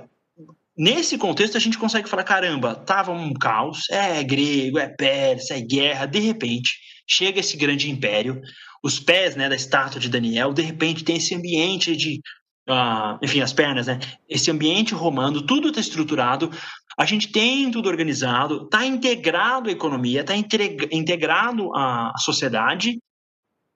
Nesse 0.78 1.18
contexto, 1.18 1.58
a 1.58 1.60
gente 1.60 1.78
consegue 1.78 2.10
falar: 2.10 2.24
caramba, 2.24 2.76
tava 2.76 3.12
um 3.12 3.34
caos, 3.34 3.90
é 3.90 4.24
grego, 4.24 4.78
é 4.78 4.88
persa, 4.88 5.56
é 5.56 5.62
guerra. 5.62 6.06
De 6.06 6.20
repente, 6.20 6.78
chega 7.08 7.40
esse 7.40 7.58
grande 7.58 7.90
império, 7.90 8.42
os 8.84 9.00
pés 9.00 9.36
né, 9.36 9.50
da 9.50 9.56
estátua 9.56 10.00
de 10.00 10.10
Daniel, 10.10 10.54
de 10.54 10.62
repente 10.62 11.04
tem 11.04 11.18
esse 11.18 11.36
ambiente 11.36 11.96
de. 11.96 12.22
Uh, 12.70 13.18
enfim, 13.24 13.42
as 13.42 13.52
pernas, 13.52 13.88
né? 13.88 14.00
Esse 14.30 14.52
ambiente 14.52 14.94
romano, 14.94 15.42
tudo 15.42 15.70
está 15.70 15.82
estruturado, 15.82 16.52
a 16.98 17.06
gente 17.06 17.32
tem 17.32 17.72
tudo 17.72 17.90
organizado, 17.90 18.66
está 18.66 18.86
integrado 18.86 19.70
à 19.70 19.72
economia, 19.72 20.22
está 20.22 20.36
integrado 20.36 21.74
à 21.76 22.14
sociedade. 22.18 23.00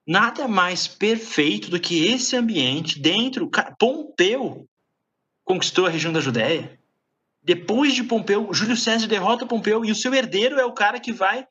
Nada 0.08 0.48
mais 0.48 0.88
perfeito 0.88 1.72
do 1.72 1.80
que 1.80 2.06
esse 2.06 2.36
ambiente 2.36 3.00
dentro. 3.00 3.50
Pompeu 3.80 4.68
conquistou 5.46 5.86
a 5.86 5.90
região 5.90 6.12
da 6.12 6.20
Judéia. 6.20 6.78
Depois 7.42 7.94
de 7.94 8.04
Pompeu, 8.04 8.52
Júlio 8.52 8.76
César 8.76 9.08
derrota 9.08 9.46
Pompeu 9.46 9.86
e 9.86 9.92
o 9.92 9.96
seu 9.96 10.14
herdeiro 10.14 10.60
é 10.60 10.66
o 10.66 10.74
cara 10.74 11.00
que 11.00 11.14
vai 11.14 11.46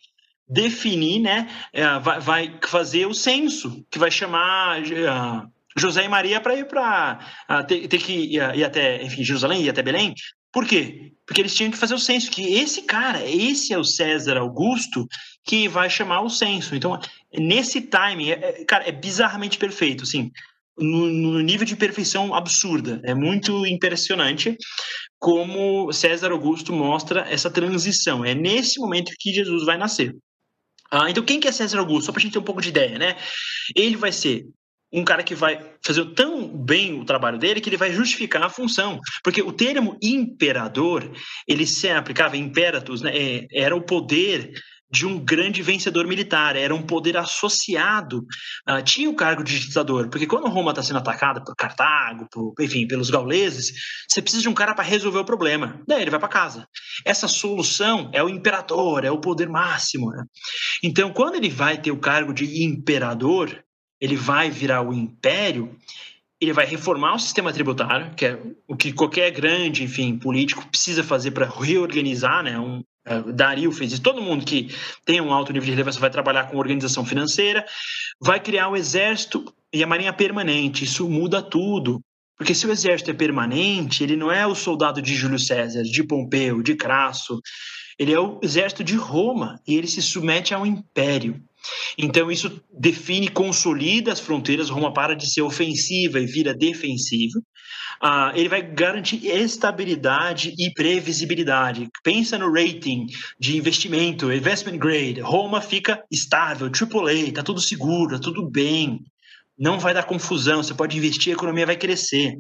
definir, 0.47 1.21
né? 1.21 1.49
É, 1.73 1.99
vai, 2.01 2.59
fazer 2.67 3.07
o 3.07 3.15
censo, 3.15 3.87
que 3.89 3.99
vai 3.99 4.11
chamar 4.11 4.83
uh, 4.83 5.51
José 5.77 6.05
e 6.05 6.09
Maria 6.09 6.41
para 6.41 6.55
ir 6.57 6.67
para 6.67 7.19
uh, 7.51 7.67
ter, 7.67 7.87
ter, 7.89 7.99
que 7.99 8.13
ir, 8.13 8.57
ir, 8.57 8.65
até, 8.65 9.03
enfim, 9.03 9.25
Jerusalém, 9.25 9.63
ir 9.63 9.71
até 9.71 9.83
Belém. 9.83 10.15
Por 10.53 10.67
quê? 10.67 11.13
Porque 11.27 11.41
eles 11.41 11.55
tinham 11.55 11.71
que 11.71 11.77
fazer 11.77 11.95
o 11.95 11.99
censo, 11.99 12.31
que 12.31 12.55
esse 12.55 12.83
cara, 12.83 13.29
esse 13.29 13.73
é 13.73 13.79
o 13.79 13.85
César 13.85 14.37
Augusto 14.37 15.07
que 15.45 15.67
vai 15.67 15.91
chamar 15.91 16.21
o 16.21 16.31
censo. 16.31 16.77
Então, 16.77 16.99
nesse 17.37 17.81
timing, 17.81 18.31
é, 18.31 18.33
é, 18.33 18.65
cara, 18.65 18.89
é 18.89 18.93
bizarramente 18.93 19.59
perfeito, 19.59 20.05
assim 20.05 20.31
no, 20.77 21.07
no, 21.09 21.41
nível 21.41 21.67
de 21.67 21.77
perfeição 21.77 22.35
absurda. 22.35 23.01
É 23.05 23.15
muito 23.15 23.67
impressionante 23.67 24.57
como 25.19 25.93
César 25.93 26.33
Augusto 26.33 26.73
mostra 26.73 27.21
essa 27.31 27.51
transição. 27.51 28.25
É 28.25 28.35
nesse 28.35 28.79
momento 28.79 29.13
que 29.19 29.33
Jesus 29.33 29.65
vai 29.65 29.79
nascer. 29.79 30.15
Ah, 30.91 31.11
então, 31.11 31.25
quem 31.25 31.41
que 31.41 31.49
é 31.49 31.53
César 31.53 31.79
Augusto? 31.79 32.07
Só 32.07 32.13
para 32.13 32.21
a 32.21 32.23
gente 32.23 32.33
ter 32.33 32.39
um 32.39 32.45
pouco 32.45 32.61
de 32.61 32.69
ideia, 32.69 32.99
né? 32.99 33.17
Ele 33.75 33.97
vai 33.97 34.13
ser 34.13 34.47
um 34.95 35.05
cara 35.05 35.23
que 35.23 35.35
vai 35.35 35.61
fazer 35.85 36.05
tão 36.15 36.47
bem 36.49 37.01
o 37.01 37.05
trabalho 37.05 37.39
dele 37.39 37.61
que 37.61 37.69
ele 37.69 37.77
vai 37.77 37.93
justificar 37.93 38.43
a 38.43 38.49
função. 38.49 39.01
Porque 39.23 39.43
o 39.43 39.53
termo 39.53 39.99
imperador, 40.03 41.11
ele 41.47 41.67
se 41.67 41.91
aplicava, 41.91 42.37
imperatus, 42.37 43.03
né? 43.03 43.13
É, 43.15 43.47
era 43.53 43.75
o 43.75 43.83
poder 43.83 44.53
de 44.95 45.05
um 45.05 45.19
grande 45.19 45.61
vencedor 45.61 46.07
militar, 46.07 46.55
era 46.55 46.73
um 46.73 46.83
poder 46.83 47.17
associado, 47.17 48.19
uh, 48.69 48.81
tinha 48.85 49.11
o 49.11 49.17
cargo 49.17 49.43
de 49.43 49.59
ditador, 49.59 50.09
porque 50.09 50.27
quando 50.27 50.49
Roma 50.49 50.71
está 50.71 50.85
sendo 50.85 50.99
atacada 51.01 51.43
por 51.43 51.57
Cartago, 51.57 52.29
por, 52.31 52.55
enfim, 52.61 52.87
pelos 52.87 53.11
gauleses, 53.11 53.73
você 54.09 54.23
precisa 54.23 54.45
de 54.45 54.49
um 54.49 54.55
cara 54.55 54.73
para 54.73 54.85
resolver 54.85 55.19
o 55.19 55.25
problema. 55.25 55.83
Daí 55.89 56.03
ele 56.03 56.13
vai 56.13 56.21
para 56.21 56.29
casa. 56.29 56.69
Essa 57.05 57.27
solução 57.27 58.09
é 58.13 58.23
o 58.23 58.29
imperador, 58.29 59.05
é 59.05 59.11
o 59.11 59.21
poder 59.21 59.49
máximo. 59.49 60.11
Né? 60.11 60.25
Então, 60.81 61.13
quando 61.13 61.35
ele 61.35 61.49
vai 61.49 61.77
ter 61.77 61.91
o 61.91 61.99
cargo 61.99 62.33
de 62.33 62.63
imperador, 62.63 63.64
ele 64.05 64.17
vai 64.17 64.51
virar 64.51 64.83
o 64.83 64.93
império, 64.93 65.75
ele 66.39 66.53
vai 66.53 66.67
reformar 66.67 67.15
o 67.15 67.19
sistema 67.19 67.51
tributário, 67.51 68.15
que 68.15 68.27
é 68.27 68.39
o 68.69 68.77
que 68.77 68.93
qualquer 68.93 69.31
grande, 69.31 69.83
enfim, 69.83 70.19
político 70.19 70.67
precisa 70.69 71.03
fazer 71.03 71.31
para 71.31 71.49
reorganizar, 71.49 72.43
né, 72.43 72.59
um, 72.59 72.83
é, 73.07 73.33
Dario 73.33 73.73
fez 73.73 73.93
isso. 73.93 74.03
Todo 74.03 74.21
mundo 74.21 74.45
que 74.45 74.69
tem 75.07 75.23
um 75.23 75.33
alto 75.33 75.55
nível 75.55 75.65
de 75.65 75.71
relevância 75.71 76.01
vai 76.01 76.11
trabalhar 76.11 76.45
com 76.45 76.59
organização 76.59 77.03
financeira, 77.03 77.65
vai 78.21 78.39
criar 78.39 78.69
o 78.69 78.77
exército 78.77 79.51
e 79.73 79.83
a 79.83 79.87
marinha 79.87 80.13
permanente. 80.13 80.85
Isso 80.85 81.09
muda 81.09 81.41
tudo. 81.41 82.03
Porque 82.37 82.55
se 82.55 82.67
o 82.67 82.73
exército 82.73 83.11
é 83.11 83.15
permanente, 83.15 84.03
ele 84.03 84.17
não 84.17 84.31
é 84.31 84.47
o 84.47 84.55
soldado 84.55 85.01
de 85.01 85.15
Júlio 85.15 85.39
César, 85.39 85.83
de 85.83 86.05
Pompeu, 86.05 86.63
de 86.63 86.75
Crasso. 86.75 87.41
Ele 87.99 88.13
é 88.13 88.21
o 88.21 88.39
exército 88.43 88.85
de 88.85 88.97
Roma 88.97 89.61
e 89.67 89.77
ele 89.77 89.87
se 89.87 90.03
submete 90.03 90.53
ao 90.53 90.67
império. 90.67 91.41
Então 91.97 92.31
isso 92.31 92.61
define, 92.73 93.29
consolida 93.29 94.13
as 94.13 94.21
fronteiras. 94.21 94.71
Roma 94.71 94.93
para 94.93 95.15
de 95.15 95.31
ser 95.31 95.43
ofensiva 95.43 96.21
e 96.21 96.27
vira 96.27 96.55
defensiva 96.55 97.41
ah, 98.01 98.33
ele 98.35 98.49
vai 98.49 98.63
garantir 98.63 99.27
estabilidade 99.27 100.55
e 100.59 100.73
previsibilidade. 100.73 101.89
Pensa 102.03 102.39
no 102.39 102.53
rating 102.53 103.07
de 103.39 103.57
investimento, 103.57 104.33
investment 104.33 104.79
grade. 104.79 105.21
Roma 105.21 105.61
fica 105.61 106.03
estável, 106.11 106.69
AAA, 106.69 107.33
tá 107.33 107.43
tudo 107.43 107.61
seguro, 107.61 108.17
tá 108.17 108.23
tudo 108.23 108.49
bem. 108.49 109.01
Não 109.59 109.79
vai 109.79 109.95
dar 109.95 110.03
confusão, 110.03 110.63
você 110.63 110.75
pode 110.75 110.97
investir, 110.97 111.33
a 111.33 111.37
economia 111.37 111.67
vai 111.67 111.77
crescer. 111.77 112.37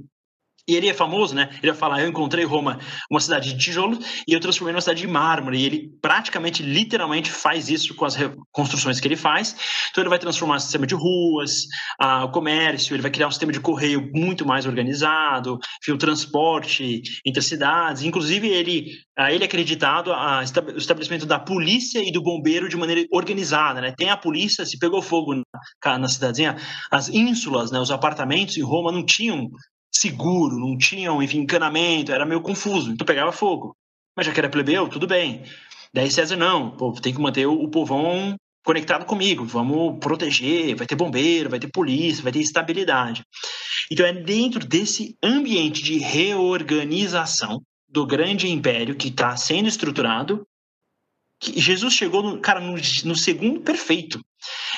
E 0.66 0.74
ele 0.74 0.88
é 0.88 0.94
famoso, 0.94 1.34
né? 1.34 1.48
Ele 1.62 1.72
vai 1.72 1.78
falar: 1.78 2.00
Eu 2.00 2.08
encontrei 2.08 2.44
Roma, 2.44 2.78
uma 3.10 3.20
cidade 3.20 3.52
de 3.52 3.58
tijolos, 3.58 4.22
e 4.26 4.32
eu 4.32 4.40
transformei 4.40 4.72
numa 4.72 4.80
cidade 4.80 5.00
de 5.00 5.06
mármore. 5.06 5.58
E 5.58 5.64
ele 5.64 5.90
praticamente, 6.00 6.62
literalmente, 6.62 7.30
faz 7.30 7.68
isso 7.68 7.94
com 7.94 8.04
as 8.04 8.16
construções 8.50 8.98
que 8.98 9.06
ele 9.06 9.16
faz. 9.16 9.54
Então, 9.90 10.02
ele 10.02 10.08
vai 10.08 10.18
transformar 10.18 10.56
o 10.56 10.60
sistema 10.60 10.86
de 10.86 10.94
ruas, 10.94 11.66
o 12.22 12.28
comércio, 12.28 12.94
ele 12.94 13.02
vai 13.02 13.10
criar 13.10 13.28
um 13.28 13.30
sistema 13.30 13.52
de 13.52 13.60
correio 13.60 14.10
muito 14.14 14.46
mais 14.46 14.64
organizado, 14.64 15.58
o 15.88 15.98
transporte 15.98 17.02
entre 17.26 17.40
as 17.40 17.46
cidades. 17.46 18.02
Inclusive, 18.02 18.48
ele, 18.48 18.92
ele 19.18 19.44
é 19.44 19.46
acreditado 19.46 20.12
a 20.12 20.40
o 20.74 20.78
estabelecimento 20.78 21.26
da 21.26 21.38
polícia 21.38 21.98
e 21.98 22.10
do 22.10 22.22
bombeiro 22.22 22.68
de 22.68 22.76
maneira 22.76 23.06
organizada, 23.12 23.80
né? 23.80 23.94
Tem 23.96 24.10
a 24.10 24.16
polícia, 24.16 24.64
se 24.64 24.78
pegou 24.78 25.02
fogo 25.02 25.34
na, 25.34 25.98
na 25.98 26.08
cidadezinha, 26.08 26.56
as 26.90 27.08
ínsulas, 27.08 27.70
né? 27.70 27.78
Os 27.78 27.90
apartamentos 27.90 28.56
em 28.56 28.62
Roma 28.62 28.90
não 28.90 29.04
tinham 29.04 29.50
seguro, 29.96 30.58
não 30.58 30.76
tinham, 30.76 31.22
enfim, 31.22 31.38
encanamento, 31.38 32.12
era 32.12 32.26
meio 32.26 32.40
confuso, 32.40 32.90
então 32.90 33.06
pegava 33.06 33.32
fogo. 33.32 33.76
Mas 34.16 34.26
já 34.26 34.32
que 34.32 34.40
era 34.40 34.48
plebeu, 34.48 34.88
tudo 34.88 35.06
bem. 35.06 35.42
Daí 35.92 36.10
César, 36.10 36.36
não, 36.36 36.70
pô, 36.76 36.92
tem 36.92 37.14
que 37.14 37.20
manter 37.20 37.46
o, 37.46 37.54
o 37.54 37.68
povão 37.68 38.36
conectado 38.64 39.04
comigo, 39.04 39.44
vamos 39.44 39.98
proteger, 40.00 40.74
vai 40.74 40.86
ter 40.86 40.96
bombeiro, 40.96 41.50
vai 41.50 41.58
ter 41.58 41.70
polícia, 41.70 42.22
vai 42.22 42.32
ter 42.32 42.40
estabilidade. 42.40 43.22
Então 43.90 44.06
é 44.06 44.12
dentro 44.12 44.66
desse 44.66 45.16
ambiente 45.22 45.82
de 45.82 45.98
reorganização 45.98 47.62
do 47.88 48.06
grande 48.06 48.48
império 48.48 48.96
que 48.96 49.08
está 49.08 49.36
sendo 49.36 49.68
estruturado 49.68 50.46
que 51.38 51.60
Jesus 51.60 51.92
chegou, 51.92 52.22
no, 52.22 52.40
cara, 52.40 52.60
no, 52.60 52.72
no, 52.72 53.16
segundo 53.16 53.60
perfeito. 53.60 54.20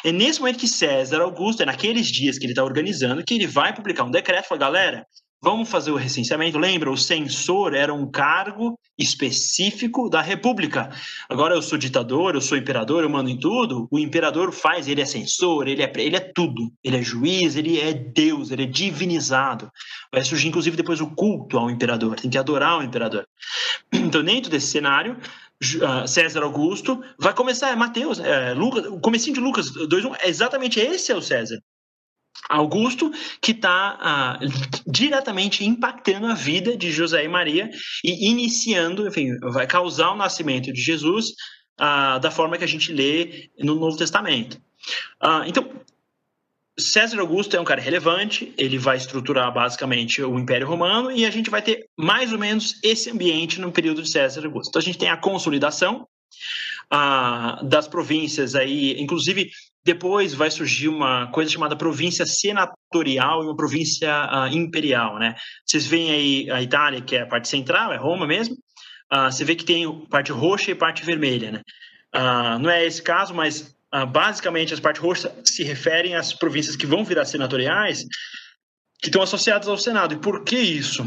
É 0.04 0.12
nesse 0.12 0.40
momento 0.40 0.58
que 0.58 0.68
César 0.68 1.20
Augusto, 1.20 1.62
é 1.62 1.66
naqueles 1.66 2.06
dias 2.08 2.38
que 2.38 2.44
ele 2.44 2.52
está 2.52 2.64
organizando, 2.64 3.24
que 3.24 3.34
ele 3.34 3.46
vai 3.46 3.74
publicar 3.74 4.04
um 4.04 4.10
decreto, 4.10 4.48
fala, 4.48 4.60
galera, 4.60 5.06
Vamos 5.42 5.68
fazer 5.68 5.90
o 5.90 5.96
recenseamento. 5.96 6.58
Lembra, 6.58 6.90
o 6.90 6.96
censor 6.96 7.74
era 7.74 7.92
um 7.92 8.10
cargo 8.10 8.78
específico 8.98 10.08
da 10.08 10.20
República. 10.20 10.90
Agora 11.28 11.54
eu 11.54 11.60
sou 11.60 11.76
ditador, 11.78 12.34
eu 12.34 12.40
sou 12.40 12.56
imperador, 12.56 13.04
eu 13.04 13.10
mando 13.10 13.28
em 13.28 13.38
tudo. 13.38 13.86
O 13.90 13.98
imperador 13.98 14.50
faz, 14.50 14.88
ele 14.88 15.02
é 15.02 15.04
censor, 15.04 15.68
ele 15.68 15.82
é, 15.82 15.92
ele 15.98 16.16
é 16.16 16.20
tudo. 16.20 16.72
Ele 16.82 16.96
é 16.96 17.02
juiz, 17.02 17.54
ele 17.54 17.78
é 17.78 17.92
Deus, 17.92 18.50
ele 18.50 18.64
é 18.64 18.66
divinizado. 18.66 19.70
Vai 20.10 20.24
surgir, 20.24 20.48
inclusive, 20.48 20.76
depois 20.76 21.00
o 21.00 21.14
culto 21.14 21.58
ao 21.58 21.70
imperador. 21.70 22.18
Tem 22.18 22.30
que 22.30 22.38
adorar 22.38 22.78
o 22.78 22.82
imperador. 22.82 23.24
Então, 23.92 24.24
dentro 24.24 24.50
desse 24.50 24.68
cenário, 24.68 25.16
César 26.07 26.42
Augusto 26.42 27.02
vai 27.18 27.34
começar, 27.34 27.70
é 27.70 27.76
Mateus, 27.76 28.18
é, 28.18 28.52
Lucas, 28.52 28.86
o 28.86 29.00
comecinho 29.00 29.34
de 29.34 29.40
Lucas 29.40 29.70
2.1, 29.72 30.16
é 30.20 30.28
exatamente 30.28 30.78
esse 30.78 31.11
é 31.11 31.16
o 31.16 31.22
César. 31.22 31.59
Augusto, 32.48 33.11
que 33.40 33.52
está 33.52 33.98
ah, 34.00 34.38
diretamente 34.86 35.64
impactando 35.64 36.26
a 36.26 36.34
vida 36.34 36.76
de 36.76 36.92
José 36.92 37.24
e 37.24 37.28
Maria 37.28 37.70
e 38.04 38.28
iniciando, 38.30 39.07
enfim, 39.07 39.36
vai 39.52 39.66
causar 39.66 40.12
o 40.12 40.16
nascimento 40.16 40.72
de 40.72 40.80
Jesus 40.80 41.32
ah, 41.78 42.18
da 42.18 42.30
forma 42.30 42.57
que 42.57 42.64
a 42.64 42.68
gente 42.68 42.92
lê 42.92 43.50
no 43.59 43.74
Novo 43.74 43.96
Testamento. 43.96 44.61
Ah, 45.20 45.44
então, 45.46 45.68
César 46.78 47.20
Augusto 47.20 47.56
é 47.56 47.60
um 47.60 47.64
cara 47.64 47.80
relevante, 47.80 48.52
ele 48.58 48.78
vai 48.78 48.96
estruturar 48.96 49.52
basicamente 49.52 50.22
o 50.22 50.38
Império 50.38 50.66
Romano 50.66 51.10
e 51.10 51.24
a 51.24 51.30
gente 51.30 51.48
vai 51.48 51.62
ter 51.62 51.86
mais 51.96 52.32
ou 52.32 52.38
menos 52.38 52.78
esse 52.82 53.10
ambiente 53.10 53.60
no 53.60 53.72
período 53.72 54.02
de 54.02 54.10
César 54.10 54.44
Augusto. 54.44 54.68
Então 54.68 54.80
a 54.80 54.84
gente 54.84 54.98
tem 54.98 55.08
a 55.08 55.16
consolidação 55.16 56.06
ah, 56.90 57.60
das 57.62 57.88
províncias 57.88 58.54
aí, 58.54 59.00
inclusive 59.00 59.50
depois 59.86 60.34
vai 60.34 60.50
surgir 60.50 60.88
uma 60.88 61.28
coisa 61.28 61.48
chamada 61.48 61.76
província 61.76 62.26
senatorial 62.26 63.42
e 63.42 63.46
uma 63.46 63.56
província 63.56 64.10
uh, 64.32 64.52
imperial, 64.52 65.16
né? 65.16 65.36
Vocês 65.64 65.86
veem 65.86 66.10
aí 66.10 66.50
a 66.50 66.60
Itália, 66.60 67.00
que 67.00 67.14
é 67.14 67.20
a 67.20 67.26
parte 67.26 67.46
central, 67.46 67.92
é 67.92 67.96
Roma 67.96 68.26
mesmo. 68.26 68.56
Uh, 69.14 69.30
você 69.30 69.44
vê 69.44 69.54
que 69.54 69.64
tem 69.64 69.88
parte 70.06 70.32
roxa 70.32 70.72
e 70.72 70.74
parte 70.74 71.04
vermelha, 71.04 71.52
né? 71.52 71.62
Uh, 72.12 72.58
não 72.58 72.68
é 72.68 72.84
esse 72.84 73.00
caso, 73.00 73.32
mas 73.32 73.75
basicamente 74.09 74.74
as 74.74 74.80
partes 74.80 75.03
roxas 75.03 75.32
se 75.45 75.62
referem 75.62 76.14
às 76.14 76.32
províncias 76.32 76.76
que 76.76 76.87
vão 76.87 77.05
virar 77.05 77.24
senatoriais, 77.24 78.05
que 79.01 79.09
estão 79.09 79.22
associadas 79.22 79.68
ao 79.68 79.78
Senado. 79.78 80.14
E 80.14 80.18
por 80.18 80.45
que 80.45 80.59
isso? 80.59 81.05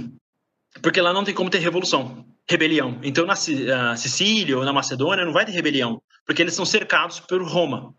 Porque 0.82 1.02
lá 1.02 1.14
não 1.14 1.24
tem 1.24 1.34
como 1.34 1.50
ter 1.50 1.60
revolução, 1.60 2.26
rebelião. 2.50 3.00
Então 3.04 3.26
na 3.26 3.36
Sicília 3.36 4.58
ou 4.58 4.64
na 4.64 4.74
Macedônia 4.74 5.26
não 5.26 5.34
vai 5.34 5.46
ter 5.46 5.52
rebelião, 5.52 6.02
porque 6.26 6.42
eles 6.42 6.54
são 6.54 6.66
cercados 6.66 7.20
por 7.20 7.42
Roma. 7.42 7.94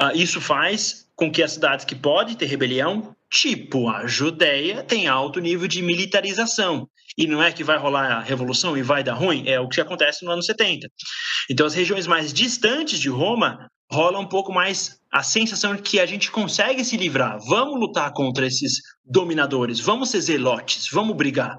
Uh, 0.00 0.16
isso 0.16 0.40
faz 0.40 1.06
com 1.14 1.30
que 1.30 1.42
as 1.42 1.52
cidades 1.52 1.84
que 1.84 1.94
podem 1.94 2.34
ter 2.34 2.46
rebelião, 2.46 3.14
tipo 3.30 3.88
a 3.88 4.06
Judéia, 4.06 4.82
tem 4.82 5.06
alto 5.06 5.40
nível 5.40 5.68
de 5.68 5.82
militarização. 5.82 6.88
E 7.16 7.26
não 7.26 7.42
é 7.42 7.52
que 7.52 7.62
vai 7.62 7.78
rolar 7.78 8.10
a 8.10 8.20
revolução 8.20 8.76
e 8.76 8.82
vai 8.82 9.04
dar 9.04 9.14
ruim, 9.14 9.48
é 9.48 9.60
o 9.60 9.68
que 9.68 9.80
acontece 9.80 10.24
no 10.24 10.32
ano 10.32 10.42
70. 10.42 10.88
Então, 11.48 11.64
as 11.64 11.74
regiões 11.74 12.06
mais 12.06 12.32
distantes 12.32 12.98
de 12.98 13.08
Roma 13.08 13.70
rola 13.90 14.18
um 14.18 14.26
pouco 14.26 14.52
mais 14.52 15.00
a 15.10 15.22
sensação 15.22 15.76
de 15.76 15.82
que 15.82 16.00
a 16.00 16.06
gente 16.06 16.30
consegue 16.30 16.84
se 16.84 16.96
livrar. 16.96 17.38
Vamos 17.46 17.78
lutar 17.78 18.12
contra 18.12 18.46
esses 18.46 18.80
dominadores, 19.04 19.80
vamos 19.80 20.10
ser 20.10 20.20
zelotes, 20.20 20.88
vamos 20.90 21.16
brigar. 21.16 21.56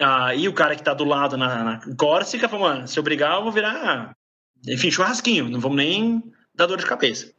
Ah, 0.00 0.34
e 0.34 0.48
o 0.48 0.52
cara 0.52 0.74
que 0.74 0.80
está 0.80 0.92
do 0.92 1.04
lado 1.04 1.36
na, 1.36 1.64
na 1.64 1.80
fala, 2.48 2.58
mano, 2.58 2.88
se 2.88 2.98
eu 2.98 3.02
brigar, 3.02 3.36
eu 3.36 3.42
vou 3.42 3.52
virar, 3.52 4.14
enfim, 4.66 4.90
churrasquinho, 4.90 5.48
não 5.48 5.60
vamos 5.60 5.76
nem 5.76 6.22
da 6.54 6.66
dor 6.66 6.78
de 6.78 6.86
cabeça. 6.86 7.32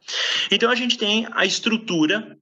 Então 0.50 0.70
a 0.70 0.74
gente 0.74 0.98
tem 0.98 1.26
a 1.32 1.44
estrutura 1.44 2.36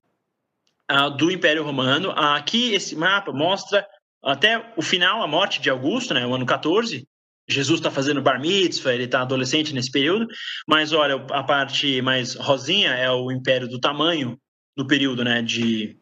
uh, 0.91 1.09
do 1.11 1.31
Império 1.31 1.63
Romano. 1.63 2.09
Uh, 2.09 2.35
aqui 2.35 2.73
esse 2.73 2.95
mapa 2.95 3.31
mostra 3.31 3.85
até 4.23 4.73
o 4.77 4.81
final, 4.81 5.21
a 5.21 5.27
morte 5.27 5.61
de 5.61 5.69
Augusto, 5.69 6.13
né, 6.13 6.25
o 6.25 6.33
ano 6.33 6.45
14. 6.45 7.07
Jesus 7.53 7.79
está 7.79 7.91
fazendo 7.91 8.21
bar 8.21 8.39
mitzvah, 8.39 8.93
ele 8.93 9.03
está 9.03 9.21
adolescente 9.21 9.73
nesse 9.73 9.91
período, 9.91 10.27
mas 10.67 10.91
olha, 10.91 11.15
a 11.31 11.43
parte 11.43 12.01
mais 12.01 12.35
rosinha 12.35 12.91
é 12.91 13.09
o 13.11 13.31
Império 13.31 13.67
do 13.67 13.79
Tamanho, 13.79 14.37
do 14.75 14.85
período 14.87 15.23
né, 15.23 15.41
de 15.41 15.97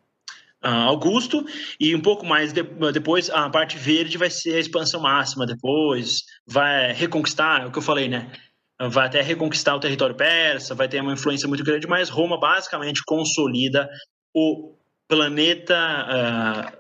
uh, 0.64 0.88
Augusto, 0.88 1.46
e 1.80 1.94
um 1.96 2.02
pouco 2.02 2.26
mais 2.26 2.54
de, 2.54 2.64
depois 2.94 3.30
a 3.30 3.50
parte 3.50 3.78
verde 3.78 4.18
vai 4.18 4.30
ser 4.30 4.56
a 4.56 4.60
expansão 4.60 5.02
máxima 5.02 5.46
depois, 5.46 6.24
vai 6.48 6.94
reconquistar, 6.94 7.64
é 7.64 7.66
o 7.66 7.72
que 7.72 7.78
eu 7.78 7.84
falei, 7.84 8.08
né? 8.08 8.32
vai 8.90 9.06
até 9.08 9.22
reconquistar 9.22 9.76
o 9.76 9.80
território 9.80 10.16
persa, 10.16 10.74
vai 10.74 10.88
ter 10.88 11.02
uma 11.02 11.14
influência 11.14 11.48
muito 11.48 11.64
grande, 11.64 11.88
mas 11.88 12.10
Roma 12.10 12.40
basicamente 12.40 13.04
consolida 13.06 13.88
o 14.34 14.76
planeta 15.12 15.76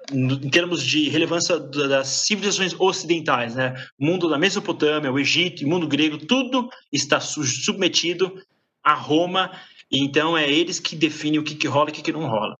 uh, 0.09 0.15
em 0.15 0.49
termos 0.49 0.81
de 0.81 1.09
relevância 1.09 1.59
das 1.59 2.07
civilizações 2.07 2.73
ocidentais, 2.79 3.55
né? 3.55 3.75
Mundo 3.99 4.29
da 4.29 4.37
Mesopotâmia, 4.37 5.11
o 5.11 5.19
Egito, 5.19 5.65
o 5.65 5.67
mundo 5.67 5.85
grego, 5.85 6.17
tudo 6.17 6.69
está 6.93 7.19
submetido 7.19 8.41
a 8.81 8.93
Roma, 8.93 9.51
e 9.91 9.99
então 9.99 10.37
é 10.37 10.49
eles 10.49 10.79
que 10.79 10.95
definem 10.95 11.41
o 11.41 11.43
que, 11.43 11.55
que 11.55 11.67
rola 11.67 11.89
e 11.89 11.91
o 11.91 11.93
que, 11.93 12.01
que 12.01 12.13
não 12.13 12.25
rola. 12.25 12.55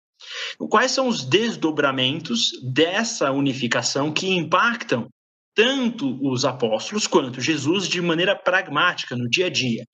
Quais 0.68 0.90
são 0.92 1.08
os 1.08 1.24
desdobramentos 1.24 2.50
dessa 2.62 3.32
unificação 3.32 4.12
que 4.12 4.28
impactam 4.28 5.08
tanto 5.54 6.18
os 6.22 6.44
apóstolos 6.44 7.06
quanto 7.06 7.40
Jesus 7.40 7.88
de 7.88 8.00
maneira 8.02 8.36
pragmática 8.36 9.16
no 9.16 9.28
dia 9.28 9.46
a 9.46 9.50
dia. 9.50 9.84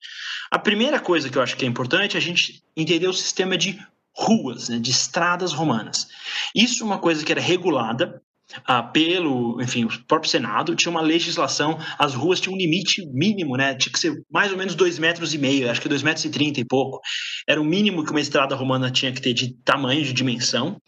A 0.51 0.57
primeira 0.57 0.99
coisa 1.01 1.29
que 1.29 1.37
eu 1.37 1.41
acho 1.41 1.57
que 1.57 1.65
é 1.65 1.67
importante 1.67 2.15
é 2.15 2.17
a 2.17 2.21
gente 2.21 2.61
entender 2.77 3.07
o 3.07 3.13
sistema 3.13 3.57
de 3.57 3.77
ruas, 4.19 4.69
né, 4.69 4.79
de 4.79 4.91
estradas 4.91 5.53
romanas. 5.53 6.07
Isso 6.53 6.83
é 6.83 6.85
uma 6.85 6.99
coisa 6.99 7.23
que 7.23 7.31
era 7.31 7.41
regulada 7.41 8.21
ah, 8.65 8.81
pelo, 8.81 9.61
enfim, 9.61 9.85
o 9.85 10.05
próprio 10.07 10.29
Senado, 10.29 10.75
tinha 10.75 10.89
uma 10.89 11.01
legislação, 11.01 11.77
as 11.99 12.15
ruas 12.15 12.39
tinham 12.39 12.55
um 12.55 12.57
limite 12.57 13.05
mínimo, 13.13 13.55
né? 13.55 13.75
Tinha 13.75 13.93
que 13.93 13.99
ser 13.99 14.23
mais 14.31 14.51
ou 14.51 14.57
menos 14.57 14.73
dois 14.73 14.97
metros 14.97 15.33
e 15.33 15.37
meio, 15.37 15.69
acho 15.69 15.81
que 15.81 15.87
dois 15.87 16.01
metros 16.01 16.25
e 16.25 16.29
trinta 16.29 16.59
e 16.59 16.65
pouco. 16.65 16.99
Era 17.47 17.61
o 17.61 17.65
mínimo 17.65 18.03
que 18.03 18.11
uma 18.11 18.19
estrada 18.19 18.55
romana 18.55 18.89
tinha 18.89 19.11
que 19.11 19.21
ter 19.21 19.33
de 19.33 19.53
tamanho, 19.63 20.03
de 20.03 20.13
dimensão. 20.13 20.81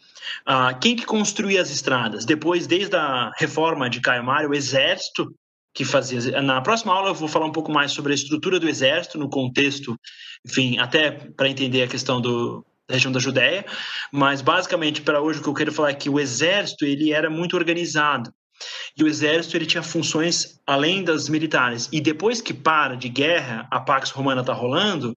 Ah, 0.44 0.74
quem 0.74 0.96
que 0.96 1.06
construía 1.06 1.62
as 1.62 1.70
estradas? 1.70 2.24
Depois, 2.24 2.66
desde 2.66 2.96
a 2.96 3.30
reforma 3.38 3.88
de 3.88 4.00
Caio 4.00 4.24
Mário, 4.24 4.50
o 4.50 4.54
exército 4.54 5.32
que 5.74 5.84
fazia. 5.84 6.42
Na 6.42 6.60
próxima 6.60 6.92
aula 6.92 7.10
eu 7.10 7.14
vou 7.14 7.28
falar 7.28 7.46
um 7.46 7.52
pouco 7.52 7.72
mais 7.72 7.92
sobre 7.92 8.12
a 8.12 8.14
estrutura 8.14 8.60
do 8.60 8.68
exército 8.68 9.18
no 9.18 9.30
contexto, 9.30 9.96
enfim, 10.46 10.78
até 10.78 11.10
para 11.10 11.48
entender 11.48 11.82
a 11.82 11.88
questão 11.88 12.20
do, 12.20 12.64
região 12.92 13.12
da 13.12 13.20
Judéia, 13.20 13.64
mas 14.12 14.40
basicamente 14.40 15.02
para 15.02 15.20
hoje 15.20 15.40
o 15.40 15.42
que 15.42 15.48
eu 15.48 15.54
quero 15.54 15.72
falar 15.72 15.90
é 15.90 15.94
que 15.94 16.10
o 16.10 16.20
exército 16.20 16.84
ele 16.84 17.12
era 17.12 17.28
muito 17.28 17.56
organizado. 17.56 18.32
E 18.96 19.02
o 19.02 19.08
exército 19.08 19.56
ele 19.56 19.66
tinha 19.66 19.82
funções 19.82 20.60
além 20.66 21.02
das 21.02 21.28
militares. 21.28 21.88
E 21.90 22.00
depois 22.00 22.40
que 22.40 22.54
para 22.54 22.94
de 22.96 23.08
guerra, 23.08 23.66
a 23.70 23.80
Pax 23.80 24.10
Romana 24.10 24.40
está 24.40 24.52
rolando, 24.52 25.16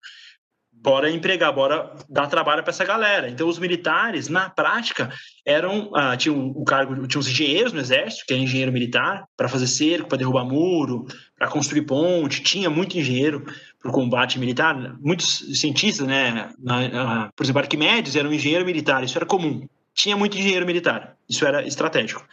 bora 0.86 1.09
empregar, 1.09 1.51
bora 1.51 1.95
dar 2.07 2.28
trabalho 2.28 2.61
para 2.61 2.69
essa 2.69 2.86
galera. 2.86 3.28
Então, 3.28 3.47
os 3.47 3.57
militares, 3.57 4.30
na 4.30 4.51
prática, 4.51 5.11
eram 5.43 5.89
ah, 5.95 6.15
tinham 6.15 6.49
o 6.49 6.63
cargo, 6.63 7.07
tinha 7.07 7.19
os 7.19 7.28
engenheiros 7.28 7.73
no 7.73 7.80
exército, 7.80 8.23
que 8.28 8.34
é 8.36 8.38
engenheiro 8.38 8.71
militar, 8.71 9.26
para 9.36 9.49
fazer 9.49 9.65
cerco, 9.65 10.07
para 10.07 10.19
derrubar 10.19 10.45
muro, 10.45 11.07
para 11.38 11.47
construir 11.47 11.82
ponte. 11.82 12.43
Tinha 12.43 12.69
muito 12.69 12.97
engenheiro 12.97 13.43
para 13.86 13.92
o 13.92 13.94
combate 13.94 14.40
militar. 14.40 14.98
Muitos 15.00 15.60
cientistas, 15.60 16.08
né, 16.08 16.50
na, 16.58 16.88
na, 16.88 17.32
por 17.36 17.44
exemplo, 17.44 17.62
Arquimedes 17.62 18.16
era 18.16 18.28
um 18.28 18.34
engenheiro 18.34 18.66
militar. 18.66 19.04
Isso 19.04 19.16
era 19.16 19.28
comum. 19.28 19.68
Tinha 19.94 20.18
muito 20.18 20.36
engenheiro 20.36 20.66
militar. 20.66 21.16
Isso 21.30 21.46
era 21.46 21.66
estratégico. 21.66 22.26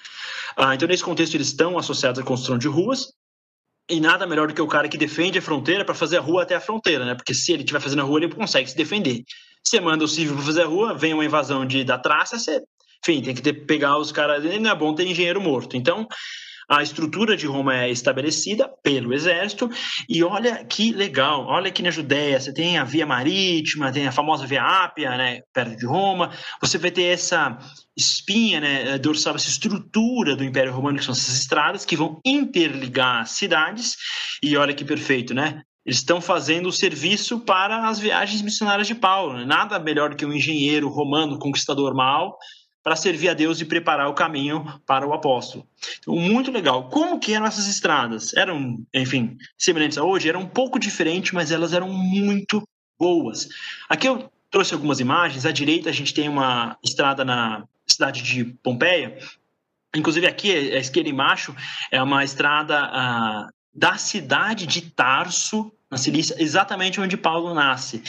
Ah, 0.56 0.74
então, 0.74 0.88
nesse 0.88 1.04
contexto, 1.04 1.34
eles 1.34 1.48
estão 1.48 1.78
associados 1.78 2.18
à 2.18 2.24
construção 2.24 2.56
de 2.56 2.68
ruas. 2.68 3.12
E 3.90 4.00
nada 4.00 4.26
melhor 4.26 4.48
do 4.48 4.54
que 4.54 4.62
o 4.62 4.66
cara 4.66 4.88
que 4.88 4.96
defende 4.96 5.38
a 5.38 5.42
fronteira 5.42 5.84
para 5.84 5.94
fazer 5.94 6.16
a 6.16 6.20
rua 6.20 6.44
até 6.44 6.54
a 6.54 6.60
fronteira, 6.60 7.04
né? 7.04 7.14
Porque 7.14 7.34
se 7.34 7.52
ele 7.52 7.62
estiver 7.62 7.80
fazendo 7.80 8.00
a 8.00 8.04
rua, 8.04 8.20
ele 8.20 8.34
consegue 8.34 8.70
se 8.70 8.76
defender. 8.76 9.22
Você 9.62 9.78
manda 9.78 10.04
o 10.04 10.08
civil 10.08 10.34
para 10.34 10.44
fazer 10.44 10.62
a 10.62 10.66
rua, 10.66 10.94
vem 10.94 11.12
uma 11.12 11.24
invasão 11.24 11.66
de, 11.66 11.84
da 11.84 11.98
traça, 11.98 12.38
você, 12.38 12.62
enfim, 13.02 13.20
tem 13.20 13.34
que 13.34 13.42
ter, 13.42 13.52
pegar 13.66 13.98
os 13.98 14.10
caras. 14.10 14.42
Não 14.42 14.70
é 14.70 14.74
bom 14.74 14.94
ter 14.94 15.06
engenheiro 15.06 15.40
morto. 15.40 15.76
Então, 15.76 16.08
a 16.68 16.82
estrutura 16.82 17.36
de 17.36 17.46
Roma 17.46 17.76
é 17.76 17.90
estabelecida 17.90 18.68
pelo 18.82 19.12
exército, 19.12 19.70
e 20.08 20.22
olha 20.22 20.64
que 20.64 20.92
legal, 20.92 21.46
olha 21.46 21.68
aqui 21.68 21.82
na 21.82 21.90
Judéia, 21.90 22.40
você 22.40 22.52
tem 22.52 22.78
a 22.78 22.84
via 22.84 23.06
marítima, 23.06 23.92
tem 23.92 24.06
a 24.06 24.12
famosa 24.12 24.46
via 24.46 24.62
Ápia, 24.62 25.16
né, 25.16 25.40
perto 25.52 25.76
de 25.76 25.86
Roma, 25.86 26.30
você 26.60 26.78
vai 26.78 26.90
ter 26.90 27.04
essa 27.04 27.58
espinha 27.96 28.60
né, 28.60 28.98
dorsal, 28.98 29.34
essa 29.34 29.48
estrutura 29.48 30.34
do 30.34 30.44
Império 30.44 30.72
Romano, 30.72 30.98
que 30.98 31.04
são 31.04 31.12
essas 31.12 31.34
estradas 31.34 31.84
que 31.84 31.96
vão 31.96 32.20
interligar 32.24 33.26
cidades, 33.26 33.96
e 34.42 34.56
olha 34.56 34.74
que 34.74 34.84
perfeito, 34.84 35.34
né? 35.34 35.62
Eles 35.84 35.98
estão 35.98 36.20
fazendo 36.20 36.68
o 36.68 36.72
serviço 36.72 37.40
para 37.40 37.88
as 37.88 37.98
viagens 37.98 38.40
missionárias 38.40 38.86
de 38.86 38.94
Paulo. 38.94 39.34
Né? 39.34 39.44
Nada 39.44 39.80
melhor 39.80 40.10
do 40.10 40.16
que 40.16 40.24
um 40.24 40.32
engenheiro 40.32 40.88
romano, 40.88 41.38
conquistador 41.38 41.94
mal, 41.94 42.38
para 42.82 42.96
servir 42.96 43.28
a 43.28 43.34
Deus 43.34 43.60
e 43.60 43.64
preparar 43.64 44.08
o 44.08 44.14
caminho 44.14 44.80
para 44.86 45.06
o 45.06 45.12
apóstolo. 45.12 45.66
Então, 45.98 46.14
muito 46.16 46.50
legal. 46.50 46.88
Como 46.88 47.20
que 47.20 47.32
eram 47.32 47.46
essas 47.46 47.68
estradas? 47.68 48.34
Eram, 48.34 48.84
enfim, 48.92 49.36
semelhantes 49.56 49.98
a 49.98 50.04
hoje? 50.04 50.28
Eram 50.28 50.40
um 50.40 50.48
pouco 50.48 50.78
diferentes, 50.78 51.32
mas 51.32 51.50
elas 51.52 51.72
eram 51.72 51.88
muito 51.88 52.66
boas. 52.98 53.48
Aqui 53.88 54.08
eu 54.08 54.30
trouxe 54.50 54.74
algumas 54.74 55.00
imagens. 55.00 55.46
À 55.46 55.52
direita 55.52 55.90
a 55.90 55.92
gente 55.92 56.12
tem 56.12 56.28
uma 56.28 56.76
estrada 56.82 57.24
na 57.24 57.64
cidade 57.86 58.22
de 58.22 58.44
Pompeia, 58.62 59.18
Inclusive 59.94 60.26
aqui, 60.26 60.50
a 60.50 60.78
esquerda 60.78 61.10
em 61.10 61.12
macho 61.12 61.54
é 61.90 62.02
uma 62.02 62.24
estrada 62.24 62.86
uh, 62.86 63.52
da 63.74 63.96
cidade 63.96 64.66
de 64.66 64.80
Tarso, 64.80 65.70
na 65.90 65.98
Cilícia, 65.98 66.34
exatamente 66.38 67.00
onde 67.00 67.16
Paulo 67.16 67.52
nasce. 67.52 68.02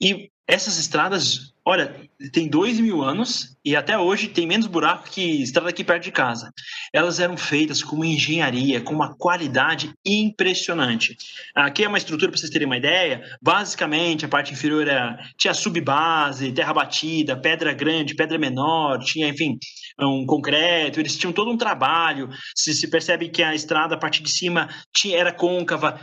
E 0.00 0.30
essas 0.46 0.78
estradas, 0.78 1.52
olha, 1.64 2.08
tem 2.32 2.48
dois 2.48 2.78
mil 2.78 3.02
anos 3.02 3.56
e 3.64 3.74
até 3.74 3.98
hoje 3.98 4.28
tem 4.28 4.46
menos 4.46 4.66
buraco 4.66 5.08
que 5.08 5.42
estrada 5.42 5.70
aqui 5.70 5.82
perto 5.82 6.04
de 6.04 6.12
casa. 6.12 6.52
Elas 6.92 7.18
eram 7.18 7.36
feitas 7.36 7.82
com 7.82 7.96
uma 7.96 8.06
engenharia, 8.06 8.80
com 8.80 8.92
uma 8.92 9.16
qualidade 9.16 9.92
impressionante. 10.04 11.16
Aqui 11.54 11.84
é 11.84 11.88
uma 11.88 11.96
estrutura, 11.96 12.30
para 12.30 12.38
vocês 12.38 12.50
terem 12.50 12.66
uma 12.66 12.76
ideia, 12.76 13.22
basicamente 13.40 14.24
a 14.24 14.28
parte 14.28 14.52
inferior 14.52 14.86
era, 14.86 15.18
tinha 15.38 15.54
subbase, 15.54 16.52
terra 16.52 16.74
batida, 16.74 17.36
pedra 17.36 17.72
grande, 17.72 18.14
pedra 18.14 18.38
menor, 18.38 18.98
tinha, 18.98 19.28
enfim, 19.28 19.58
um 19.98 20.26
concreto, 20.26 21.00
eles 21.00 21.16
tinham 21.16 21.32
todo 21.32 21.50
um 21.50 21.56
trabalho. 21.56 22.28
Se, 22.54 22.74
se 22.74 22.88
percebe 22.88 23.30
que 23.30 23.42
a 23.42 23.54
estrada, 23.54 23.94
a 23.94 23.98
parte 23.98 24.22
de 24.22 24.30
cima, 24.30 24.68
tinha, 24.92 25.18
era 25.18 25.32
côncava, 25.32 25.98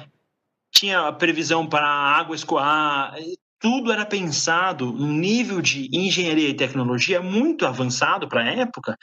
tinha 0.74 1.12
previsão 1.14 1.68
para 1.68 1.86
água 1.86 2.36
escoar, 2.36 3.16
tudo 3.62 3.91
era 3.91 4.05
pensado 4.05 4.91
num 4.91 5.14
nível 5.14 5.62
de 5.62 5.88
engenharia 5.93 6.49
e 6.49 6.53
tecnologia 6.53 7.22
muito 7.22 7.66
avançado 7.66 8.28
para 8.28 8.41
a 8.41 8.47
época. 8.47 8.97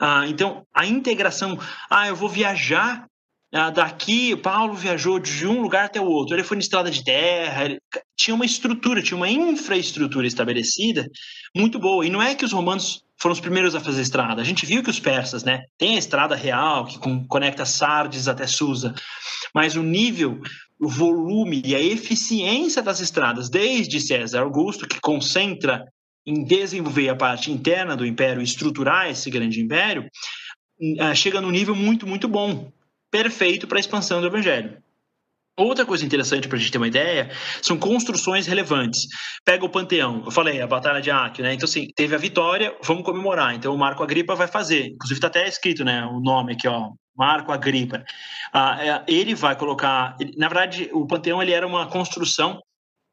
Ah, 0.00 0.24
então, 0.28 0.64
a 0.72 0.86
integração, 0.86 1.58
ah, 1.90 2.08
eu 2.08 2.16
vou 2.16 2.28
viajar 2.28 3.06
ah, 3.52 3.70
daqui, 3.70 4.34
Paulo 4.36 4.74
viajou 4.74 5.18
de 5.20 5.46
um 5.46 5.60
lugar 5.60 5.84
até 5.84 6.00
o 6.00 6.06
outro, 6.06 6.34
ele 6.34 6.42
foi 6.42 6.56
na 6.56 6.62
estrada 6.62 6.90
de 6.90 7.04
terra, 7.04 7.64
ele... 7.64 7.78
tinha 8.16 8.34
uma 8.34 8.44
estrutura, 8.44 9.00
tinha 9.00 9.16
uma 9.16 9.28
infraestrutura 9.28 10.26
estabelecida 10.26 11.08
muito 11.54 11.78
boa. 11.78 12.04
E 12.04 12.10
não 12.10 12.20
é 12.20 12.34
que 12.34 12.44
os 12.44 12.52
romanos 12.52 13.04
foram 13.16 13.32
os 13.32 13.40
primeiros 13.40 13.76
a 13.76 13.80
fazer 13.80 14.02
estrada. 14.02 14.42
A 14.42 14.44
gente 14.44 14.66
viu 14.66 14.82
que 14.82 14.90
os 14.90 14.98
persas, 14.98 15.44
né, 15.44 15.62
tem 15.78 15.94
a 15.94 15.98
estrada 15.98 16.34
real 16.34 16.84
que 16.84 16.98
conecta 17.28 17.64
Sardes 17.64 18.26
até 18.26 18.46
Susa, 18.46 18.92
mas 19.54 19.76
o 19.76 19.82
nível 19.84 20.40
o 20.80 20.88
volume 20.88 21.62
e 21.64 21.74
a 21.74 21.80
eficiência 21.80 22.82
das 22.82 23.00
estradas, 23.00 23.48
desde 23.48 24.00
César 24.00 24.42
Augusto, 24.42 24.86
que 24.86 25.00
concentra 25.00 25.86
em 26.26 26.44
desenvolver 26.44 27.08
a 27.08 27.16
parte 27.16 27.50
interna 27.50 27.96
do 27.96 28.06
império, 28.06 28.42
estruturar 28.42 29.10
esse 29.10 29.30
grande 29.30 29.60
império, 29.60 30.08
ah, 31.00 31.14
chega 31.14 31.40
num 31.40 31.50
nível 31.50 31.74
muito, 31.74 32.06
muito 32.06 32.26
bom, 32.26 32.72
perfeito 33.10 33.66
para 33.66 33.78
a 33.78 33.80
expansão 33.80 34.20
do 34.20 34.26
evangelho. 34.26 34.82
Outra 35.56 35.86
coisa 35.86 36.04
interessante 36.04 36.48
para 36.48 36.56
a 36.56 36.60
gente 36.60 36.72
ter 36.72 36.78
uma 36.78 36.88
ideia 36.88 37.30
são 37.62 37.78
construções 37.78 38.46
relevantes. 38.46 39.06
Pega 39.44 39.64
o 39.64 39.68
Panteão, 39.68 40.22
eu 40.24 40.30
falei, 40.32 40.60
a 40.60 40.66
Batalha 40.66 41.00
de 41.00 41.12
Áquio, 41.12 41.44
né? 41.44 41.54
Então, 41.54 41.64
assim, 41.66 41.86
teve 41.94 42.14
a 42.14 42.18
vitória, 42.18 42.76
vamos 42.82 43.04
comemorar. 43.04 43.54
Então, 43.54 43.72
o 43.72 43.78
Marco 43.78 44.02
Agripa 44.02 44.34
vai 44.34 44.48
fazer. 44.48 44.86
Inclusive, 44.86 45.18
está 45.18 45.28
até 45.28 45.46
escrito, 45.46 45.84
né? 45.84 46.04
O 46.06 46.20
nome 46.20 46.54
aqui, 46.54 46.66
ó, 46.66 46.90
Marco 47.16 47.52
Agripa. 47.52 48.04
Ah, 48.52 48.84
é, 48.84 49.04
ele 49.06 49.34
vai 49.34 49.54
colocar. 49.54 50.16
Na 50.36 50.48
verdade, 50.48 50.90
o 50.92 51.06
Panteão 51.06 51.40
ele 51.40 51.52
era 51.52 51.66
uma 51.66 51.86
construção 51.86 52.60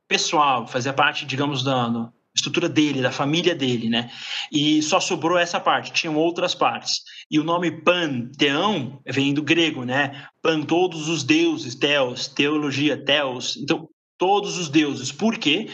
pessoal, 0.07 0.67
fazia 0.67 0.91
parte, 0.91 1.25
digamos, 1.25 1.63
da 1.63 2.11
estrutura 2.35 2.69
dele, 2.69 3.01
da 3.01 3.11
família 3.11 3.53
dele, 3.53 3.89
né? 3.89 4.09
E 4.51 4.81
só 4.81 4.99
sobrou 4.99 5.37
essa 5.37 5.59
parte, 5.59 5.91
tinham 5.91 6.15
outras 6.15 6.55
partes. 6.55 7.01
E 7.29 7.39
o 7.39 7.43
nome 7.43 7.71
Panteão 7.83 9.01
vem 9.05 9.33
do 9.33 9.43
grego, 9.43 9.83
né? 9.83 10.25
Pan, 10.41 10.61
todos 10.61 11.09
os 11.09 11.23
deuses, 11.23 11.75
Theos, 11.75 12.27
teologia, 12.27 12.97
Theos. 12.97 13.57
Então, 13.57 13.87
todos 14.17 14.57
os 14.57 14.69
deuses. 14.69 15.11
Por 15.11 15.37
quê? 15.37 15.69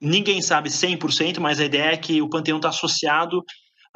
Ninguém 0.00 0.42
sabe 0.42 0.68
100%, 0.68 1.40
mas 1.40 1.58
a 1.58 1.64
ideia 1.64 1.92
é 1.92 1.96
que 1.96 2.20
o 2.20 2.28
panteão 2.28 2.58
está 2.58 2.68
associado 2.68 3.42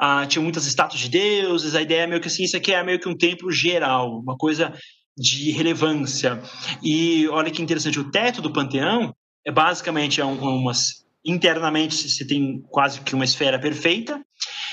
ah, 0.03 0.25
tinha 0.25 0.41
muitas 0.41 0.65
estátuas 0.65 0.99
de 0.99 1.09
deuses, 1.09 1.75
a 1.75 1.81
ideia 1.83 2.01
é 2.01 2.07
meio 2.07 2.19
que 2.19 2.27
assim, 2.27 2.43
isso 2.43 2.57
aqui 2.57 2.73
é 2.73 2.83
meio 2.83 2.99
que 2.99 3.07
um 3.07 3.15
templo 3.15 3.51
geral, 3.51 4.17
uma 4.17 4.35
coisa 4.35 4.73
de 5.15 5.51
relevância. 5.51 6.41
E 6.81 7.27
olha 7.27 7.51
que 7.51 7.61
interessante, 7.61 7.99
o 7.99 8.09
teto 8.09 8.41
do 8.41 8.51
panteão 8.51 9.13
é 9.45 9.51
basicamente 9.51 10.19
é 10.19 10.25
umas 10.25 11.00
internamente 11.23 12.09
você 12.09 12.25
tem 12.25 12.63
quase 12.69 13.01
que 13.01 13.15
uma 13.15 13.25
esfera 13.25 13.59
perfeita 13.59 14.23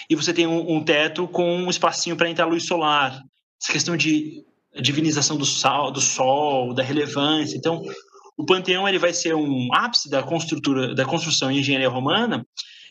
e 0.09 0.15
você 0.15 0.33
tem 0.33 0.47
um, 0.47 0.77
um 0.77 0.83
teto 0.83 1.29
com 1.29 1.57
um 1.57 1.71
espacinho 1.71 2.17
para 2.17 2.31
entrar 2.31 2.47
luz 2.47 2.67
solar. 2.67 3.23
Essa 3.61 3.73
questão 3.73 3.97
de 3.97 4.45
divinização 4.81 5.37
do 5.37 5.45
sol, 5.45 5.91
do 5.91 6.01
sol, 6.01 6.73
da 6.73 6.83
relevância. 6.83 7.57
Então, 7.57 7.83
o 8.37 8.47
panteão 8.47 8.89
ele 8.89 8.99
vai 8.99 9.13
ser 9.13 9.35
um 9.35 9.69
ápice 9.73 10.09
da 10.09 10.21
da 10.21 11.05
construção 11.05 11.51
em 11.51 11.59
engenharia 11.59 11.89
romana 11.89 12.47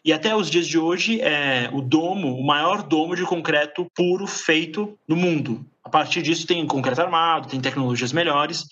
e 0.08 0.14
até 0.14 0.36
os 0.36 0.49
dias 0.49 0.68
de 0.68 0.78
hoje 0.78 1.20
é 1.22 1.70
o 1.74 1.82
domo, 1.82 2.38
o 2.38 2.45
maior 2.45 2.82
domo 2.82 3.16
de 3.16 3.24
concreto 3.24 3.86
puro 3.93 4.26
feito 4.26 4.97
no 5.08 5.16
mundo. 5.16 5.66
A 5.84 5.89
partir 5.89 6.22
disso 6.22 6.47
tem 6.47 6.66
concreto 6.66 7.01
armado, 7.01 7.47
tem 7.47 7.60
tecnologias 7.60 8.14
melhores. 8.14 8.66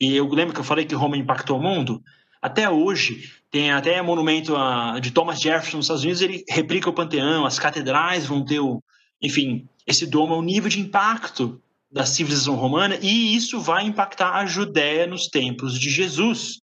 E 0.00 0.14
eu 0.14 0.28
lembro 0.28 0.52
que 0.52 0.60
eu 0.60 0.64
falei 0.64 0.84
que 0.84 0.94
Roma 0.94 1.16
impactou 1.16 1.58
o 1.58 1.62
mundo. 1.62 2.02
Até 2.44 2.68
hoje 2.68 3.32
tem 3.50 3.72
até 3.72 4.02
monumento 4.02 4.52
de 5.00 5.10
Thomas 5.12 5.40
Jefferson 5.40 5.78
nos 5.78 5.86
Estados 5.86 6.02
Unidos, 6.02 6.20
ele 6.20 6.44
replica 6.46 6.90
o 6.90 6.92
Panteão, 6.92 7.46
as 7.46 7.58
catedrais 7.58 8.26
vão 8.26 8.44
ter 8.44 8.60
o, 8.60 8.84
enfim, 9.22 9.66
esse 9.86 10.04
domo 10.04 10.34
é 10.34 10.36
o 10.36 10.42
nível 10.42 10.68
de 10.68 10.78
impacto 10.78 11.58
da 11.90 12.04
civilização 12.04 12.54
romana 12.54 12.98
e 13.00 13.34
isso 13.34 13.58
vai 13.62 13.86
impactar 13.86 14.34
a 14.34 14.44
Judéia 14.44 15.06
nos 15.06 15.26
tempos 15.26 15.80
de 15.80 15.88
Jesus. 15.88 16.58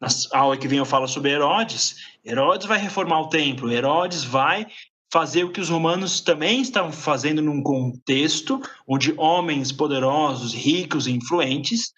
Na 0.00 0.08
aula 0.32 0.56
que 0.56 0.66
vem 0.66 0.78
eu 0.78 0.86
falo 0.86 1.06
sobre 1.06 1.32
Herodes. 1.32 1.96
Herodes 2.24 2.66
vai 2.66 2.78
reformar 2.78 3.20
o 3.20 3.28
templo, 3.28 3.70
Herodes 3.70 4.24
vai 4.24 4.66
fazer 5.12 5.44
o 5.44 5.52
que 5.52 5.60
os 5.60 5.68
romanos 5.68 6.22
também 6.22 6.62
estavam 6.62 6.92
fazendo 6.92 7.42
num 7.42 7.62
contexto 7.62 8.58
onde 8.88 9.12
homens 9.18 9.70
poderosos, 9.70 10.54
ricos 10.54 11.06
e 11.06 11.12
influentes 11.12 11.92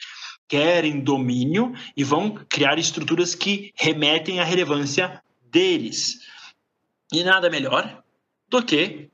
querem 0.49 1.01
domínio 1.01 1.75
e 1.97 2.03
vão 2.03 2.35
criar 2.49 2.79
estruturas 2.79 3.35
que 3.35 3.73
remetem 3.77 4.41
à 4.41 4.45
relevância 4.45 5.23
deles. 5.43 6.27
E 7.13 7.23
nada 7.23 7.51
melhor 7.51 8.03
do 8.49 8.63
que 8.63 9.11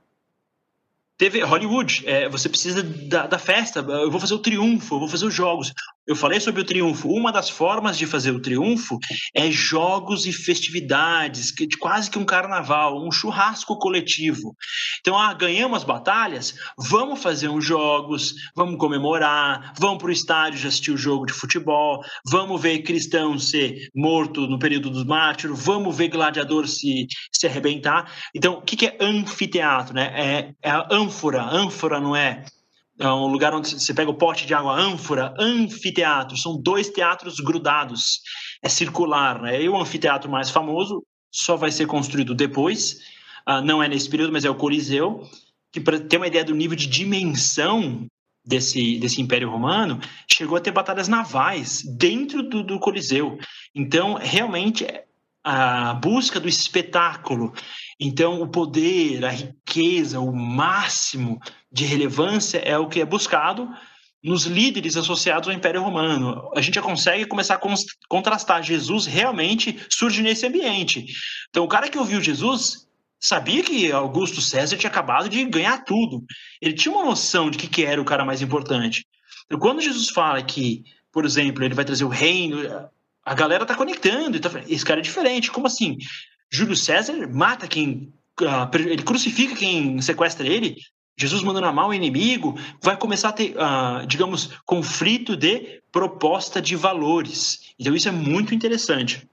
TV, 1.17 1.43
Hollywood, 1.43 2.03
é, 2.07 2.29
você 2.29 2.49
precisa 2.49 2.83
da, 2.83 3.27
da, 3.27 3.39
festa. 3.39 3.81
Eu 3.81 4.11
vou 4.11 4.21
fazer 4.21 4.35
o 4.35 4.39
triunfo, 4.39 4.95
eu 4.95 5.01
vou 5.01 5.09
fazer 5.09 5.27
os 5.27 5.35
jogos. 5.35 5.73
Eu 6.07 6.15
falei 6.15 6.39
sobre 6.39 6.61
o 6.61 6.65
triunfo. 6.65 7.09
Uma 7.09 7.33
das 7.33 7.49
formas 7.49 7.97
de 7.97 8.07
fazer 8.07 8.31
o 8.31 8.41
triunfo 8.41 8.99
é 9.35 9.51
jogos 9.51 10.27
e 10.27 10.33
festividades, 10.33 11.53
quase 11.79 12.11
que 12.11 12.19
um 12.19 12.25
carnaval, 12.25 13.03
um 13.07 13.11
churrasco 13.11 13.79
coletivo. 13.79 14.55
Então, 15.01 15.19
ah, 15.19 15.33
ganhamos 15.33 15.79
as 15.79 15.85
batalhas, 15.85 16.55
vamos 16.77 17.23
fazer 17.23 17.49
uns 17.49 17.65
jogos, 17.65 18.35
vamos 18.55 18.79
comemorar, 18.79 19.73
vamos 19.79 19.99
para 19.99 20.09
o 20.09 20.13
estádio 20.13 20.69
assistir 20.69 20.91
o 20.91 20.97
jogo 20.97 21.27
de 21.27 21.33
futebol, 21.33 22.05
vamos 22.27 22.61
ver 22.61 22.83
cristão 22.83 23.39
ser 23.39 23.89
morto 23.95 24.47
no 24.47 24.59
período 24.59 24.91
dos 24.91 25.05
mártires, 25.05 25.59
vamos 25.65 25.97
ver 25.97 26.09
gladiador 26.09 26.69
se, 26.69 27.07
se 27.33 27.47
arrebentar. 27.47 28.13
Então, 28.35 28.55
o 28.55 28.63
que, 28.63 28.77
que 28.77 28.87
é 28.87 28.97
anfiteatro? 29.01 29.95
Né? 29.95 30.13
É, 30.15 30.55
é 30.63 30.71
a 30.71 30.87
ânfora. 30.91 31.43
Ânfora 31.43 31.99
não 32.01 32.15
é 32.15 32.45
é 32.99 33.09
um 33.09 33.27
lugar 33.27 33.53
onde 33.55 33.71
você 33.71 33.93
pega 33.93 34.11
o 34.11 34.17
pote 34.17 34.47
de 34.47 34.55
água 34.55 34.73
ânfora, 34.73 35.35
anfiteatro, 35.39 36.37
são 36.37 36.61
dois 36.61 36.89
teatros 36.89 37.41
grudados, 37.41 38.21
é 38.63 38.69
circular, 38.69 39.43
né? 39.43 39.63
E 39.63 39.69
o 39.69 39.77
anfiteatro 39.77 40.31
mais 40.31 40.51
famoso 40.51 41.05
só 41.33 41.57
vai 41.57 41.73
ser 41.73 41.87
construído 41.87 42.35
depois, 42.35 43.01
uh, 43.49 43.61
não 43.63 43.83
é 43.83 43.89
nesse 43.89 44.09
período, 44.09 44.33
mas 44.33 44.45
é 44.45 44.51
o 44.51 44.55
Coliseu, 44.55 45.23
que 45.73 45.81
para 45.81 45.99
ter 45.99 46.19
uma 46.19 46.29
ideia 46.29 46.45
do 46.45 46.55
nível 46.55 46.77
de 46.77 46.87
dimensão 46.87 48.07
desse, 48.47 48.99
desse 48.99 49.21
Império 49.21 49.51
Romano, 49.51 49.99
chegou 50.31 50.57
a 50.57 50.61
ter 50.61 50.71
batalhas 50.71 51.09
navais 51.09 51.83
dentro 51.99 52.43
do, 52.43 52.63
do 52.63 52.79
Coliseu. 52.79 53.39
Então, 53.75 54.15
realmente, 54.15 54.87
a 55.43 55.93
busca 55.95 56.39
do 56.39 56.49
espetáculo, 56.49 57.53
então 58.01 58.41
o 58.41 58.49
poder, 58.49 59.25
a 59.25 59.31
riqueza, 59.31 60.21
o 60.21 60.35
máximo 60.35 61.39
de 61.75 61.85
relevância 61.85 62.59
é 62.59 62.79
o 62.79 62.89
que 62.89 63.01
é 63.01 63.05
buscado 63.05 63.69
nos 64.23 64.45
líderes 64.47 64.97
associados 64.97 65.49
ao 65.49 65.55
Império 65.55 65.83
Romano. 65.83 66.51
A 66.55 66.61
gente 66.61 66.77
já 66.77 66.83
consegue 66.83 67.27
começar 67.27 67.57
a 67.57 67.61
contrastar. 68.09 68.63
Jesus 68.63 69.07
realmente 69.07 69.79
surge 69.91 70.23
nesse 70.23 70.47
ambiente. 70.47 71.05
Então, 71.51 71.65
o 71.65 71.69
cara 71.69 71.89
que 71.89 71.99
ouviu 71.99 72.23
Jesus 72.23 72.87
sabia 73.21 73.63
que 73.65 73.91
Augusto 73.91 74.41
César 74.41 74.77
tinha 74.77 74.89
acabado 74.89 75.29
de 75.29 75.45
ganhar 75.45 75.85
tudo. 75.85 76.25
Ele 76.63 76.75
tinha 76.75 76.95
uma 76.95 77.05
noção 77.05 77.51
de 77.51 77.59
que, 77.59 77.85
era 77.85 78.01
o 78.01 78.05
cara 78.05 78.25
mais 78.25 78.41
importante. 78.41 79.05
Então, 79.45 79.59
quando 79.59 79.83
Jesus 79.83 80.09
fala 80.11 80.43
que, 80.43 80.85
por 81.13 81.25
exemplo, 81.25 81.65
ele 81.65 81.75
vai 81.75 81.85
trazer 81.85 82.05
o 82.05 82.09
reino, 82.09 82.63
a 83.25 83.35
galera 83.35 83.67
tá 83.67 83.75
conectando. 83.75 84.39
Tá, 84.39 84.49
esse 84.69 84.85
cara 84.85 85.01
é 85.01 85.03
diferente. 85.03 85.51
Como 85.51 85.67
assim? 85.67 85.99
Júlio 86.53 86.77
César 86.77 87.29
mata 87.29 87.67
quem. 87.67 88.13
Uh, 88.41 88.77
ele 88.77 89.03
crucifica 89.03 89.57
quem 89.57 90.01
sequestra 90.01 90.47
ele. 90.47 90.77
Jesus 91.17 91.43
mandando 91.43 91.67
amar 91.67 91.89
o 91.89 91.95
inimigo, 91.95 92.59
vai 92.83 92.97
começar 92.97 93.29
a 93.29 93.33
ter, 93.33 93.55
uh, 93.57 94.07
digamos, 94.07 94.51
conflito 94.65 95.37
de 95.37 95.81
proposta 95.93 96.61
de 96.61 96.75
valores. 96.75 97.73
Então, 97.79 97.95
isso 97.95 98.09
é 98.09 98.13
muito 98.13 98.55
interessante. 98.55 99.29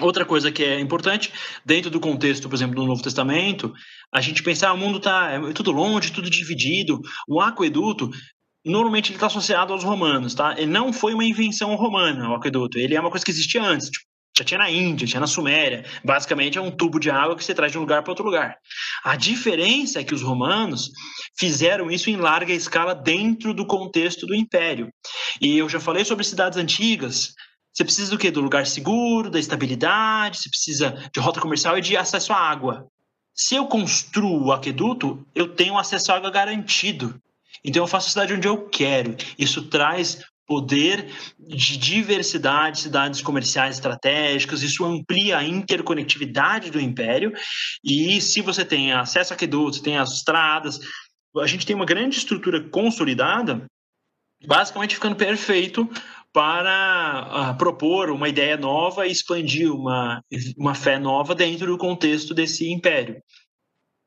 Outra 0.00 0.24
coisa 0.24 0.52
que 0.52 0.62
é 0.62 0.78
importante, 0.78 1.32
dentro 1.64 1.90
do 1.90 1.98
contexto, 1.98 2.48
por 2.48 2.54
exemplo, 2.54 2.76
do 2.76 2.86
Novo 2.86 3.02
Testamento, 3.02 3.74
a 4.12 4.20
gente 4.20 4.44
pensar, 4.44 4.68
ah, 4.68 4.72
o 4.72 4.78
mundo 4.78 4.98
está 4.98 5.32
é 5.32 5.52
tudo 5.52 5.72
longe, 5.72 6.12
tudo 6.12 6.30
dividido. 6.30 7.00
O 7.26 7.40
aqueduto, 7.40 8.08
normalmente 8.64 9.10
ele 9.10 9.16
está 9.16 9.26
associado 9.26 9.72
aos 9.72 9.82
romanos, 9.82 10.34
tá? 10.34 10.54
Ele 10.56 10.70
não 10.70 10.92
foi 10.92 11.14
uma 11.14 11.24
invenção 11.24 11.74
romana, 11.74 12.30
o 12.30 12.34
aqueduto. 12.34 12.78
Ele 12.78 12.94
é 12.94 13.00
uma 13.00 13.10
coisa 13.10 13.24
que 13.24 13.32
existia 13.32 13.60
antes, 13.60 13.90
tipo, 13.90 14.06
já 14.38 14.44
tinha 14.44 14.58
na 14.58 14.70
Índia, 14.70 15.06
tinha 15.06 15.20
na 15.20 15.26
Suméria. 15.26 15.84
Basicamente 16.04 16.58
é 16.58 16.60
um 16.60 16.70
tubo 16.70 16.98
de 16.98 17.10
água 17.10 17.36
que 17.36 17.44
você 17.44 17.54
traz 17.54 17.72
de 17.72 17.78
um 17.78 17.82
lugar 17.82 18.02
para 18.02 18.12
outro 18.12 18.24
lugar. 18.24 18.56
A 19.04 19.16
diferença 19.16 20.00
é 20.00 20.04
que 20.04 20.14
os 20.14 20.22
romanos 20.22 20.90
fizeram 21.38 21.90
isso 21.90 22.08
em 22.08 22.16
larga 22.16 22.52
escala 22.52 22.94
dentro 22.94 23.52
do 23.52 23.66
contexto 23.66 24.26
do 24.26 24.34
império. 24.34 24.88
E 25.40 25.58
eu 25.58 25.68
já 25.68 25.80
falei 25.80 26.04
sobre 26.04 26.24
cidades 26.24 26.58
antigas, 26.58 27.34
você 27.72 27.84
precisa 27.84 28.10
do 28.10 28.18
quê? 28.18 28.30
Do 28.30 28.40
lugar 28.40 28.66
seguro, 28.66 29.30
da 29.30 29.38
estabilidade, 29.38 30.38
você 30.38 30.48
precisa 30.48 31.10
de 31.12 31.20
rota 31.20 31.40
comercial 31.40 31.78
e 31.78 31.80
de 31.80 31.96
acesso 31.96 32.32
à 32.32 32.36
água. 32.36 32.88
Se 33.34 33.54
eu 33.54 33.66
construo 33.66 34.46
o 34.46 34.52
aqueduto, 34.52 35.24
eu 35.32 35.54
tenho 35.54 35.78
acesso 35.78 36.10
à 36.10 36.16
água 36.16 36.30
garantido. 36.30 37.20
Então 37.64 37.82
eu 37.82 37.86
faço 37.86 38.08
a 38.08 38.10
cidade 38.10 38.34
onde 38.34 38.48
eu 38.48 38.68
quero. 38.68 39.16
Isso 39.38 39.68
traz 39.68 40.24
poder 40.48 41.12
de 41.38 41.76
diversidade, 41.76 42.80
cidades 42.80 43.20
comerciais 43.20 43.76
estratégicas, 43.76 44.62
isso 44.62 44.84
amplia 44.84 45.36
a 45.36 45.44
interconectividade 45.44 46.70
do 46.70 46.80
império. 46.80 47.32
E 47.84 48.20
se 48.20 48.40
você 48.40 48.64
tem 48.64 48.92
acesso 48.92 49.34
a 49.34 49.36
aquedutos, 49.36 49.80
tem 49.80 49.98
as 49.98 50.14
estradas, 50.14 50.80
a 51.36 51.46
gente 51.46 51.66
tem 51.66 51.76
uma 51.76 51.84
grande 51.84 52.16
estrutura 52.16 52.66
consolidada, 52.70 53.66
basicamente 54.46 54.94
ficando 54.94 55.14
perfeito 55.16 55.88
para 56.32 57.52
uh, 57.52 57.58
propor 57.58 58.10
uma 58.10 58.28
ideia 58.28 58.56
nova 58.56 59.06
e 59.06 59.12
expandir 59.12 59.70
uma, 59.72 60.22
uma 60.56 60.74
fé 60.74 60.98
nova 60.98 61.34
dentro 61.34 61.66
do 61.66 61.78
contexto 61.78 62.34
desse 62.34 62.70
império. 62.72 63.20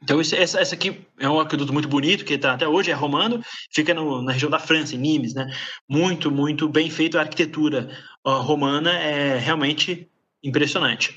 Então, 0.04 0.20
essa, 0.20 0.36
essa 0.38 0.74
aqui 0.74 1.06
é 1.20 1.30
um 1.30 1.39
aqueduto 1.39 1.72
muito 1.72 1.88
bonito, 1.88 2.26
que 2.26 2.38
tá, 2.38 2.54
até 2.54 2.68
hoje 2.68 2.89
é 2.89 2.93
romano, 2.93 3.43
fica 3.72 3.93
no, 3.93 4.22
na 4.22 4.32
região 4.32 4.49
da 4.49 4.58
França, 4.58 4.95
em 4.95 4.97
Nimes, 4.97 5.34
né? 5.34 5.54
Muito, 5.88 6.32
muito 6.32 6.68
bem 6.68 6.89
feito. 6.89 7.18
A 7.18 7.22
arquitetura 7.22 7.89
romana 8.26 8.91
é 8.91 9.38
realmente 9.38 10.10
impressionante. 10.43 11.16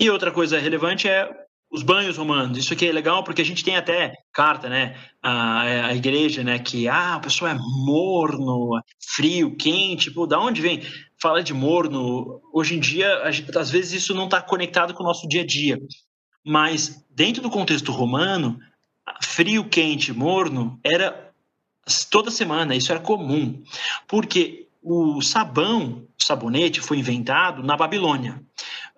E 0.00 0.10
outra 0.10 0.32
coisa 0.32 0.58
relevante 0.58 1.08
é 1.08 1.30
os 1.70 1.82
banhos 1.82 2.16
romanos. 2.16 2.58
Isso 2.58 2.72
aqui 2.72 2.88
é 2.88 2.92
legal 2.92 3.22
porque 3.24 3.42
a 3.42 3.44
gente 3.44 3.64
tem 3.64 3.76
até 3.76 4.12
carta, 4.32 4.68
né? 4.68 4.96
A, 5.22 5.86
a 5.86 5.94
igreja, 5.94 6.42
né? 6.42 6.58
Que 6.58 6.88
ah, 6.88 7.16
o 7.18 7.20
pessoal 7.20 7.52
é 7.52 7.58
morno, 7.84 8.80
frio, 9.14 9.56
quente. 9.56 10.10
Pô, 10.10 10.26
da 10.26 10.40
onde 10.40 10.60
vem? 10.60 10.82
Fala 11.20 11.42
de 11.42 11.54
morno. 11.54 12.40
Hoje 12.52 12.76
em 12.76 12.80
dia, 12.80 13.22
às 13.56 13.70
vezes 13.70 13.92
isso 13.92 14.14
não 14.14 14.24
está 14.24 14.42
conectado 14.42 14.92
com 14.92 15.02
o 15.02 15.06
nosso 15.06 15.28
dia 15.28 15.42
a 15.42 15.46
dia. 15.46 15.78
Mas 16.44 17.04
dentro 17.10 17.42
do 17.42 17.50
contexto 17.50 17.90
romano, 17.90 18.60
frio, 19.22 19.64
quente, 19.64 20.12
morno 20.12 20.78
era 20.84 21.32
toda 22.10 22.30
semana. 22.30 22.74
Isso 22.76 22.92
era 22.92 23.00
comum, 23.00 23.62
porque 24.06 24.68
o 24.82 25.22
sabão, 25.22 26.06
o 26.18 26.22
sabonete, 26.22 26.80
foi 26.80 26.98
inventado 26.98 27.62
na 27.62 27.76
Babilônia 27.76 28.42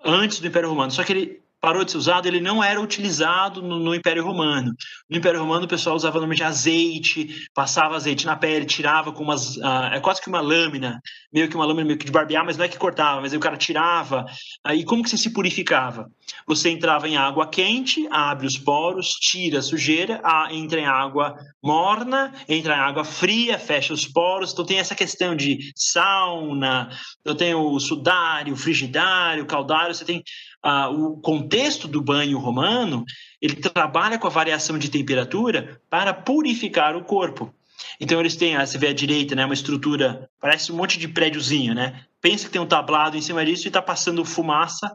antes 0.04 0.40
do 0.40 0.46
Império 0.46 0.68
Romano. 0.68 0.90
Só 0.90 1.04
que 1.04 1.12
ele 1.12 1.45
parou 1.66 1.84
de 1.84 1.90
ser 1.90 1.96
usado, 1.96 2.28
ele 2.28 2.38
não 2.38 2.62
era 2.62 2.80
utilizado 2.80 3.60
no, 3.60 3.80
no, 3.80 3.92
Império 3.92 4.24
Romano. 4.24 4.72
No 5.10 5.16
Império 5.16 5.40
Romano, 5.40 5.64
o 5.64 5.68
pessoal 5.68 5.96
usava 5.96 6.14
normalmente 6.14 6.44
azeite, 6.44 7.48
passava 7.52 7.96
azeite 7.96 8.24
na 8.24 8.36
pele, 8.36 8.64
tirava 8.64 9.10
com 9.10 9.24
umas. 9.24 9.56
Uh, 9.56 9.94
é 9.94 9.98
quase 9.98 10.22
que 10.22 10.28
uma 10.28 10.40
lâmina, 10.40 11.00
meio 11.32 11.48
que 11.48 11.56
uma 11.56 11.64
lâmina 11.64 11.84
meio 11.84 11.98
que 11.98 12.06
de 12.06 12.12
barbear, 12.12 12.44
mas 12.44 12.56
não 12.56 12.64
é 12.64 12.68
que 12.68 12.78
cortava, 12.78 13.20
mas 13.20 13.32
aí 13.32 13.36
o 13.36 13.40
cara 13.40 13.56
tirava. 13.56 14.26
Aí 14.62 14.84
como 14.84 15.02
que 15.02 15.10
você 15.10 15.18
se 15.18 15.32
purificava? 15.32 16.08
Você 16.46 16.70
entrava 16.70 17.08
em 17.08 17.16
água 17.16 17.48
quente, 17.48 18.06
abre 18.12 18.46
os 18.46 18.56
poros, 18.56 19.08
tira 19.14 19.58
a 19.58 19.62
sujeira, 19.62 20.20
a, 20.22 20.48
entra 20.52 20.78
em 20.78 20.86
água 20.86 21.34
morna, 21.60 22.32
entra 22.48 22.76
em 22.76 22.78
água 22.78 23.04
fria, 23.04 23.58
fecha 23.58 23.92
os 23.92 24.06
poros. 24.06 24.52
Então 24.52 24.64
tem 24.64 24.78
essa 24.78 24.94
questão 24.94 25.34
de 25.34 25.72
sauna, 25.74 26.90
eu 27.24 27.34
tenho 27.34 27.58
o 27.58 27.80
sudário, 27.80 28.54
o 28.54 28.56
frigidário, 28.56 29.42
o 29.42 29.48
caldário, 29.48 29.92
você 29.92 30.04
tem 30.04 30.22
ah, 30.66 30.90
o 30.90 31.16
contexto 31.20 31.86
do 31.86 32.02
banho 32.02 32.40
romano, 32.40 33.04
ele 33.40 33.54
trabalha 33.54 34.18
com 34.18 34.26
a 34.26 34.30
variação 34.30 34.76
de 34.76 34.90
temperatura 34.90 35.80
para 35.88 36.12
purificar 36.12 36.96
o 36.96 37.04
corpo. 37.04 37.54
Então 38.00 38.18
eles 38.18 38.34
têm, 38.34 38.56
ah, 38.56 38.66
você 38.66 38.76
vê 38.76 38.88
à 38.88 38.92
direita, 38.92 39.36
né, 39.36 39.44
uma 39.44 39.54
estrutura, 39.54 40.28
parece 40.40 40.72
um 40.72 40.76
monte 40.76 40.98
de 40.98 41.06
prédiozinho, 41.06 41.72
né? 41.72 42.04
Pensa 42.20 42.46
que 42.46 42.50
tem 42.50 42.60
um 42.60 42.66
tablado 42.66 43.16
em 43.16 43.20
cima 43.20 43.46
disso 43.46 43.64
e 43.64 43.68
está 43.68 43.80
passando 43.80 44.24
fumaça 44.24 44.92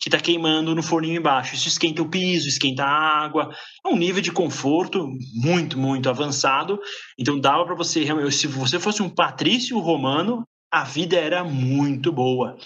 que 0.00 0.08
está 0.08 0.18
queimando 0.18 0.74
no 0.74 0.82
forninho 0.82 1.18
embaixo. 1.18 1.54
Isso 1.54 1.68
esquenta 1.68 2.02
o 2.02 2.08
piso, 2.08 2.48
esquenta 2.48 2.82
a 2.82 3.24
água. 3.24 3.54
É 3.86 3.88
um 3.88 3.96
nível 3.96 4.20
de 4.20 4.32
conforto 4.32 5.08
muito, 5.32 5.78
muito 5.78 6.10
avançado. 6.10 6.80
Então 7.16 7.38
dava 7.38 7.64
para 7.64 7.76
você, 7.76 8.04
se 8.32 8.48
você 8.48 8.80
fosse 8.80 9.00
um 9.00 9.08
patrício 9.08 9.78
romano, 9.78 10.44
a 10.74 10.84
vida 10.84 11.16
era 11.16 11.44
muito 11.44 12.10
boa. 12.12 12.56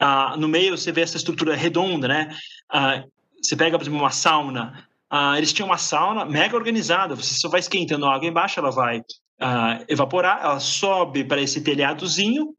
Ah, 0.00 0.36
no 0.36 0.48
meio 0.48 0.76
você 0.76 0.90
vê 0.90 1.02
essa 1.02 1.16
estrutura 1.16 1.54
redonda, 1.54 2.08
né? 2.08 2.34
Ah, 2.70 3.04
você 3.40 3.54
pega, 3.54 3.78
por 3.78 3.84
exemplo, 3.84 4.00
uma 4.00 4.10
sauna. 4.10 4.88
Ah, 5.10 5.36
eles 5.36 5.52
tinham 5.52 5.68
uma 5.68 5.78
sauna 5.78 6.24
mega 6.24 6.56
organizada. 6.56 7.14
Você 7.14 7.34
só 7.34 7.48
vai 7.48 7.60
esquentando 7.60 8.06
a 8.06 8.14
água 8.14 8.26
embaixo, 8.26 8.58
ela 8.58 8.70
vai 8.70 9.02
ah, 9.40 9.84
evaporar, 9.88 10.40
ela 10.42 10.60
sobe 10.60 11.24
para 11.24 11.40
esse 11.40 11.62
telhadozinho, 11.62 12.54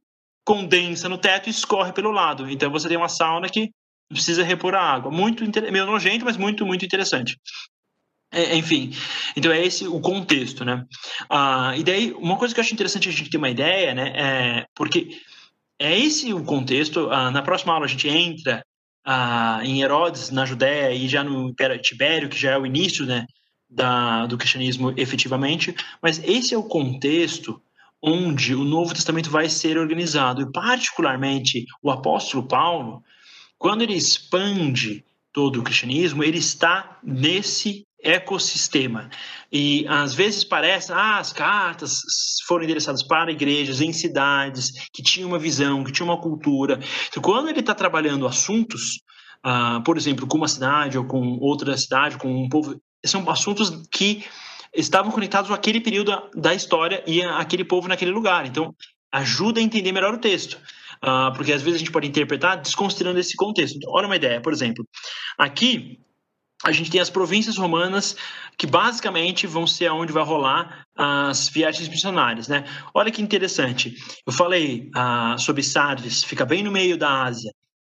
condensa 0.45 1.09
no 1.09 1.17
teto 1.17 1.47
e 1.47 1.51
escorre 1.51 1.91
pelo 1.91 2.11
lado. 2.11 2.49
Então 2.49 2.71
você 2.71 2.87
tem 2.87 2.97
uma 2.97 3.09
sauna 3.09 3.49
que 3.49 3.71
precisa 4.09 4.43
repor 4.43 4.75
a 4.75 4.81
água. 4.81 5.11
Muito 5.11 5.43
meio 5.71 5.85
nojento, 5.85 6.25
mas 6.25 6.37
muito, 6.37 6.65
muito 6.65 6.85
interessante. 6.85 7.37
É, 8.34 8.57
enfim, 8.57 8.91
então 9.38 9.51
é 9.51 9.63
esse 9.63 9.88
o 9.88 9.99
contexto, 9.99 10.65
né? 10.65 10.84
Ah, 11.29 11.73
e 11.77 11.84
daí, 11.84 12.11
uma 12.13 12.36
coisa 12.36 12.53
que 12.53 12.59
eu 12.59 12.63
acho 12.63 12.73
interessante 12.73 13.07
a 13.07 13.11
gente 13.11 13.29
ter 13.29 13.38
uma 13.38 13.49
ideia, 13.49 13.93
né? 13.93 14.13
É, 14.15 14.65
porque 14.75 15.21
é 15.79 15.97
esse 15.97 16.34
o 16.34 16.43
contexto. 16.43 17.09
Ah, 17.11 17.29
na 17.29 17.43
próxima 17.43 17.73
aula 17.73 17.86
a 17.86 17.89
gente 17.89 18.07
entra 18.07 18.65
ah, 19.05 19.59
em 19.63 19.81
Herodes, 19.84 20.31
na 20.31 20.45
Judéia, 20.45 20.93
e 20.93 21.07
já 21.07 21.23
no 21.23 21.49
Império 21.49 21.79
Tibério, 21.81 22.29
que 22.29 22.39
já 22.39 22.51
é 22.51 22.57
o 22.57 22.65
início 22.65 23.05
né, 23.05 23.25
da, 23.69 24.25
do 24.25 24.38
cristianismo 24.38 24.93
efetivamente. 24.97 25.75
Mas 26.01 26.19
esse 26.23 26.53
é 26.53 26.57
o 26.57 26.63
contexto 26.63 27.61
onde 28.01 28.53
o 28.55 28.63
Novo 28.63 28.93
Testamento 28.93 29.29
vai 29.29 29.47
ser 29.47 29.77
organizado. 29.77 30.41
E, 30.41 30.51
particularmente, 30.51 31.65
o 31.81 31.91
apóstolo 31.91 32.47
Paulo, 32.47 33.03
quando 33.57 33.81
ele 33.81 33.93
expande 33.93 35.05
todo 35.31 35.59
o 35.59 35.63
cristianismo, 35.63 36.23
ele 36.23 36.38
está 36.38 36.99
nesse 37.03 37.86
ecossistema. 38.04 39.10
E 39.51 39.86
às 39.88 40.14
vezes 40.14 40.43
parece, 40.43 40.91
ah, 40.91 41.18
as 41.18 41.32
cartas 41.32 42.01
foram 42.47 42.64
endereçadas 42.64 43.01
para 43.01 43.32
igrejas 43.32 43.82
em 43.82 43.93
cidades 43.93 44.72
que 44.91 45.01
tinham 45.01 45.30
uma 45.30 45.39
visão, 45.39 45.84
que 45.84 45.91
tinham 45.91 46.10
uma 46.10 46.22
cultura. 46.22 46.80
Então, 47.08 47.24
quando 47.24 47.49
ele 47.49 47.62
está 47.62 47.74
trabalhando 47.74 48.28
assuntos, 48.28 48.99
ah, 49.43 49.82
por 49.86 49.97
exemplo, 49.97 50.28
com 50.28 50.38
uma 50.38 50.47
cidade 50.47 50.97
ou 50.97 51.06
com 51.06 51.38
outra 51.39 51.78
cidade, 51.78 52.18
com 52.18 52.43
um 52.43 52.49
povo, 52.49 52.80
são 53.06 53.30
assuntos 53.30 53.70
que 53.91 54.24
estavam 54.74 55.12
conectados 55.12 55.51
àquele 55.51 55.80
período 55.80 56.12
da 56.36 56.54
história 56.54 57.04
e 57.08 57.22
àquele 57.22 57.64
povo 57.64 57.88
naquele 57.88 58.12
lugar. 58.12 58.45
Então, 58.45 58.76
ajuda 59.12 59.60
a 59.60 59.64
entender 59.64 59.91
melhor 59.91 60.14
o 60.14 60.18
texto. 60.18 60.60
Uh, 61.04 61.34
porque 61.36 61.51
às 61.51 61.62
vezes 61.62 61.76
a 61.76 61.80
gente 61.80 61.91
pode 61.91 62.08
interpretar 62.08 62.62
desconsiderando 62.62 63.20
esse 63.20 63.36
contexto. 63.36 63.76
Então, 63.76 63.91
olha 63.91 64.08
uma 64.08 64.16
ideia, 64.16 64.41
por 64.41 64.54
exemplo, 64.54 64.88
aqui 65.38 65.99
a 66.64 66.72
gente 66.72 66.89
tem 66.89 67.01
as 67.01 67.09
províncias 67.09 67.57
romanas 67.57 68.16
que 68.57 68.66
basicamente 68.66 69.45
vão 69.45 69.68
ser 69.68 69.91
onde 69.91 70.14
vai 70.14 70.24
rolar 70.24 70.86
as 70.95 71.49
viagens 71.49 71.89
missionárias, 71.89 72.47
né? 72.47 72.64
Olha 72.93 73.11
que 73.11 73.22
interessante. 73.22 73.95
Eu 74.26 74.32
falei 74.32 74.89
ah, 74.95 75.36
sobre 75.38 75.61
Sardes, 75.61 76.24
fica 76.24 76.45
bem 76.45 76.64
no 76.64 76.72
meio 76.72 76.97
da 76.97 77.24
Ásia. 77.24 77.51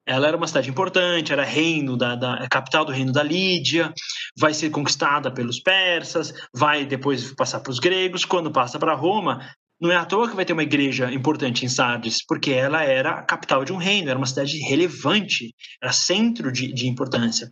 Ela 0.08 0.28
era 0.28 0.38
uma 0.38 0.48
cidade 0.48 0.70
importante, 0.70 1.34
era 1.34 1.44
reino 1.44 1.98
da, 1.98 2.16
da 2.16 2.44
é 2.44 2.48
capital 2.48 2.86
do 2.86 2.92
reino 2.92 3.12
da 3.12 3.24
Lídia, 3.24 3.92
vai 4.38 4.54
ser 4.54 4.70
conquistada 4.70 5.32
pelos 5.32 5.60
persas, 5.60 6.34
vai 6.54 6.86
depois 6.86 7.34
passar 7.34 7.60
para 7.60 7.72
os 7.72 7.80
gregos. 7.80 8.24
Quando 8.24 8.52
passa 8.52 8.78
para 8.78 8.94
Roma, 8.94 9.42
não 9.80 9.92
é 9.92 9.96
à 9.96 10.06
toa 10.06 10.30
que 10.30 10.36
vai 10.36 10.46
ter 10.46 10.54
uma 10.54 10.64
igreja 10.64 11.12
importante 11.12 11.66
em 11.66 11.70
Sardes, 11.70 12.26
porque 12.26 12.52
ela 12.52 12.84
era 12.84 13.12
a 13.12 13.24
capital 13.24 13.66
de 13.66 13.74
um 13.74 13.78
reino, 13.78 14.10
era 14.10 14.18
uma 14.18 14.26
cidade 14.26 14.58
relevante, 14.60 15.54
era 15.82 15.92
centro 15.92 16.52
de, 16.52 16.74
de 16.74 16.88
importância. 16.88 17.52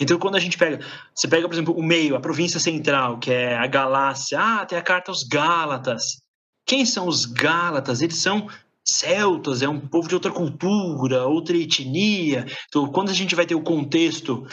Então, 0.00 0.18
quando 0.18 0.36
a 0.36 0.40
gente 0.40 0.56
pega, 0.56 0.84
você 1.14 1.26
pega, 1.26 1.48
por 1.48 1.54
exemplo, 1.54 1.74
o 1.76 1.82
meio, 1.82 2.14
a 2.14 2.20
província 2.20 2.60
central, 2.60 3.18
que 3.18 3.32
é 3.32 3.56
a 3.56 3.66
Galácia, 3.66 4.38
ah, 4.40 4.66
tem 4.66 4.78
a 4.78 4.82
carta 4.82 5.10
aos 5.10 5.24
Gálatas. 5.24 6.22
Quem 6.66 6.86
são 6.86 7.08
os 7.08 7.26
Gálatas? 7.26 8.00
Eles 8.00 8.16
são 8.16 8.48
celtas, 8.84 9.62
é 9.62 9.68
um 9.68 9.80
povo 9.80 10.08
de 10.08 10.14
outra 10.14 10.30
cultura, 10.30 11.26
outra 11.26 11.56
etnia. 11.56 12.46
Então, 12.68 12.86
quando 12.86 13.10
a 13.10 13.14
gente 13.14 13.34
vai 13.34 13.46
ter 13.46 13.54
o 13.54 13.62
contexto 13.62 14.46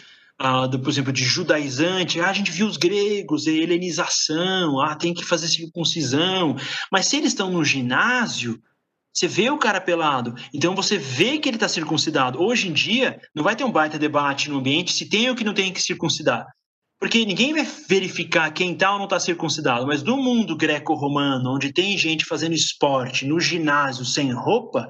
ah, 0.43 0.67
do, 0.67 0.79
por 0.79 0.89
exemplo, 0.89 1.13
de 1.13 1.23
judaizante, 1.23 2.19
ah, 2.19 2.29
a 2.29 2.33
gente 2.33 2.51
viu 2.51 2.67
os 2.67 2.77
gregos, 2.77 3.47
a 3.47 3.51
helenização, 3.51 4.81
ah, 4.81 4.95
tem 4.95 5.13
que 5.13 5.23
fazer 5.23 5.47
circuncisão. 5.47 6.55
Mas 6.91 7.05
se 7.07 7.17
eles 7.17 7.29
estão 7.29 7.51
no 7.51 7.63
ginásio, 7.63 8.59
Você 9.13 9.27
vê 9.27 9.49
o 9.49 9.57
cara 9.57 9.81
pelado, 9.81 10.33
então 10.53 10.73
você 10.73 10.97
vê 10.97 11.37
que 11.37 11.49
ele 11.49 11.57
está 11.57 11.67
circuncidado. 11.67 12.41
Hoje 12.41 12.69
em 12.69 12.73
dia, 12.73 13.19
não 13.35 13.43
vai 13.43 13.55
ter 13.55 13.63
um 13.65 13.71
baita 13.71 13.99
debate 13.99 14.49
no 14.49 14.59
ambiente 14.59 14.93
se 14.93 15.09
tem 15.09 15.29
ou 15.29 15.35
que 15.35 15.43
não 15.43 15.53
tem 15.53 15.73
que 15.73 15.81
circuncidar. 15.81 16.45
Porque 16.99 17.25
ninguém 17.25 17.51
vai 17.51 17.67
verificar 17.89 18.51
quem 18.51 18.73
está 18.73 18.91
ou 18.91 18.99
não 18.99 19.05
está 19.05 19.19
circuncidado. 19.19 19.87
Mas 19.87 20.03
no 20.03 20.15
mundo 20.17 20.55
greco-romano, 20.55 21.55
onde 21.55 21.73
tem 21.73 21.97
gente 21.97 22.23
fazendo 22.23 22.53
esporte 22.53 23.25
no 23.25 23.39
ginásio 23.39 24.05
sem 24.05 24.31
roupa, 24.31 24.87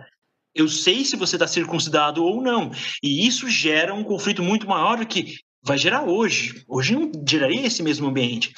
eu 0.53 0.67
sei 0.67 1.05
se 1.05 1.15
você 1.15 1.35
está 1.35 1.47
circuncidado 1.47 2.23
ou 2.23 2.41
não. 2.41 2.71
E 3.01 3.25
isso 3.25 3.49
gera 3.49 3.93
um 3.93 4.03
conflito 4.03 4.43
muito 4.43 4.67
maior 4.67 4.97
do 4.97 5.05
que 5.05 5.35
vai 5.63 5.77
gerar 5.77 6.03
hoje. 6.03 6.63
Hoje 6.67 6.95
não 6.95 7.11
geraria 7.27 7.65
esse 7.65 7.83
mesmo 7.83 8.07
ambiente. 8.07 8.51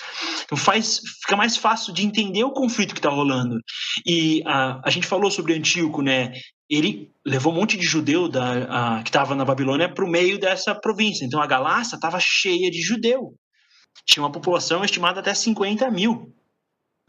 Então 0.45 0.57
faz, 0.57 1.01
fica 1.21 1.35
mais 1.35 1.57
fácil 1.57 1.93
de 1.93 2.05
entender 2.05 2.43
o 2.43 2.53
conflito 2.53 2.93
que 2.93 2.99
está 2.99 3.09
rolando. 3.09 3.59
E 4.05 4.41
a, 4.45 4.81
a 4.83 4.89
gente 4.89 5.07
falou 5.07 5.29
sobre 5.29 5.53
Antíoco, 5.53 6.01
né? 6.01 6.31
Ele 6.69 7.11
levou 7.25 7.53
um 7.53 7.55
monte 7.57 7.77
de 7.77 7.85
judeu 7.85 8.27
da, 8.27 8.97
a, 8.97 9.03
que 9.03 9.09
estava 9.09 9.35
na 9.35 9.45
Babilônia 9.45 9.93
para 9.93 10.05
o 10.05 10.09
meio 10.09 10.39
dessa 10.39 10.73
província. 10.73 11.25
Então 11.25 11.41
a 11.41 11.47
Galácia 11.47 11.95
estava 11.95 12.19
cheia 12.19 12.71
de 12.71 12.81
judeu. 12.81 13.35
Tinha 14.05 14.23
uma 14.23 14.31
população 14.31 14.83
estimada 14.83 15.19
até 15.19 15.33
50 15.33 15.89
mil. 15.91 16.33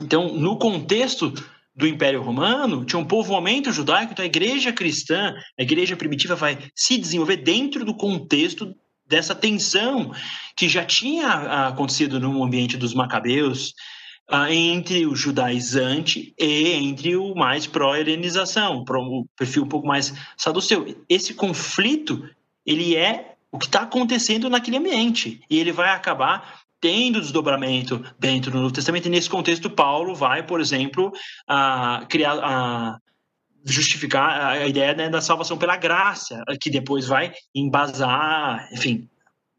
Então, 0.01 0.35
no 0.35 0.59
contexto 0.59 1.33
do 1.75 1.87
Império 1.87 2.23
Romano, 2.23 2.85
tinha 2.85 3.01
um 3.01 3.05
povoamento 3.05 3.73
judaico, 3.73 4.13
então 4.13 4.23
a 4.23 4.27
igreja 4.27 4.73
cristã, 4.73 5.35
a 5.59 5.63
igreja 5.63 5.97
primitiva 5.97 6.37
vai 6.37 6.59
se 6.75 6.97
desenvolver 6.97 7.39
dentro 7.39 7.85
do 7.85 7.95
contexto 7.95 8.75
dessa 9.07 9.35
tensão 9.35 10.13
que 10.57 10.69
já 10.69 10.85
tinha 10.85 11.67
acontecido 11.69 12.21
no 12.21 12.43
ambiente 12.43 12.77
dos 12.77 12.95
macabeus 12.95 13.75
uh, 14.31 14.47
entre 14.51 15.05
o 15.07 15.15
judaizante 15.15 16.33
e 16.39 16.73
entre 16.73 17.17
o 17.17 17.35
mais 17.35 17.67
pró-helenização, 17.67 18.85
o 18.89 19.27
perfil 19.37 19.65
um 19.65 19.69
pouco 19.69 19.87
mais 19.87 20.15
saduceu. 20.37 21.05
Esse 21.09 21.35
conflito, 21.35 22.29
ele 22.65 22.97
é 22.97 23.35
o 23.51 23.59
que 23.59 23.67
está 23.67 23.83
acontecendo 23.83 24.49
naquele 24.49 24.77
ambiente 24.77 25.41
e 25.51 25.59
ele 25.59 25.73
vai 25.73 25.91
acabar 25.91 26.64
tendo 26.85 27.19
desdobramento 27.19 28.05
dentro 28.19 28.51
do 28.51 28.61
Novo 28.61 28.75
Testamento 28.75 29.07
e 29.07 29.09
nesse 29.09 29.31
contexto 29.31 29.71
Paulo 29.71 30.15
vai, 30.15 30.43
por 30.43 30.61
exemplo, 30.61 31.11
uh, 31.51 32.07
criar 32.09 32.37
uh, 32.37 32.99
justificar 33.65 34.53
a 34.53 34.69
ideia 34.69 34.93
né, 34.93 35.09
da 35.09 35.23
salvação 35.23 35.57
pela 35.57 35.79
graça, 35.79 36.45
que 36.61 36.69
depois 36.69 37.07
vai 37.07 37.33
embasar, 37.55 38.69
enfim, 38.71 39.09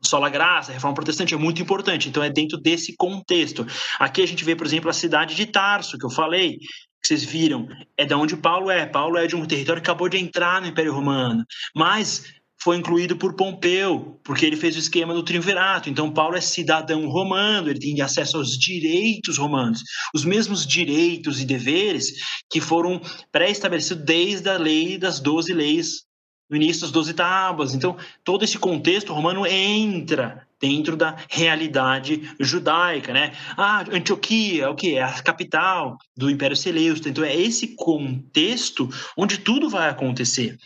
sola 0.04 0.30
graça, 0.30 0.70
a 0.70 0.76
reforma 0.76 0.94
protestante 0.94 1.34
é 1.34 1.38
muito 1.38 1.60
importante, 1.60 2.08
então 2.08 2.22
é 2.22 2.30
dentro 2.30 2.60
desse 2.60 2.96
contexto. 2.96 3.66
Aqui 3.98 4.22
a 4.22 4.28
gente 4.28 4.46
vê, 4.46 4.56
por 4.56 4.68
exemplo, 4.68 4.92
a 4.92 4.94
cidade 4.94 5.34
de 5.34 5.48
Tarso, 5.48 5.98
que 5.98 6.06
eu 6.06 6.12
falei, 6.12 6.60
que 7.02 7.08
vocês 7.08 7.24
viram, 7.24 7.68
é 7.98 8.06
da 8.06 8.20
onde 8.20 8.38
Paulo 8.38 8.70
é. 8.70 8.86
Paulo 8.86 9.18
é 9.18 9.26
de 9.26 9.36
um 9.36 9.48
território 9.48 9.82
que 9.82 9.90
acabou 9.90 10.10
de 10.10 10.20
entrar 10.20 10.62
no 10.62 10.68
Império 10.68 10.94
Romano, 10.94 11.44
mas 11.76 12.24
foi 12.66 12.78
incluído 12.78 13.16
por 13.16 13.36
Pompeu, 13.36 14.20
porque 14.24 14.44
ele 14.44 14.56
fez 14.56 14.76
o 14.76 14.80
esquema 14.80 15.14
do 15.14 15.22
triunvirato. 15.22 15.88
Então, 15.88 16.12
Paulo 16.12 16.36
é 16.36 16.42
cidadão 16.42 17.08
romano, 17.08 17.70
ele 17.70 17.78
tem 17.78 18.02
acesso 18.02 18.38
aos 18.38 18.58
direitos 18.58 19.38
romanos, 19.38 19.84
os 20.16 20.26
mesmos 20.26 20.66
direitos 20.66 21.40
e 21.40 21.46
deveres 21.46 22.08
que 22.50 22.60
foram 22.60 23.00
pré-estabelecidos 23.32 24.04
desde 24.04 24.50
a 24.50 24.58
lei 24.58 24.98
das 24.98 25.20
doze 25.20 25.54
leis, 25.54 26.06
no 26.50 26.56
início 26.56 26.82
das 26.82 26.92
doze 26.92 27.14
tábuas. 27.14 27.76
Então, 27.76 27.98
todo 28.24 28.44
esse 28.44 28.58
contexto 28.58 29.14
romano 29.14 29.46
entra 29.46 30.48
dentro 30.60 30.98
da 30.98 31.18
realidade 31.30 32.34
judaica, 32.40 33.14
né? 33.14 33.34
Ah, 33.56 33.86
Antioquia, 33.92 34.72
o 34.72 34.76
que 34.76 34.96
é 34.96 35.04
a 35.04 35.22
capital 35.22 36.00
do 36.18 36.32
Império 36.32 36.56
Seleucida. 36.56 37.10
Então 37.10 37.24
é 37.24 37.36
esse 37.36 37.76
contexto 37.76 38.90
onde 39.16 39.38
tudo 39.38 39.70
vai 39.70 39.88
acontecer. 39.88 40.58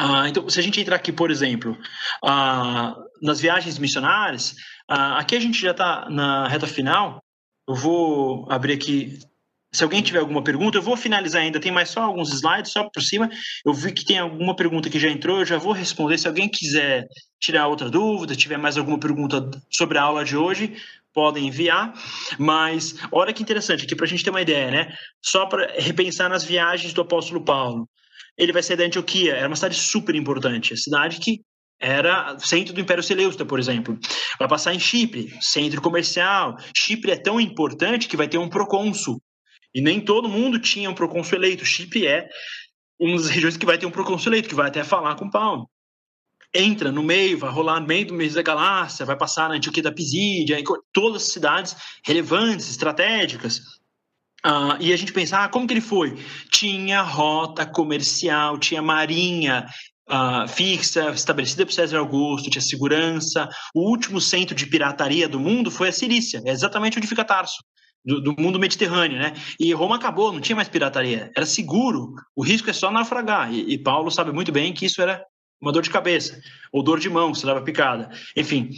Ah, 0.00 0.28
então, 0.28 0.48
se 0.48 0.60
a 0.60 0.62
gente 0.62 0.80
entrar 0.80 0.94
aqui, 0.94 1.10
por 1.10 1.28
exemplo, 1.28 1.76
ah, 2.24 2.96
nas 3.20 3.40
viagens 3.40 3.78
missionárias, 3.80 4.54
ah, 4.88 5.18
aqui 5.18 5.34
a 5.34 5.40
gente 5.40 5.60
já 5.60 5.72
está 5.72 6.08
na 6.08 6.46
reta 6.46 6.68
final. 6.68 7.20
Eu 7.68 7.74
vou 7.74 8.46
abrir 8.48 8.74
aqui. 8.74 9.18
Se 9.72 9.82
alguém 9.82 10.00
tiver 10.00 10.20
alguma 10.20 10.42
pergunta, 10.42 10.78
eu 10.78 10.82
vou 10.82 10.96
finalizar 10.96 11.42
ainda. 11.42 11.60
Tem 11.60 11.72
mais 11.72 11.90
só 11.90 12.02
alguns 12.02 12.32
slides, 12.32 12.72
só 12.72 12.88
por 12.88 13.02
cima. 13.02 13.28
Eu 13.66 13.74
vi 13.74 13.92
que 13.92 14.04
tem 14.04 14.18
alguma 14.18 14.54
pergunta 14.54 14.88
que 14.88 15.00
já 15.00 15.08
entrou, 15.10 15.40
eu 15.40 15.44
já 15.44 15.58
vou 15.58 15.72
responder. 15.72 16.16
Se 16.16 16.28
alguém 16.28 16.48
quiser 16.48 17.04
tirar 17.40 17.66
outra 17.66 17.90
dúvida, 17.90 18.36
tiver 18.36 18.56
mais 18.56 18.78
alguma 18.78 18.98
pergunta 19.00 19.50
sobre 19.68 19.98
a 19.98 20.02
aula 20.02 20.24
de 20.24 20.36
hoje, 20.36 20.76
podem 21.12 21.48
enviar. 21.48 21.92
Mas 22.38 22.94
olha 23.10 23.32
que 23.32 23.42
interessante 23.42 23.84
aqui 23.84 23.96
para 23.96 24.06
a 24.06 24.08
gente 24.08 24.22
ter 24.22 24.30
uma 24.30 24.42
ideia, 24.42 24.70
né? 24.70 24.94
Só 25.20 25.44
para 25.46 25.72
repensar 25.76 26.30
nas 26.30 26.44
viagens 26.44 26.92
do 26.92 27.02
apóstolo 27.02 27.44
Paulo 27.44 27.88
ele 28.38 28.52
vai 28.52 28.62
sair 28.62 28.76
da 28.76 28.84
Antioquia, 28.84 29.34
era 29.34 29.48
uma 29.48 29.56
cidade 29.56 29.74
super 29.74 30.14
importante, 30.14 30.76
cidade 30.76 31.18
que 31.18 31.40
era 31.80 32.38
centro 32.38 32.72
do 32.72 32.80
Império 32.80 33.02
Seleucida, 33.02 33.44
por 33.44 33.58
exemplo. 33.58 33.98
Vai 34.38 34.48
passar 34.48 34.74
em 34.74 34.80
Chipre, 34.80 35.36
centro 35.40 35.80
comercial. 35.80 36.56
Chipre 36.76 37.12
é 37.12 37.16
tão 37.16 37.40
importante 37.40 38.08
que 38.08 38.16
vai 38.16 38.28
ter 38.28 38.38
um 38.38 38.48
procônsul. 38.48 39.22
E 39.74 39.80
nem 39.80 40.00
todo 40.00 40.28
mundo 40.28 40.58
tinha 40.58 40.90
um 40.90 40.94
procônsul 40.94 41.38
eleito. 41.38 41.64
Chipre 41.64 42.06
é 42.06 42.28
uma 42.98 43.16
das 43.16 43.28
regiões 43.28 43.56
que 43.56 43.66
vai 43.66 43.78
ter 43.78 43.86
um 43.86 43.90
procônsul 43.90 44.32
eleito, 44.32 44.48
que 44.48 44.54
vai 44.54 44.68
até 44.68 44.82
falar 44.82 45.14
com 45.14 45.30
Paulo. 45.30 45.70
Entra 46.52 46.90
no 46.90 47.02
meio, 47.02 47.38
vai 47.38 47.50
rolar 47.50 47.78
no 47.78 47.86
meio 47.86 48.06
do 48.06 48.14
mês 48.14 48.34
da 48.34 48.42
Galácia, 48.42 49.04
vai 49.06 49.16
passar 49.16 49.48
na 49.48 49.56
Antioquia 49.56 49.82
da 49.82 49.92
Pisídia, 49.92 50.58
em 50.58 50.64
todas 50.92 51.22
as 51.22 51.32
cidades 51.32 51.76
relevantes, 52.04 52.70
estratégicas. 52.70 53.60
Uh, 54.46 54.78
e 54.80 54.92
a 54.92 54.96
gente 54.96 55.12
pensa, 55.12 55.44
ah, 55.44 55.48
como 55.48 55.66
que 55.66 55.74
ele 55.74 55.80
foi? 55.80 56.16
Tinha 56.50 57.02
rota 57.02 57.66
comercial, 57.66 58.56
tinha 58.56 58.80
marinha 58.80 59.66
uh, 60.08 60.48
fixa, 60.48 61.10
estabelecida 61.10 61.66
por 61.66 61.72
César 61.72 61.98
Augusto, 61.98 62.50
tinha 62.50 62.62
segurança. 62.62 63.48
O 63.74 63.88
último 63.90 64.20
centro 64.20 64.54
de 64.54 64.66
pirataria 64.66 65.28
do 65.28 65.40
mundo 65.40 65.70
foi 65.70 65.88
a 65.88 65.92
Cirícia, 65.92 66.40
é 66.44 66.50
exatamente 66.50 66.98
onde 66.98 67.08
fica 67.08 67.24
Tarso. 67.24 67.62
Do, 68.04 68.20
do, 68.22 68.40
mundo 68.40 68.60
mediterrâneo, 68.60 69.18
né? 69.18 69.34
E 69.58 69.72
Roma 69.74 69.96
acabou, 69.96 70.32
não 70.32 70.40
tinha 70.40 70.54
mais 70.54 70.68
pirataria, 70.68 71.30
era 71.36 71.44
seguro, 71.44 72.14
o 72.34 72.44
risco 72.44 72.70
é 72.70 72.72
só 72.72 72.90
naufragar. 72.90 73.52
E, 73.52 73.74
e 73.74 73.82
Paulo 73.82 74.10
sabe 74.10 74.32
muito 74.32 74.52
bem 74.52 74.72
que 74.72 74.86
isso 74.86 75.02
era 75.02 75.22
uma 75.60 75.72
dor 75.72 75.82
de 75.82 75.90
cabeça, 75.90 76.40
ou 76.72 76.82
dor 76.82 77.00
de 77.00 77.10
mão, 77.10 77.34
se 77.34 77.44
leva 77.44 77.62
picada. 77.62 78.10
Enfim, 78.36 78.70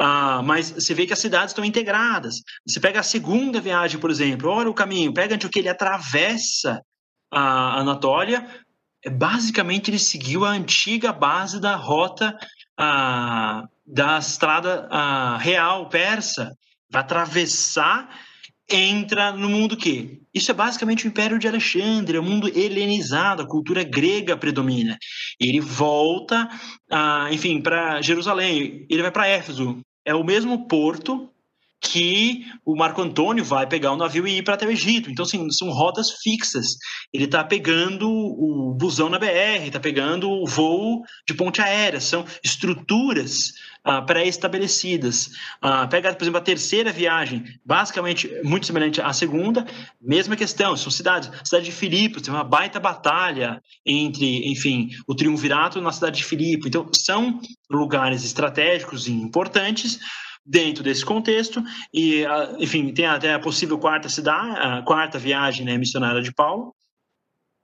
uh, 0.00 0.42
mas 0.44 0.70
você 0.70 0.94
vê 0.94 1.06
que 1.06 1.12
as 1.12 1.18
cidades 1.18 1.50
estão 1.50 1.64
integradas. 1.64 2.36
Você 2.66 2.78
pega 2.78 3.00
a 3.00 3.02
segunda 3.02 3.60
viagem, 3.60 3.98
por 3.98 4.10
exemplo, 4.10 4.50
olha 4.50 4.70
o 4.70 4.74
caminho, 4.74 5.12
pega 5.12 5.34
Antioquia, 5.34 5.62
ele 5.62 5.68
atravessa 5.68 6.80
a 7.30 7.80
Anatólia, 7.80 8.46
é, 9.04 9.10
basicamente 9.10 9.90
ele 9.90 9.98
seguiu 9.98 10.44
a 10.44 10.50
antiga 10.50 11.12
base 11.12 11.60
da 11.60 11.76
rota 11.76 12.36
uh, 12.80 13.68
da 13.86 14.18
estrada 14.18 14.88
uh, 14.90 15.38
real 15.38 15.88
persa, 15.88 16.52
vai 16.90 17.02
atravessar 17.02 18.08
entra 18.68 19.32
no 19.32 19.48
mundo 19.48 19.76
que 19.76 20.20
isso 20.34 20.50
é 20.50 20.54
basicamente 20.54 21.06
o 21.06 21.08
Império 21.08 21.38
de 21.38 21.48
Alexandre, 21.48 22.16
é 22.16 22.20
o 22.20 22.24
mundo 22.24 22.48
helenizado, 22.48 23.42
a 23.42 23.48
cultura 23.48 23.82
grega 23.82 24.36
predomina. 24.36 24.96
Ele 25.40 25.60
volta, 25.60 26.48
ah, 26.90 27.28
enfim, 27.32 27.60
para 27.60 28.02
Jerusalém, 28.02 28.86
ele 28.90 29.02
vai 29.02 29.10
para 29.10 29.26
Éfeso, 29.26 29.80
é 30.04 30.14
o 30.14 30.24
mesmo 30.24 30.68
porto 30.68 31.30
que 31.80 32.44
o 32.64 32.76
Marco 32.76 33.00
Antônio 33.00 33.44
vai 33.44 33.66
pegar 33.66 33.92
o 33.92 33.96
navio 33.96 34.26
e 34.26 34.38
ir 34.38 34.42
para 34.42 34.54
até 34.54 34.66
o 34.66 34.70
Egito. 34.70 35.10
Então, 35.10 35.24
assim, 35.24 35.48
são 35.50 35.70
rotas 35.70 36.10
fixas. 36.22 36.66
Ele 37.12 37.24
está 37.24 37.44
pegando 37.44 38.08
o 38.10 38.74
busão 38.74 39.08
na 39.08 39.18
BR, 39.18 39.66
está 39.66 39.78
pegando 39.78 40.28
o 40.28 40.46
voo 40.46 41.02
de 41.26 41.34
ponte 41.34 41.60
aérea. 41.60 42.00
São 42.00 42.24
estruturas 42.42 43.52
ah, 43.84 44.02
pré-estabelecidas. 44.02 45.30
Ah, 45.60 45.86
pega, 45.86 46.14
por 46.14 46.24
exemplo, 46.24 46.38
a 46.38 46.42
terceira 46.42 46.92
viagem, 46.92 47.44
basicamente 47.64 48.30
muito 48.42 48.66
semelhante 48.66 49.00
à 49.00 49.12
segunda, 49.12 49.66
mesma 50.00 50.36
questão, 50.36 50.76
são 50.76 50.90
cidades. 50.90 51.28
A 51.28 51.44
cidade 51.44 51.66
de 51.66 51.72
Filipos 51.72 52.22
tem 52.22 52.32
uma 52.32 52.44
baita 52.44 52.78
batalha 52.78 53.62
entre, 53.84 54.50
enfim, 54.50 54.90
o 55.06 55.14
triunvirato 55.14 55.80
na 55.80 55.92
cidade 55.92 56.18
de 56.18 56.24
Filipe. 56.24 56.68
Então, 56.68 56.88
são 56.94 57.40
lugares 57.70 58.24
estratégicos 58.24 59.06
e 59.08 59.12
importantes, 59.12 59.98
dentro 60.48 60.82
desse 60.82 61.04
contexto 61.04 61.62
e 61.92 62.24
ah, 62.24 62.56
enfim 62.58 62.90
tem 62.94 63.04
até 63.04 63.34
a 63.34 63.38
possível 63.38 63.78
quarta 63.78 64.08
cidade 64.08 64.58
a 64.58 64.80
quarta 64.80 65.18
viagem 65.18 65.66
né, 65.66 65.76
missionária 65.76 66.22
de 66.22 66.32
Paulo 66.32 66.74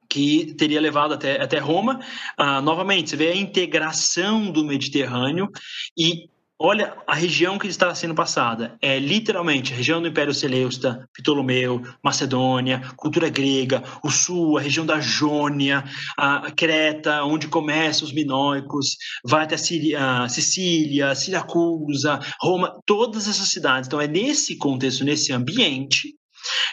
que 0.09 0.55
teria 0.55 0.81
levado 0.81 1.15
até, 1.15 1.41
até 1.41 1.59
Roma. 1.59 2.01
Ah, 2.37 2.61
novamente, 2.61 3.11
você 3.11 3.17
vê 3.17 3.29
a 3.29 3.37
integração 3.37 4.51
do 4.51 4.65
Mediterrâneo 4.65 5.51
e 5.97 6.29
olha 6.59 6.97
a 7.07 7.15
região 7.15 7.59
que 7.59 7.67
está 7.67 7.95
sendo 7.95 8.15
passada. 8.15 8.77
É 8.81 8.99
literalmente 8.99 9.73
a 9.73 9.77
região 9.77 10.01
do 10.01 10.09
Império 10.09 10.33
Seleucida, 10.33 11.09
Ptolomeu, 11.13 11.83
Macedônia, 12.03 12.81
cultura 12.97 13.29
grega, 13.29 13.83
o 14.03 14.11
sul, 14.11 14.57
a 14.57 14.61
região 14.61 14.87
da 14.87 15.01
Jônia, 15.01 15.85
a 16.17 16.51
Creta, 16.53 17.25
onde 17.25 17.49
começam 17.49 18.07
os 18.07 18.15
minóicos, 18.15 18.97
vai 19.25 19.45
até 19.45 19.57
a 19.57 20.29
Sicília, 20.29 21.15
Siracusa, 21.15 22.21
Roma, 22.41 22.81
todas 22.87 23.29
essas 23.29 23.49
cidades. 23.49 23.87
Então 23.87 24.01
é 24.01 24.07
nesse 24.07 24.57
contexto, 24.57 25.05
nesse 25.05 25.33
ambiente, 25.33 26.15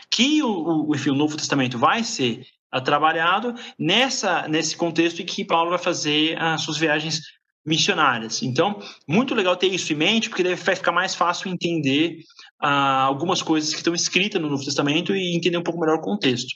que 0.10 0.44
o, 0.44 0.90
o, 0.90 0.96
enfim, 0.96 1.10
o 1.10 1.16
Novo 1.16 1.38
Testamento 1.38 1.78
vai 1.78 2.04
ser 2.04 2.46
trabalhado 2.80 3.54
nessa 3.78 4.48
nesse 4.48 4.78
contexto 4.78 5.22
em 5.22 5.26
que 5.26 5.44
Paulo 5.44 5.72
vai 5.72 5.80
fazer 5.80 6.40
as 6.40 6.62
suas 6.62 6.78
viagens 6.78 7.22
missionárias. 7.66 8.42
Então, 8.42 8.80
muito 9.08 9.36
legal 9.36 9.56
ter 9.56 9.68
isso 9.68 9.94
em 9.94 9.96
mente, 9.96 10.30
porque 10.30 10.44
vai 10.56 10.76
ficar 10.76 10.92
mais 10.92 11.14
fácil 11.14 11.52
entender 11.52 12.18
ah, 12.60 13.04
algumas 13.04 13.42
coisas 13.42 13.72
que 13.72 13.78
estão 13.78 13.94
escritas 13.94 14.42
no 14.42 14.50
Novo 14.50 14.64
Testamento 14.64 15.16
e 15.16 15.36
entender 15.36 15.58
um 15.58 15.64
pouco 15.64 15.80
melhor 15.80 15.98
o 15.98 16.02
contexto. 16.02 16.56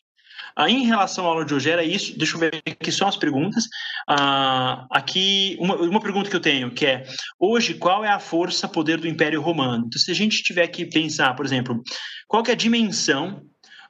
Ah, 0.56 0.70
em 0.70 0.86
relação 0.86 1.26
à 1.26 1.28
aula 1.28 1.46
de 1.46 1.54
hoje 1.54 1.70
era 1.70 1.84
isso, 1.84 2.18
deixa 2.18 2.36
eu 2.36 2.40
ver 2.40 2.62
aqui 2.66 2.92
só 2.92 3.08
as 3.08 3.18
perguntas. 3.18 3.66
Ah, 4.08 4.88
aqui, 4.90 5.58
uma, 5.60 5.76
uma 5.76 6.02
pergunta 6.02 6.30
que 6.30 6.36
eu 6.36 6.42
tenho, 6.42 6.72
que 6.72 6.86
é, 6.86 7.04
hoje, 7.40 7.74
qual 7.74 8.04
é 8.06 8.10
a 8.10 8.20
força, 8.20 8.68
poder 8.68 8.98
do 8.98 9.08
Império 9.08 9.42
Romano? 9.42 9.86
Então, 9.86 10.00
se 10.00 10.10
a 10.12 10.16
gente 10.16 10.42
tiver 10.42 10.68
que 10.68 10.86
pensar, 10.86 11.36
por 11.36 11.46
exemplo, 11.46 11.84
qual 12.28 12.44
é 12.48 12.52
a 12.52 12.56
dimensão 12.56 13.42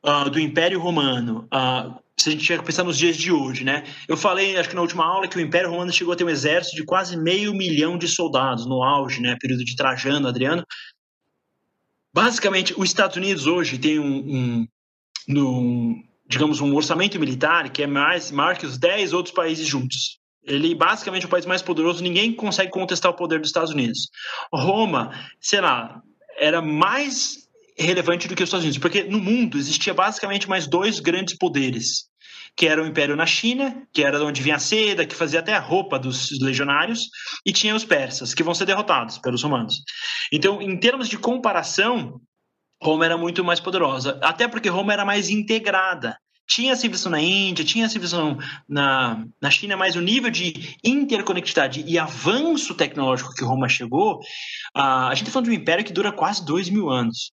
uh, 0.06 0.30
do 0.30 0.40
Império 0.40 0.80
Romano, 0.80 1.48
uh, 1.54 2.00
se 2.18 2.30
a 2.30 2.32
gente 2.32 2.44
tiver 2.44 2.60
que 2.60 2.66
pensar 2.66 2.84
nos 2.84 2.98
dias 2.98 3.18
de 3.18 3.32
hoje, 3.32 3.64
né? 3.64 3.84
Eu 4.08 4.16
falei, 4.16 4.56
acho 4.58 4.70
que 4.70 4.76
na 4.76 4.82
última 4.82 5.06
aula, 5.06 5.28
que 5.28 5.38
o 5.38 5.42
Império 5.42 5.70
Romano 5.70 5.92
chegou 5.92 6.14
a 6.14 6.16
ter 6.16 6.24
um 6.24 6.30
exército 6.30 6.76
de 6.76 6.86
quase 6.86 7.18
meio 7.18 7.54
milhão 7.54 7.98
de 7.98 8.08
soldados 8.08 8.66
no 8.66 8.82
auge, 8.84 9.22
né? 9.22 9.36
Período 9.40 9.66
de 9.66 9.76
Trajano, 9.76 10.28
Adriano. 10.28 10.64
Basicamente, 12.14 12.74
os 12.78 12.88
Estados 12.88 13.18
Unidos 13.18 13.46
hoje 13.46 13.78
tem 13.78 14.00
um, 14.00 14.06
um, 14.08 14.68
um 15.28 16.04
digamos, 16.28 16.62
um 16.62 16.74
orçamento 16.74 17.20
militar 17.20 17.70
que 17.70 17.84
é 17.84 17.88
mais 17.88 18.32
maior 18.32 18.58
que 18.58 18.66
os 18.66 18.78
10 18.78 19.12
outros 19.12 19.36
países 19.36 19.68
juntos. 19.68 20.20
Ele 20.42 20.74
basicamente 20.74 21.24
é 21.24 21.26
o 21.26 21.30
país 21.30 21.46
mais 21.46 21.62
poderoso, 21.62 22.04
ninguém 22.04 22.32
consegue 22.34 22.72
contestar 22.72 23.12
o 23.12 23.16
poder 23.16 23.40
dos 23.40 23.50
Estados 23.50 23.72
Unidos. 23.72 24.10
Roma, 24.54 25.12
sei 25.42 25.60
lá, 25.60 26.02
era 26.38 26.62
mais 26.62 27.45
relevante 27.78 28.28
do 28.28 28.36
que 28.36 28.44
os 28.44 28.48
Estados 28.48 28.64
Unidos, 28.64 28.80
porque 28.80 29.04
no 29.04 29.20
mundo 29.20 29.58
existia 29.58 29.94
basicamente 29.94 30.48
mais 30.48 30.68
dois 30.68 31.00
grandes 31.00 31.38
poderes, 31.38 32.06
que 32.56 32.68
era 32.68 32.82
o 32.82 32.88
Império 32.88 33.16
na 33.16 33.26
China, 33.26 33.86
que 33.94 34.04
era 34.04 34.18
de 34.18 34.24
onde 34.24 34.42
vinha 34.42 34.56
a 34.56 34.60
seda, 34.60 35.06
que 35.06 35.16
fazia 35.16 35.42
até 35.42 35.54
a 35.54 35.60
roupa 35.60 36.00
dos 36.00 36.40
legionários, 36.40 37.10
e 37.46 37.52
tinha 37.52 37.76
os 37.76 37.84
persas, 37.84 38.34
que 38.34 38.44
vão 38.44 38.54
ser 38.54 38.66
derrotados 38.66 39.18
pelos 39.18 39.44
romanos. 39.44 39.82
Então, 40.32 40.62
em 40.62 40.78
termos 40.80 41.10
de 41.10 41.18
comparação, 41.18 42.22
Roma 42.82 43.06
era 43.06 43.18
muito 43.18 43.44
mais 43.44 43.60
poderosa, 43.60 44.20
até 44.22 44.48
porque 44.48 44.70
Roma 44.70 44.94
era 44.94 45.04
mais 45.04 45.30
integrada. 45.30 46.18
Tinha 46.48 46.76
civilização 46.76 47.12
na 47.12 47.20
Índia, 47.20 47.66
tinha 47.66 47.90
civilização 47.90 48.38
na, 48.70 49.26
na 49.42 49.50
China, 49.50 49.76
mas 49.76 49.96
o 49.96 50.02
nível 50.02 50.30
de 50.30 50.78
interconectividade 50.84 51.84
e 51.88 51.98
avanço 51.98 52.76
tecnológico 52.76 53.34
que 53.34 53.44
Roma 53.44 53.68
chegou, 53.68 54.20
uh, 54.78 55.10
a 55.10 55.16
gente 55.16 55.24
está 55.24 55.34
falando 55.34 55.50
de 55.50 55.52
um 55.52 55.60
império 55.60 55.84
que 55.84 55.92
dura 55.92 56.12
quase 56.12 56.46
dois 56.46 56.70
mil 56.70 56.90
anos. 56.90 57.32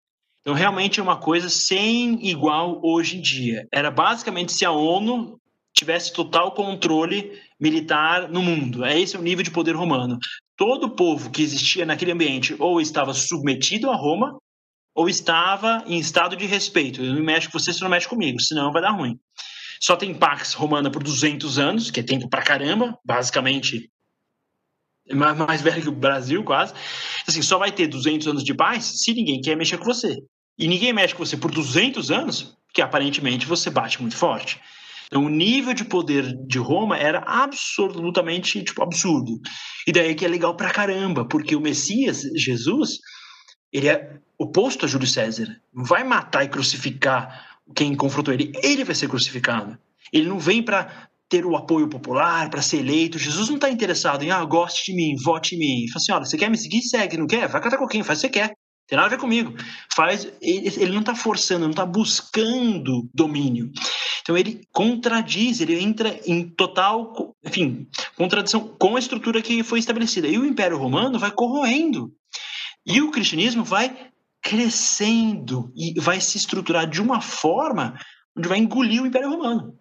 Então, 0.50 0.58
realmente 0.58 1.00
é 1.00 1.04
uma 1.04 1.16
coisa 1.16 1.48
sem 1.48 2.28
igual 2.28 2.80
hoje 2.84 3.18
em 3.18 3.22
dia. 3.22 3.68
Era 3.72 3.92
basicamente 3.92 4.52
se 4.52 4.66
a 4.66 4.72
ONU 4.72 5.40
tivesse 5.76 6.12
total 6.12 6.54
controle 6.54 7.40
militar 7.60 8.28
no 8.28 8.42
mundo. 8.42 8.84
É 8.84 9.00
esse 9.00 9.16
o 9.16 9.22
nível 9.22 9.44
de 9.44 9.52
poder 9.52 9.76
romano. 9.76 10.18
Todo 10.58 10.90
povo 10.90 11.30
que 11.30 11.44
existia 11.44 11.86
naquele 11.86 12.14
ambiente 12.14 12.56
ou 12.58 12.82
estava 12.82 13.14
submetido 13.14 13.92
a 13.92 13.96
Roma, 13.96 14.40
ou 14.96 15.08
estava 15.08 15.84
em 15.86 16.00
estado 16.00 16.36
de 16.36 16.48
respeito. 16.48 17.04
Eu 17.04 17.14
não 17.14 17.22
mexo 17.22 17.52
com 17.52 17.60
você, 17.60 17.72
você 17.72 17.84
não 17.84 17.92
mexe 17.92 18.08
comigo, 18.08 18.42
senão 18.42 18.72
vai 18.72 18.82
dar 18.82 18.90
ruim. 18.90 19.20
Só 19.80 19.96
tem 19.96 20.16
Pax 20.16 20.56
Romana 20.56 20.90
por 20.90 21.04
200 21.04 21.60
anos, 21.60 21.92
que 21.92 22.00
é 22.00 22.04
tempo 22.04 22.28
pra 22.28 22.42
caramba, 22.42 22.98
basicamente 23.06 23.88
mais, 25.14 25.38
mais 25.38 25.62
velho 25.62 25.84
que 25.84 25.90
o 25.90 25.92
Brasil, 25.92 26.44
quase. 26.44 26.74
Assim, 27.28 27.44
só 27.44 27.60
vai 27.60 27.72
ter 27.72 27.86
200 27.86 28.28
anos 28.28 28.44
de 28.44 28.56
paz 28.56 29.04
se 29.04 29.14
ninguém 29.14 29.42
quer 29.42 29.56
mexer 29.56 29.78
com 29.78 29.86
você. 29.86 30.18
E 30.60 30.68
ninguém 30.68 30.92
mexe 30.92 31.16
com 31.16 31.26
você 31.26 31.38
por 31.38 31.50
200 31.50 32.12
anos, 32.12 32.58
que 32.74 32.82
aparentemente 32.82 33.46
você 33.46 33.70
bate 33.70 34.02
muito 34.02 34.18
forte. 34.18 34.60
Então, 35.08 35.26
o 35.26 35.30
nível 35.30 35.74
de 35.74 35.86
poder 35.86 36.36
de 36.46 36.60
Roma 36.60 36.98
era 36.98 37.24
absolutamente 37.26 38.62
tipo, 38.64 38.84
absurdo. 38.84 39.40
E 39.88 39.92
daí 39.92 40.14
que 40.14 40.26
é 40.26 40.28
legal 40.28 40.56
pra 40.56 40.70
caramba, 40.70 41.26
porque 41.26 41.56
o 41.56 41.62
Messias, 41.62 42.22
Jesus, 42.36 43.00
ele 43.74 43.88
é 43.88 44.20
oposto 44.38 44.86
a 44.86 44.88
Júlio 44.88 45.08
César. 45.08 45.60
Não 45.74 45.84
vai 45.84 46.04
matar 46.04 46.44
e 46.44 46.50
crucificar 46.50 47.60
quem 47.76 47.96
confrontou 47.96 48.34
ele. 48.34 48.52
Ele 48.62 48.84
vai 48.84 48.94
ser 48.94 49.08
crucificado. 49.08 49.78
Ele 50.14 50.28
não 50.28 50.40
vem 50.40 50.62
para 50.62 51.10
ter 51.28 51.46
o 51.46 51.56
apoio 51.56 51.88
popular, 51.88 52.50
para 52.50 52.62
ser 52.62 52.78
eleito. 52.78 53.18
Jesus 53.18 53.50
não 53.50 53.56
está 53.56 53.70
interessado 53.70 54.24
em, 54.24 54.32
ah, 54.32 54.44
goste 54.44 54.92
de 54.92 54.96
mim, 54.96 55.16
vote 55.24 55.56
em 55.56 55.60
mim. 55.60 55.78
Ele 55.82 55.88
fala 55.88 55.98
assim, 55.98 56.12
olha, 56.12 56.26
você 56.26 56.38
quer 56.38 56.50
me 56.50 56.58
seguir? 56.58 56.82
Segue. 56.82 57.18
Não 57.18 57.28
quer? 57.28 57.48
Vai 57.48 57.62
catar 57.62 57.78
coquinho, 57.78 58.04
faz 58.04 58.20
o 58.20 58.22
que 58.22 58.28
você 58.28 58.34
quer. 58.34 58.59
Tem 58.90 58.98
nada 58.98 59.08
a 59.08 59.10
ver 59.12 59.20
comigo. 59.20 59.54
Faz, 59.94 60.28
ele, 60.42 60.68
ele 60.68 60.92
não 60.92 61.02
está 61.02 61.14
forçando, 61.14 61.62
não 61.62 61.70
está 61.70 61.86
buscando 61.86 63.08
domínio. 63.14 63.72
Então 64.22 64.36
ele 64.36 64.62
contradiz, 64.72 65.62
ele 65.62 65.80
entra 65.80 66.20
em 66.26 66.50
total, 66.50 67.36
enfim, 67.46 67.88
contradição 68.16 68.76
com 68.80 68.96
a 68.96 69.00
estrutura 69.00 69.42
que 69.42 69.62
foi 69.64 69.80
estabelecida. 69.80 70.28
E 70.28 70.40
o 70.40 70.46
Império 70.46 70.78
Romano 70.78 71.20
vai 71.20 71.32
corroendo 71.32 72.12
e 72.86 73.02
o 73.02 73.12
cristianismo 73.12 73.64
vai 73.64 74.10
crescendo 74.42 75.72
e 75.76 76.00
vai 76.00 76.20
se 76.20 76.38
estruturar 76.38 76.90
de 76.90 77.02
uma 77.02 77.22
forma 77.22 78.00
onde 78.36 78.48
vai 78.48 78.58
engolir 78.58 79.04
o 79.04 79.06
Império 79.06 79.30
Romano. 79.30 79.78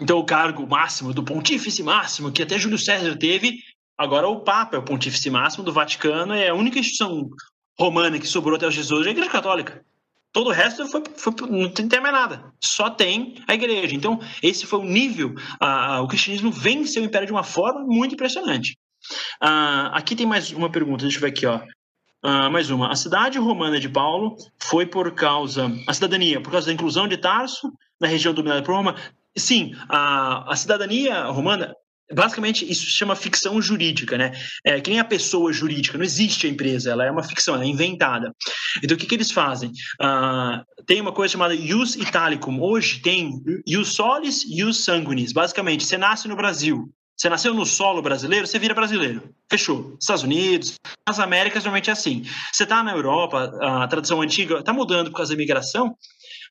Então, 0.00 0.18
o 0.18 0.24
cargo 0.24 0.66
máximo 0.66 1.12
do 1.12 1.22
pontífice 1.22 1.82
máximo, 1.82 2.32
que 2.32 2.42
até 2.42 2.58
Júlio 2.58 2.78
César 2.78 3.16
teve, 3.16 3.58
agora 3.98 4.26
o 4.28 4.40
Papa 4.40 4.76
é 4.76 4.78
o 4.78 4.84
pontífice 4.84 5.28
máximo 5.28 5.62
do 5.62 5.72
Vaticano, 5.72 6.32
é 6.32 6.48
a 6.48 6.54
única 6.54 6.78
instituição 6.78 7.28
romana 7.80 8.18
que 8.18 8.26
sobrou 8.26 8.56
até 8.56 8.70
Jesus, 8.70 9.06
é 9.06 9.08
a 9.08 9.12
Igreja 9.12 9.30
Católica. 9.30 9.84
Todo 10.32 10.48
o 10.48 10.52
resto 10.52 10.86
foi, 10.86 11.02
foi, 11.16 11.34
não 11.48 11.70
tem 11.70 12.00
mais 12.00 12.14
nada. 12.14 12.52
Só 12.62 12.88
tem 12.88 13.42
a 13.48 13.54
igreja. 13.54 13.96
Então, 13.96 14.20
esse 14.40 14.64
foi 14.64 14.78
o 14.78 14.84
nível. 14.84 15.34
o 16.02 16.06
cristianismo 16.06 16.52
venceu 16.52 17.02
o 17.02 17.06
império 17.06 17.26
de 17.26 17.32
uma 17.32 17.42
forma 17.42 17.80
muito 17.84 18.14
impressionante. 18.14 18.78
Ah, 19.40 19.90
aqui 19.92 20.14
tem 20.14 20.26
mais 20.26 20.52
uma 20.52 20.70
pergunta, 20.70 21.02
deixa 21.02 21.16
eu 21.16 21.22
ver 21.22 21.28
aqui. 21.28 21.46
Ó. 21.46 21.60
Uh, 22.22 22.50
mais 22.50 22.70
uma. 22.70 22.92
A 22.92 22.94
cidade 22.94 23.38
romana 23.38 23.80
de 23.80 23.88
Paulo 23.88 24.36
foi 24.58 24.86
por 24.86 25.10
causa. 25.14 25.72
A 25.88 25.94
cidadania, 25.94 26.40
por 26.40 26.52
causa 26.52 26.66
da 26.66 26.72
inclusão 26.72 27.08
de 27.08 27.16
Tarso 27.16 27.72
na 27.98 28.06
região 28.06 28.34
dominada 28.34 28.62
por 28.62 28.74
Roma. 28.74 28.94
Sim, 29.36 29.74
a, 29.88 30.52
a 30.52 30.54
cidadania 30.54 31.24
romana. 31.24 31.74
Basicamente, 32.12 32.70
isso 32.70 32.84
se 32.84 32.92
chama 32.92 33.14
ficção 33.14 33.60
jurídica, 33.60 34.18
né? 34.18 34.32
É 34.64 34.80
que 34.80 34.90
nem 34.90 34.98
a 34.98 35.04
pessoa 35.04 35.52
jurídica, 35.52 35.96
não 35.96 36.04
existe 36.04 36.46
a 36.46 36.50
empresa, 36.50 36.90
ela 36.90 37.04
é 37.04 37.10
uma 37.10 37.22
ficção, 37.22 37.54
ela 37.54 37.64
é 37.64 37.68
inventada. 37.68 38.34
Então, 38.82 38.96
o 38.96 38.98
que, 38.98 39.06
que 39.06 39.14
eles 39.14 39.30
fazem? 39.30 39.70
Uh, 40.00 40.84
tem 40.86 41.00
uma 41.00 41.12
coisa 41.12 41.32
chamada 41.32 41.54
ius 41.54 41.94
italicum. 41.94 42.60
Hoje 42.60 43.00
tem 43.00 43.40
ius 43.66 43.94
solis, 43.94 44.44
ius 44.44 44.84
sanguinis. 44.84 45.32
Basicamente, 45.32 45.84
você 45.84 45.96
nasce 45.96 46.26
no 46.26 46.36
Brasil, 46.36 46.92
você 47.20 47.28
nasceu 47.28 47.52
no 47.52 47.66
solo 47.66 48.00
brasileiro, 48.00 48.46
você 48.46 48.58
vira 48.58 48.72
brasileiro. 48.72 49.34
Fechou. 49.50 49.94
Estados 50.00 50.22
Unidos, 50.22 50.76
nas 51.06 51.20
Américas 51.20 51.64
normalmente 51.64 51.90
é 51.90 51.92
assim. 51.92 52.24
Você 52.50 52.62
está 52.62 52.82
na 52.82 52.92
Europa, 52.92 53.52
a 53.60 53.86
tradição 53.88 54.22
antiga 54.22 54.60
está 54.60 54.72
mudando 54.72 55.10
por 55.10 55.18
causa 55.18 55.28
da 55.28 55.34
imigração, 55.34 55.94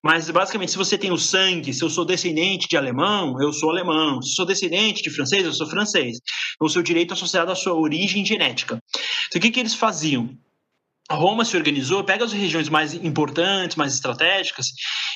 mas 0.04 0.30
basicamente 0.30 0.72
se 0.72 0.78
você 0.78 0.98
tem 0.98 1.12
o 1.12 1.18
sangue, 1.18 1.74
se 1.74 1.84
eu 1.84 1.90
sou 1.90 2.06
descendente 2.06 2.68
de 2.68 2.78
alemão, 2.78 3.40
eu 3.42 3.52
sou 3.52 3.70
alemão. 3.70 4.22
Se 4.22 4.34
sou 4.34 4.46
descendente 4.46 5.04
de 5.04 5.10
francês, 5.10 5.46
eu 5.46 5.54
sou 5.54 5.68
francês. 5.68 6.18
O 6.60 6.70
seu 6.70 6.82
direito 6.82 7.14
associado 7.14 7.52
à 7.52 7.56
sua 7.56 7.74
origem 7.74 8.26
genética. 8.26 8.82
Então 9.28 9.40
o 9.40 9.42
que, 9.42 9.52
que 9.52 9.60
eles 9.60 9.74
faziam? 9.74 10.30
Roma 11.12 11.44
se 11.44 11.58
organizou, 11.58 12.04
pega 12.04 12.24
as 12.24 12.32
regiões 12.32 12.70
mais 12.70 12.94
importantes, 12.94 13.76
mais 13.76 13.94
estratégicas, 13.94 14.68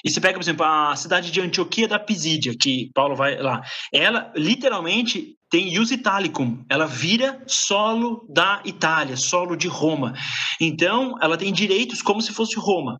e 0.03 0.09
você 0.09 0.19
pega, 0.19 0.33
por 0.33 0.43
exemplo, 0.43 0.65
a 0.65 0.95
cidade 0.95 1.29
de 1.29 1.39
Antioquia 1.39 1.87
da 1.87 1.99
Pisídia, 1.99 2.55
que 2.59 2.89
Paulo 2.93 3.15
vai 3.15 3.37
lá. 3.37 3.61
Ela 3.93 4.33
literalmente 4.35 5.35
tem 5.51 5.71
ius 5.71 5.91
italicum, 5.91 6.65
ela 6.67 6.87
vira 6.87 7.43
solo 7.45 8.25
da 8.27 8.59
Itália, 8.65 9.15
solo 9.15 9.55
de 9.55 9.67
Roma. 9.67 10.13
Então, 10.59 11.15
ela 11.21 11.37
tem 11.37 11.53
direitos 11.53 12.01
como 12.01 12.21
se 12.21 12.33
fosse 12.33 12.55
Roma. 12.57 12.97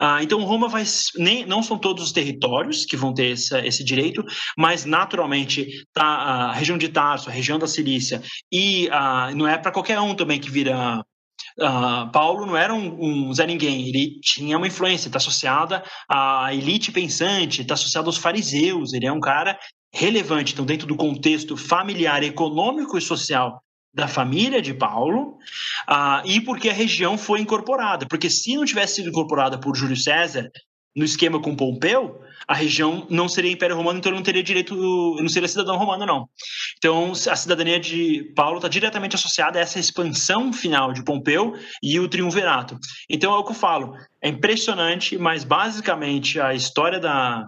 Ah, 0.00 0.22
então, 0.22 0.42
Roma 0.44 0.68
vai. 0.68 0.84
Nem, 1.16 1.44
não 1.46 1.62
são 1.62 1.78
todos 1.78 2.04
os 2.04 2.12
territórios 2.12 2.84
que 2.84 2.96
vão 2.96 3.12
ter 3.12 3.32
esse, 3.32 3.56
esse 3.60 3.84
direito, 3.84 4.24
mas 4.56 4.84
naturalmente 4.84 5.86
tá, 5.92 6.04
a 6.04 6.52
região 6.52 6.78
de 6.78 6.88
Tarso, 6.88 7.28
a 7.28 7.32
região 7.32 7.58
da 7.58 7.66
Cilícia, 7.66 8.22
e 8.50 8.88
ah, 8.90 9.30
não 9.34 9.46
é 9.46 9.58
para 9.58 9.72
qualquer 9.72 10.00
um 10.00 10.14
também 10.14 10.40
que 10.40 10.50
vira 10.50 11.02
Uh, 11.58 12.10
Paulo 12.12 12.44
não 12.44 12.56
era 12.56 12.74
um, 12.74 13.28
um 13.28 13.32
Zé 13.32 13.46
Ninguém, 13.46 13.88
ele 13.88 14.20
tinha 14.20 14.58
uma 14.58 14.66
influência, 14.66 15.08
está 15.08 15.16
associada 15.16 15.82
à 16.06 16.52
elite 16.52 16.92
pensante, 16.92 17.62
está 17.62 17.74
associado 17.74 18.08
aos 18.08 18.18
fariseus, 18.18 18.92
ele 18.92 19.06
é 19.06 19.12
um 19.12 19.20
cara 19.20 19.58
relevante. 19.92 20.52
Então, 20.52 20.66
dentro 20.66 20.86
do 20.86 20.96
contexto 20.96 21.56
familiar, 21.56 22.22
econômico 22.22 22.98
e 22.98 23.00
social 23.00 23.62
da 23.96 24.06
família 24.06 24.60
de 24.60 24.74
Paulo, 24.74 25.38
uh, 25.88 26.20
e 26.26 26.38
porque 26.38 26.68
a 26.68 26.72
região 26.74 27.16
foi 27.16 27.40
incorporada. 27.40 28.04
Porque 28.06 28.28
se 28.28 28.54
não 28.54 28.66
tivesse 28.66 28.96
sido 28.96 29.08
incorporada 29.08 29.58
por 29.58 29.74
Júlio 29.74 29.96
César, 29.96 30.50
no 30.94 31.02
esquema 31.02 31.40
com 31.40 31.56
Pompeu, 31.56 32.20
a 32.46 32.54
região 32.54 33.06
não 33.08 33.26
seria 33.26 33.50
Império 33.50 33.74
Romano, 33.74 33.98
então 33.98 34.10
ele 34.10 34.18
não 34.18 34.22
teria 34.22 34.42
direito, 34.42 34.74
não 34.76 35.28
seria 35.30 35.48
cidadão 35.48 35.78
romano, 35.78 36.04
não. 36.04 36.28
Então, 36.76 37.12
a 37.12 37.36
cidadania 37.36 37.80
de 37.80 38.32
Paulo 38.36 38.56
está 38.58 38.68
diretamente 38.68 39.16
associada 39.16 39.58
a 39.58 39.62
essa 39.62 39.80
expansão 39.80 40.52
final 40.52 40.92
de 40.92 41.02
Pompeu 41.02 41.54
e 41.82 41.98
o 41.98 42.06
triunvirato. 42.06 42.78
Então, 43.08 43.34
é 43.34 43.38
o 43.38 43.44
que 43.44 43.52
eu 43.52 43.56
falo. 43.56 43.96
É 44.22 44.28
impressionante, 44.28 45.16
mas 45.16 45.42
basicamente 45.42 46.38
a 46.38 46.54
história 46.54 47.00
da, 47.00 47.46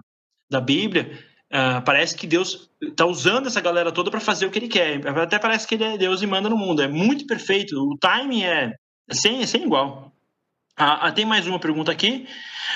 da 0.49 0.59
Bíblia 0.59 1.28
Uh, 1.51 1.81
parece 1.83 2.15
que 2.15 2.27
Deus 2.27 2.69
está 2.81 3.05
usando 3.05 3.47
essa 3.47 3.59
galera 3.59 3.91
toda 3.91 4.11
para 4.11 4.19
fazer 4.19 4.45
o 4.45 4.51
que 4.51 4.59
ele 4.59 4.67
quer. 4.67 5.05
Até 5.07 5.39
parece 5.39 5.67
que 5.67 5.75
ele 5.75 5.83
é 5.83 5.97
Deus 5.97 6.21
e 6.21 6.27
manda 6.27 6.49
no 6.49 6.57
mundo. 6.57 6.81
É 6.81 6.87
muito 6.87 7.25
perfeito. 7.25 7.75
O 7.75 7.97
timing 7.97 8.43
é 8.43 8.73
sem, 9.11 9.45
sem 9.45 9.63
igual. 9.63 10.13
Ah, 10.77 11.07
ah, 11.07 11.11
tem 11.11 11.25
mais 11.25 11.45
uma 11.45 11.59
pergunta 11.59 11.91
aqui. 11.91 12.25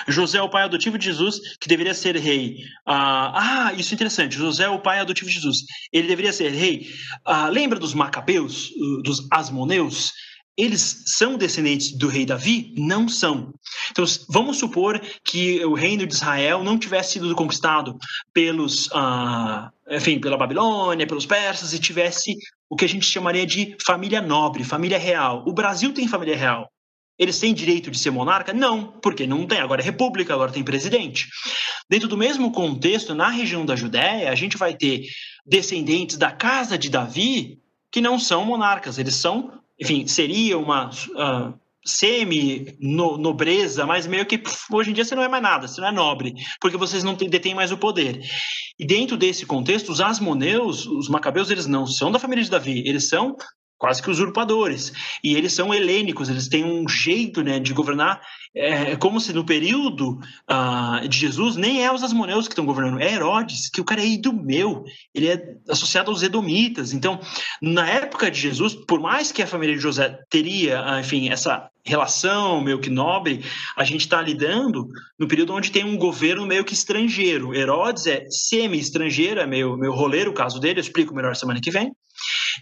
José 0.10 0.38
é 0.38 0.42
o 0.42 0.50
pai 0.50 0.64
adotivo 0.64 0.98
de 0.98 1.06
Jesus, 1.06 1.56
que 1.58 1.70
deveria 1.70 1.94
ser 1.94 2.18
rei. 2.18 2.58
Ah, 2.86 3.68
ah 3.70 3.74
isso 3.74 3.94
é 3.94 3.96
interessante. 3.96 4.36
José 4.36 4.66
é 4.66 4.70
o 4.70 4.80
pai 4.80 5.00
adotivo 5.00 5.30
de 5.30 5.36
Jesus. 5.36 5.60
Ele 5.92 6.08
deveria 6.08 6.34
ser 6.34 6.50
rei. 6.50 6.90
Ah, 7.24 7.48
lembra 7.48 7.80
dos 7.80 7.94
macabeus, 7.94 8.72
dos 9.04 9.26
asmoneus? 9.32 10.12
Eles 10.56 11.04
são 11.08 11.36
descendentes 11.36 11.92
do 11.92 12.08
rei 12.08 12.26
Davi? 12.26 12.74
Não 12.78 13.08
são. 13.10 13.54
Então, 13.90 14.06
vamos 14.30 14.58
supor 14.58 15.02
que 15.24 15.64
o 15.66 15.74
reino 15.74 16.06
de 16.06 16.14
Israel 16.14 16.64
não 16.64 16.78
tivesse 16.78 17.14
sido 17.14 17.34
conquistado 17.36 17.98
pelos, 18.32 18.88
ah, 18.94 19.72
enfim, 19.90 20.20
pela 20.20 20.38
Babilônia, 20.38 21.08
pelos 21.08 21.26
persas 21.26 21.74
e 21.74 21.80
tivesse 21.80 22.36
o 22.70 22.76
que 22.76 22.86
a 22.86 22.90
gente 22.90 23.06
chamaria 23.06 23.46
de 23.46 23.76
família 23.84 24.22
nobre, 24.22 24.64
família 24.64 24.98
real. 24.98 25.44
O 25.48 25.54
Brasil 25.54 25.92
tem 25.92 26.08
família 26.08 26.36
real. 26.36 26.70
Eles 27.18 27.40
têm 27.40 27.54
direito 27.54 27.92
de 27.92 27.98
ser 27.98 28.12
monarca? 28.12 28.54
Não, 28.54 28.88
porque 29.02 29.28
não 29.28 29.46
tem. 29.46 29.60
Agora 29.60 29.82
é 29.82 29.84
república, 29.84 30.34
agora 30.34 30.52
tem 30.52 30.64
presidente. 30.64 31.28
Dentro 31.90 32.08
do 32.08 32.18
mesmo 32.18 32.52
contexto, 32.52 33.14
na 33.14 33.30
região 33.30 33.66
da 33.66 33.76
Judéia, 33.76 34.32
a 34.32 34.36
gente 34.36 34.58
vai 34.58 34.76
ter 34.76 35.06
descendentes 35.46 36.18
da 36.18 36.32
casa 36.32 36.78
de 36.78 36.90
Davi 36.90 37.60
que 37.92 38.02
não 38.02 38.18
são 38.18 38.44
monarcas, 38.44 38.98
eles 38.98 39.16
são, 39.16 39.52
enfim, 39.80 40.08
seria 40.08 40.58
uma 40.58 40.90
uh, 40.90 41.54
semi-nobreza, 41.86 43.86
mas 43.86 44.08
meio 44.08 44.26
que 44.26 44.42
hoje 44.72 44.92
em 44.92 44.94
dia 44.94 45.04
você 45.04 45.16
não 45.16 45.24
é 45.24 45.28
mais 45.28 45.44
nada, 45.44 45.68
você 45.68 45.82
não 45.82 45.88
é 45.88 45.92
nobre, 45.92 46.34
porque 46.60 46.78
vocês 46.78 47.04
não 47.04 47.16
detêm 47.16 47.54
mais 47.54 47.72
o 47.72 47.78
poder. 47.78 48.22
E 48.80 48.86
dentro 48.86 49.18
desse 49.18 49.46
contexto, 49.46 49.92
os 49.92 50.02
asmoneus, 50.02 50.86
os 50.86 51.10
macabeus, 51.10 51.52
eles 51.52 51.68
não 51.68 51.86
são 51.86 52.12
da 52.12 52.20
família 52.20 52.44
de 52.44 52.50
Davi, 52.50 52.84
eles 52.86 53.10
são 53.10 53.36
quase 53.84 54.02
que 54.02 54.10
usurpadores. 54.10 54.94
E 55.22 55.36
eles 55.36 55.52
são 55.52 55.74
helênicos, 55.74 56.30
eles 56.30 56.48
têm 56.48 56.64
um 56.64 56.88
jeito 56.88 57.44
né, 57.44 57.60
de 57.60 57.74
governar, 57.74 58.22
é, 58.56 58.96
como 58.96 59.20
se 59.20 59.34
no 59.34 59.46
período 59.46 60.22
uh, 60.50 61.06
de 61.06 61.18
Jesus 61.18 61.58
nem 61.58 61.84
é 61.84 61.92
os 61.92 62.02
asmoneus 62.02 62.48
que 62.48 62.54
estão 62.54 62.66
governando, 62.66 63.02
é 63.02 63.12
Herodes, 63.12 63.70
que 63.70 63.82
o 63.82 63.84
cara 63.84 64.00
é 64.00 64.08
idumeu, 64.08 64.86
ele 65.14 65.28
é 65.28 65.58
associado 65.68 66.10
aos 66.10 66.24
edomitas. 66.24 66.94
Então, 66.94 67.20
na 67.62 67.86
época 67.90 68.32
de 68.32 68.40
Jesus, 68.40 68.74
por 68.74 69.02
mais 69.02 69.34
que 69.34 69.42
a 69.42 69.48
família 69.48 69.76
de 69.76 69.82
José 69.82 70.18
teria, 70.30 70.82
ah, 70.86 71.02
enfim, 71.02 71.28
essa 71.28 71.70
relação 71.86 72.62
meio 72.62 72.80
que 72.80 72.90
nobre, 72.90 73.44
a 73.76 73.84
gente 73.84 74.00
está 74.00 74.22
lidando 74.22 74.88
no 75.20 75.28
período 75.28 75.54
onde 75.54 75.74
tem 75.74 75.84
um 75.84 75.98
governo 75.98 76.48
meio 76.48 76.64
que 76.64 76.74
estrangeiro. 76.74 77.54
Herodes 77.54 78.08
é 78.08 78.24
semi-estrangeiro, 78.30 79.42
é 79.42 79.46
meio, 79.46 79.76
meio 79.76 79.92
roleiro 79.92 80.32
o 80.32 80.34
caso 80.34 80.58
dele, 80.58 80.80
eu 80.80 80.84
explico 80.84 81.14
melhor 81.14 81.36
semana 81.36 81.60
que 81.60 81.70
vem 81.70 81.92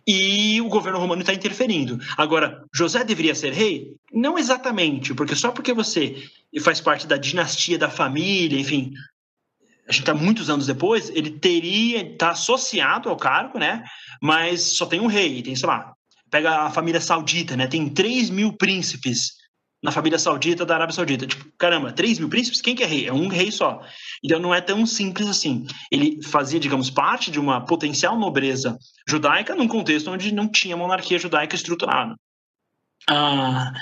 e 0.06 0.62
o 0.62 0.68
governo 0.68 1.00
romano 1.00 1.22
está 1.22 1.34
interferindo. 1.34 2.00
Agora, 2.18 2.64
José 2.74 3.04
deveria 3.04 3.36
ser 3.36 3.54
rei? 3.54 3.94
Não 4.12 4.38
exatamente, 4.38 5.14
porque 5.14 5.36
só 5.36 5.52
porque 5.52 5.74
você 5.74 6.24
faz 6.62 6.82
parte 6.82 7.08
da 7.08 7.18
dinastia 7.18 7.78
da 7.78 7.90
família, 7.90 8.60
enfim, 8.60 8.92
a 9.88 9.92
gente 9.92 10.02
está 10.02 10.14
muitos 10.14 10.50
anos 10.50 10.68
depois, 10.68 11.10
ele 11.10 11.32
teria 11.32 12.02
está 12.02 12.30
associado 12.30 13.10
ao 13.10 13.18
cargo, 13.18 13.60
né? 13.60 13.84
Mas 14.22 14.78
só 14.78 14.86
tem 14.86 15.00
um 15.00 15.08
rei, 15.08 15.42
tem 15.42 15.56
sei 15.56 15.68
lá, 15.68 15.94
pega 16.30 16.62
a 16.62 16.72
família 16.72 17.02
saudita, 17.02 17.58
né? 17.58 17.68
Tem 17.68 17.90
3 17.90 18.30
mil 18.30 18.54
príncipes 18.54 19.41
na 19.82 19.92
família 19.92 20.20
saudita 20.20 20.66
da 20.66 20.76
Arábia 20.76 20.94
Saudita. 20.94 21.26
Tipo, 21.26 21.46
caramba, 21.58 21.92
3 21.92 22.20
mil 22.20 22.30
príncipes? 22.30 22.62
Quem 22.62 22.76
que 22.76 22.84
é 22.84 22.86
rei? 22.86 23.08
É 23.08 23.14
um 23.14 23.28
rei 23.28 23.52
só. 23.52 23.82
Então 24.24 24.40
não 24.40 24.54
é 24.54 24.62
tão 24.62 24.86
simples 24.86 25.28
assim. 25.28 25.66
Ele 25.92 26.22
fazia, 26.24 26.60
digamos, 26.60 26.90
parte 26.90 27.32
de 27.32 27.40
uma 27.40 27.62
potencial 27.62 28.18
nobreza 28.18 28.78
judaica 29.08 29.56
num 29.56 29.68
contexto 29.68 30.12
onde 30.12 30.34
não 30.34 30.48
tinha 30.48 30.78
monarquia 30.78 31.18
judaica 31.18 31.56
estruturada. 31.56 32.16
Ah, 33.10 33.74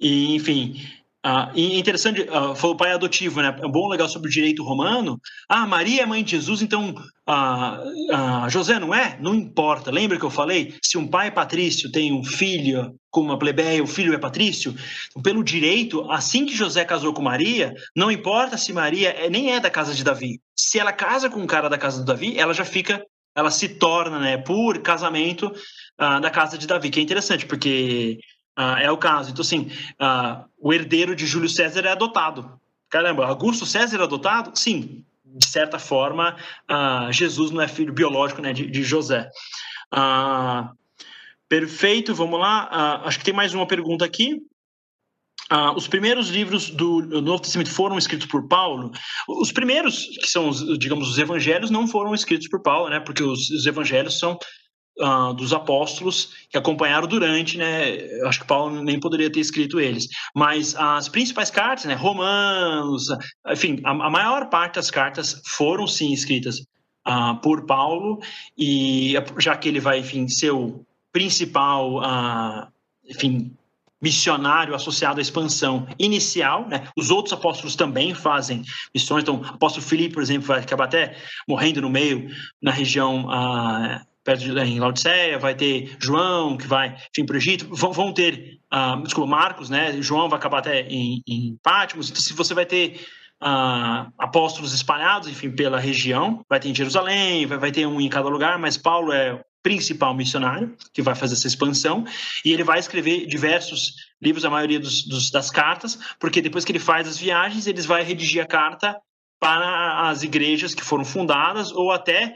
e, 0.00 0.34
enfim, 0.34 0.80
ah, 1.26 1.50
e 1.54 1.78
interessante, 1.78 2.26
ah, 2.30 2.54
foi 2.54 2.70
o 2.70 2.76
pai 2.76 2.92
adotivo, 2.92 3.40
né? 3.40 3.48
É 3.48 3.66
bom, 3.66 3.88
legal 3.88 4.06
sobre 4.10 4.28
o 4.28 4.30
direito 4.30 4.62
romano. 4.62 5.18
Ah, 5.48 5.66
Maria 5.66 6.02
é 6.02 6.06
mãe 6.06 6.22
de 6.22 6.32
Jesus, 6.32 6.60
então 6.60 6.94
ah, 7.26 7.82
ah, 8.12 8.48
José 8.50 8.78
não 8.78 8.94
é? 8.94 9.16
Não 9.18 9.34
importa. 9.34 9.90
Lembra 9.90 10.18
que 10.18 10.24
eu 10.24 10.30
falei? 10.30 10.74
Se 10.82 10.98
um 10.98 11.08
pai 11.08 11.30
patrício 11.30 11.90
tem 11.90 12.12
um 12.12 12.22
filho 12.22 12.94
com 13.10 13.22
uma 13.22 13.38
plebeia, 13.38 13.82
o 13.82 13.86
filho 13.86 14.12
é 14.12 14.18
patrício. 14.18 14.74
Então, 15.08 15.22
pelo 15.22 15.42
direito, 15.42 16.10
assim 16.10 16.44
que 16.44 16.54
José 16.54 16.84
casou 16.84 17.14
com 17.14 17.22
Maria, 17.22 17.72
não 17.96 18.10
importa 18.10 18.58
se 18.58 18.74
Maria 18.74 19.08
é, 19.08 19.30
nem 19.30 19.50
é 19.54 19.60
da 19.60 19.70
casa 19.70 19.94
de 19.94 20.04
Davi. 20.04 20.40
Se 20.54 20.78
ela 20.78 20.92
casa 20.92 21.30
com 21.30 21.40
um 21.40 21.46
cara 21.46 21.70
da 21.70 21.78
casa 21.78 22.00
de 22.00 22.06
Davi, 22.06 22.38
ela 22.38 22.52
já 22.52 22.66
fica, 22.66 23.02
ela 23.34 23.50
se 23.50 23.68
torna, 23.70 24.18
né, 24.18 24.36
por 24.36 24.82
casamento 24.82 25.50
ah, 25.96 26.20
da 26.20 26.28
casa 26.28 26.58
de 26.58 26.66
Davi, 26.66 26.90
que 26.90 27.00
é 27.00 27.02
interessante, 27.02 27.46
porque 27.46 28.18
ah, 28.56 28.80
é 28.80 28.90
o 28.90 28.98
caso. 28.98 29.30
Então, 29.30 29.42
assim, 29.42 29.70
ah, 29.98 30.44
o 30.58 30.72
herdeiro 30.72 31.14
de 31.14 31.26
Júlio 31.26 31.48
César 31.48 31.84
é 31.86 31.90
adotado. 31.90 32.60
Caramba, 32.88 33.26
Augusto 33.26 33.66
César 33.66 33.98
é 33.98 34.02
adotado? 34.02 34.56
Sim, 34.56 35.04
de 35.24 35.46
certa 35.46 35.78
forma, 35.78 36.36
ah, 36.68 37.08
Jesus 37.10 37.50
não 37.50 37.60
é 37.60 37.66
filho 37.66 37.92
biológico 37.92 38.40
né, 38.40 38.52
de, 38.52 38.70
de 38.70 38.82
José. 38.84 39.28
Ah, 39.90 40.72
perfeito, 41.48 42.14
vamos 42.14 42.38
lá. 42.38 42.68
Ah, 42.70 43.02
acho 43.08 43.18
que 43.18 43.24
tem 43.24 43.34
mais 43.34 43.52
uma 43.52 43.66
pergunta 43.66 44.04
aqui. 44.04 44.40
Ah, 45.50 45.72
os 45.72 45.88
primeiros 45.88 46.28
livros 46.28 46.70
do 46.70 47.02
Novo 47.20 47.42
Testamento 47.42 47.70
foram 47.70 47.98
escritos 47.98 48.26
por 48.26 48.48
Paulo. 48.48 48.92
Os 49.28 49.52
primeiros, 49.52 50.06
que 50.20 50.26
são, 50.26 50.50
digamos, 50.78 51.08
os 51.08 51.18
evangelhos, 51.18 51.70
não 51.70 51.86
foram 51.86 52.14
escritos 52.14 52.48
por 52.48 52.62
Paulo, 52.62 52.88
né? 52.88 53.00
Porque 53.00 53.22
os, 53.22 53.50
os 53.50 53.66
evangelhos 53.66 54.18
são 54.18 54.38
uh, 55.00 55.34
dos 55.34 55.52
apóstolos 55.52 56.46
que 56.48 56.58
acompanharam 56.58 57.06
durante, 57.06 57.56
né? 57.58 57.98
Acho 58.26 58.40
que 58.40 58.46
Paulo 58.46 58.82
nem 58.82 58.98
poderia 58.98 59.30
ter 59.30 59.40
escrito 59.40 59.80
eles, 59.80 60.06
mas 60.34 60.74
as 60.76 61.08
principais 61.08 61.50
cartas, 61.50 61.84
né? 61.84 61.94
Romanos, 61.94 63.06
enfim, 63.48 63.80
a, 63.84 63.90
a 63.90 64.10
maior 64.10 64.48
parte 64.48 64.76
das 64.76 64.90
cartas 64.90 65.42
foram 65.46 65.86
sim 65.86 66.12
escritas 66.12 66.60
uh, 67.06 67.36
por 67.42 67.66
Paulo 67.66 68.20
e 68.56 69.14
já 69.38 69.56
que 69.56 69.68
ele 69.68 69.80
vai, 69.80 70.00
enfim, 70.00 70.28
ser 70.28 70.50
o 70.50 70.84
principal, 71.12 71.98
uh, 71.98 72.66
enfim, 73.08 73.52
missionário 74.02 74.74
associado 74.74 75.18
à 75.18 75.22
expansão 75.22 75.86
inicial, 75.98 76.68
né? 76.68 76.88
Os 76.94 77.10
outros 77.10 77.32
apóstolos 77.32 77.74
também 77.74 78.14
fazem 78.14 78.62
missões. 78.94 79.22
Então, 79.22 79.40
o 79.40 79.46
apóstolo 79.46 79.86
Filipe, 79.86 80.14
por 80.14 80.22
exemplo, 80.22 80.46
vai 80.46 80.60
acabar 80.60 80.84
até 80.84 81.16
morrendo 81.48 81.80
no 81.80 81.88
meio 81.88 82.28
na 82.60 82.70
região 82.70 83.26
uh, 83.26 84.13
perto 84.24 84.40
de 84.40 84.58
em 84.58 84.80
Laodiceia, 84.80 85.38
vai 85.38 85.54
ter 85.54 85.96
João, 86.00 86.56
que 86.56 86.66
vai, 86.66 86.96
para 87.26 87.34
o 87.34 87.36
Egito, 87.36 87.68
vão, 87.70 87.92
vão 87.92 88.12
ter, 88.12 88.58
uh, 88.72 89.00
desculpa, 89.02 89.30
Marcos, 89.30 89.68
né? 89.68 90.00
João 90.00 90.28
vai 90.28 90.38
acabar 90.38 90.58
até 90.58 90.80
em, 90.88 91.22
em 91.28 91.56
Pátimos, 91.62 92.08
então 92.08 92.20
se 92.20 92.32
você 92.32 92.54
vai 92.54 92.64
ter 92.64 93.06
uh, 93.42 94.10
apóstolos 94.18 94.72
espalhados, 94.72 95.28
enfim, 95.28 95.50
pela 95.50 95.78
região, 95.78 96.44
vai 96.48 96.58
ter 96.58 96.70
em 96.70 96.74
Jerusalém, 96.74 97.44
vai, 97.46 97.58
vai 97.58 97.70
ter 97.70 97.86
um 97.86 98.00
em 98.00 98.08
cada 98.08 98.28
lugar, 98.28 98.58
mas 98.58 98.78
Paulo 98.78 99.12
é 99.12 99.34
o 99.34 99.40
principal 99.62 100.14
missionário 100.14 100.74
que 100.92 101.02
vai 101.02 101.14
fazer 101.14 101.34
essa 101.34 101.46
expansão, 101.46 102.04
e 102.44 102.52
ele 102.52 102.64
vai 102.64 102.78
escrever 102.78 103.26
diversos 103.26 103.92
livros, 104.20 104.44
a 104.44 104.50
maioria 104.50 104.80
dos, 104.80 105.06
dos, 105.06 105.30
das 105.30 105.50
cartas, 105.50 105.98
porque 106.18 106.40
depois 106.40 106.64
que 106.64 106.72
ele 106.72 106.78
faz 106.78 107.06
as 107.06 107.18
viagens, 107.18 107.66
eles 107.66 107.84
vai 107.84 108.02
redigir 108.02 108.42
a 108.42 108.46
carta 108.46 108.96
para 109.44 110.08
as 110.08 110.22
igrejas 110.22 110.74
que 110.74 110.82
foram 110.82 111.04
fundadas 111.04 111.70
ou 111.70 111.92
até 111.92 112.34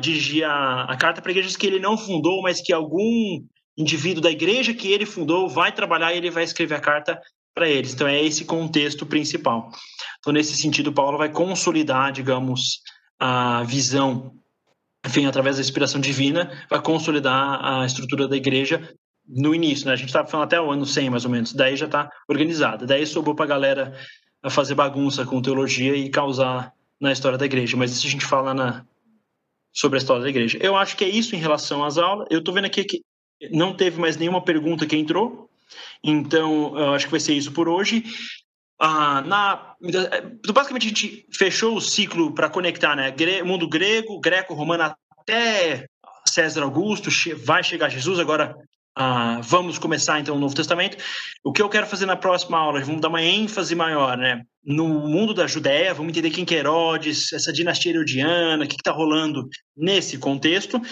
dirigir 0.00 0.44
a, 0.44 0.84
a 0.84 0.96
carta 0.96 1.22
para 1.22 1.30
igrejas 1.30 1.56
que 1.56 1.66
ele 1.66 1.78
não 1.78 1.96
fundou, 1.96 2.42
mas 2.42 2.60
que 2.60 2.72
algum 2.72 3.42
indivíduo 3.76 4.22
da 4.22 4.30
igreja 4.30 4.74
que 4.74 4.90
ele 4.90 5.06
fundou 5.06 5.48
vai 5.48 5.70
trabalhar 5.70 6.12
e 6.12 6.16
ele 6.16 6.30
vai 6.30 6.42
escrever 6.42 6.74
a 6.74 6.80
carta 6.80 7.20
para 7.54 7.68
eles. 7.68 7.94
Então 7.94 8.06
é 8.06 8.22
esse 8.22 8.44
contexto 8.44 9.06
principal. 9.06 9.70
Então 10.18 10.32
nesse 10.32 10.56
sentido 10.56 10.92
Paulo 10.92 11.18
vai 11.18 11.28
consolidar, 11.28 12.12
digamos, 12.12 12.80
a 13.18 13.62
visão, 13.64 14.32
enfim, 15.04 15.26
através 15.26 15.56
da 15.56 15.62
inspiração 15.62 16.00
divina, 16.00 16.50
vai 16.68 16.80
consolidar 16.80 17.64
a 17.64 17.86
estrutura 17.86 18.26
da 18.26 18.36
igreja 18.36 18.92
no 19.28 19.54
início, 19.54 19.86
né? 19.86 19.92
A 19.92 19.96
gente 19.96 20.08
estava 20.08 20.26
falando 20.26 20.46
até 20.46 20.60
o 20.60 20.70
ano 20.70 20.86
100, 20.86 21.10
mais 21.10 21.24
ou 21.24 21.30
menos. 21.30 21.52
Daí 21.52 21.76
já 21.76 21.86
está 21.86 22.10
organizada. 22.28 22.86
Daí 22.86 23.06
sobrou 23.06 23.34
para 23.34 23.44
a 23.44 23.48
galera 23.48 23.98
a 24.42 24.48
fazer 24.48 24.74
bagunça 24.74 25.26
com 25.26 25.42
teologia 25.42 25.94
e 25.94 26.08
causar 26.08 26.72
na 27.00 27.12
história 27.12 27.36
da 27.36 27.44
igreja. 27.44 27.76
Mas 27.76 27.92
isso 27.92 28.06
a 28.06 28.10
gente 28.10 28.24
fala 28.24 28.54
na, 28.54 28.84
sobre 29.78 29.96
a 29.96 30.00
história 30.00 30.24
da 30.24 30.28
igreja. 30.28 30.58
Eu 30.60 30.76
acho 30.76 30.96
que 30.96 31.04
é 31.04 31.08
isso 31.08 31.36
em 31.36 31.38
relação 31.38 31.84
às 31.84 31.98
aulas. 31.98 32.26
Eu 32.30 32.40
estou 32.40 32.52
vendo 32.52 32.64
aqui 32.64 32.82
que 32.82 33.00
não 33.52 33.72
teve 33.72 34.00
mais 34.00 34.16
nenhuma 34.16 34.42
pergunta 34.42 34.84
que 34.84 34.96
entrou, 34.96 35.48
então 36.02 36.76
eu 36.76 36.94
acho 36.94 37.04
que 37.04 37.12
vai 37.12 37.20
ser 37.20 37.34
isso 37.34 37.52
por 37.52 37.68
hoje. 37.68 38.02
Ah, 38.80 39.22
na, 39.22 39.74
basicamente 40.52 40.86
a 40.86 40.88
gente 40.88 41.26
fechou 41.32 41.76
o 41.76 41.80
ciclo 41.80 42.34
para 42.34 42.50
conectar 42.50 42.96
né, 42.96 43.14
mundo 43.44 43.68
grego, 43.68 44.18
greco-romano 44.18 44.92
até 45.16 45.86
César 46.26 46.64
Augusto, 46.64 47.08
vai 47.36 47.62
chegar 47.62 47.88
Jesus, 47.88 48.18
agora 48.18 48.56
ah, 49.00 49.40
vamos 49.44 49.78
começar 49.78 50.18
então 50.18 50.34
o 50.34 50.40
Novo 50.40 50.56
Testamento. 50.56 50.96
O 51.44 51.52
que 51.52 51.62
eu 51.62 51.68
quero 51.68 51.86
fazer 51.86 52.04
na 52.04 52.16
próxima 52.16 52.58
aula, 52.58 52.80
vamos 52.80 53.00
dar 53.00 53.08
uma 53.08 53.22
ênfase 53.22 53.72
maior, 53.76 54.18
né? 54.18 54.42
No 54.64 54.88
mundo 54.88 55.32
da 55.32 55.46
Judéia, 55.46 55.94
vamos 55.94 56.10
entender 56.10 56.30
quem 56.30 56.44
que 56.44 56.56
é 56.56 56.58
Herodes, 56.58 57.32
essa 57.32 57.52
dinastia 57.52 57.92
herodiana, 57.92 58.64
o 58.64 58.66
que 58.66 58.74
está 58.74 58.90
rolando 58.90 59.48
nesse 59.76 60.18
contexto. 60.18 60.82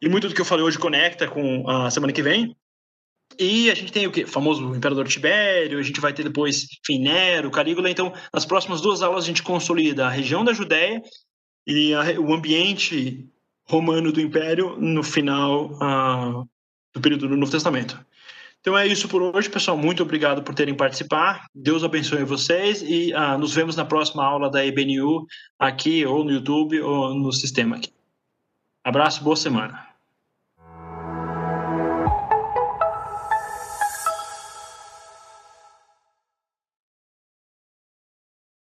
E 0.00 0.08
muito 0.08 0.28
do 0.28 0.34
que 0.36 0.40
eu 0.40 0.44
falei 0.44 0.64
hoje 0.64 0.78
conecta 0.78 1.26
com 1.26 1.68
a 1.68 1.90
semana 1.90 2.12
que 2.12 2.22
vem. 2.22 2.56
E 3.36 3.72
a 3.72 3.74
gente 3.74 3.90
tem 3.90 4.06
o 4.06 4.12
que? 4.12 4.24
Famoso 4.24 4.72
Imperador 4.76 5.08
Tibério, 5.08 5.80
a 5.80 5.82
gente 5.82 6.00
vai 6.00 6.12
ter 6.12 6.22
depois, 6.22 6.64
enfim, 6.80 7.02
Nero, 7.02 7.50
Calígula. 7.50 7.90
Então, 7.90 8.12
nas 8.32 8.46
próximas 8.46 8.80
duas 8.80 9.02
aulas, 9.02 9.24
a 9.24 9.26
gente 9.26 9.42
consolida 9.42 10.06
a 10.06 10.10
região 10.10 10.44
da 10.44 10.52
Judéia 10.52 11.02
e 11.66 11.92
a, 11.92 12.20
o 12.20 12.32
ambiente 12.32 13.28
romano 13.68 14.12
do 14.12 14.20
Império 14.20 14.76
no 14.78 15.02
final 15.02 15.72
uh, 15.72 16.48
do 16.94 17.00
período 17.00 17.28
do 17.28 17.36
Novo 17.36 17.50
Testamento. 17.50 17.98
Então 18.60 18.76
é 18.76 18.86
isso 18.86 19.08
por 19.08 19.22
hoje, 19.22 19.48
pessoal. 19.48 19.76
Muito 19.76 20.02
obrigado 20.02 20.42
por 20.42 20.54
terem 20.54 20.74
participado. 20.74 21.40
Deus 21.54 21.84
abençoe 21.84 22.24
vocês 22.24 22.82
e 22.82 23.12
uh, 23.14 23.38
nos 23.38 23.54
vemos 23.54 23.76
na 23.76 23.84
próxima 23.84 24.24
aula 24.24 24.50
da 24.50 24.64
IBNU 24.64 25.26
aqui 25.58 26.04
ou 26.04 26.24
no 26.24 26.32
YouTube 26.32 26.80
ou 26.80 27.14
no 27.14 27.32
sistema 27.32 27.76
aqui. 27.76 27.92
Abraço, 28.84 29.22
boa 29.22 29.36
semana. 29.36 29.87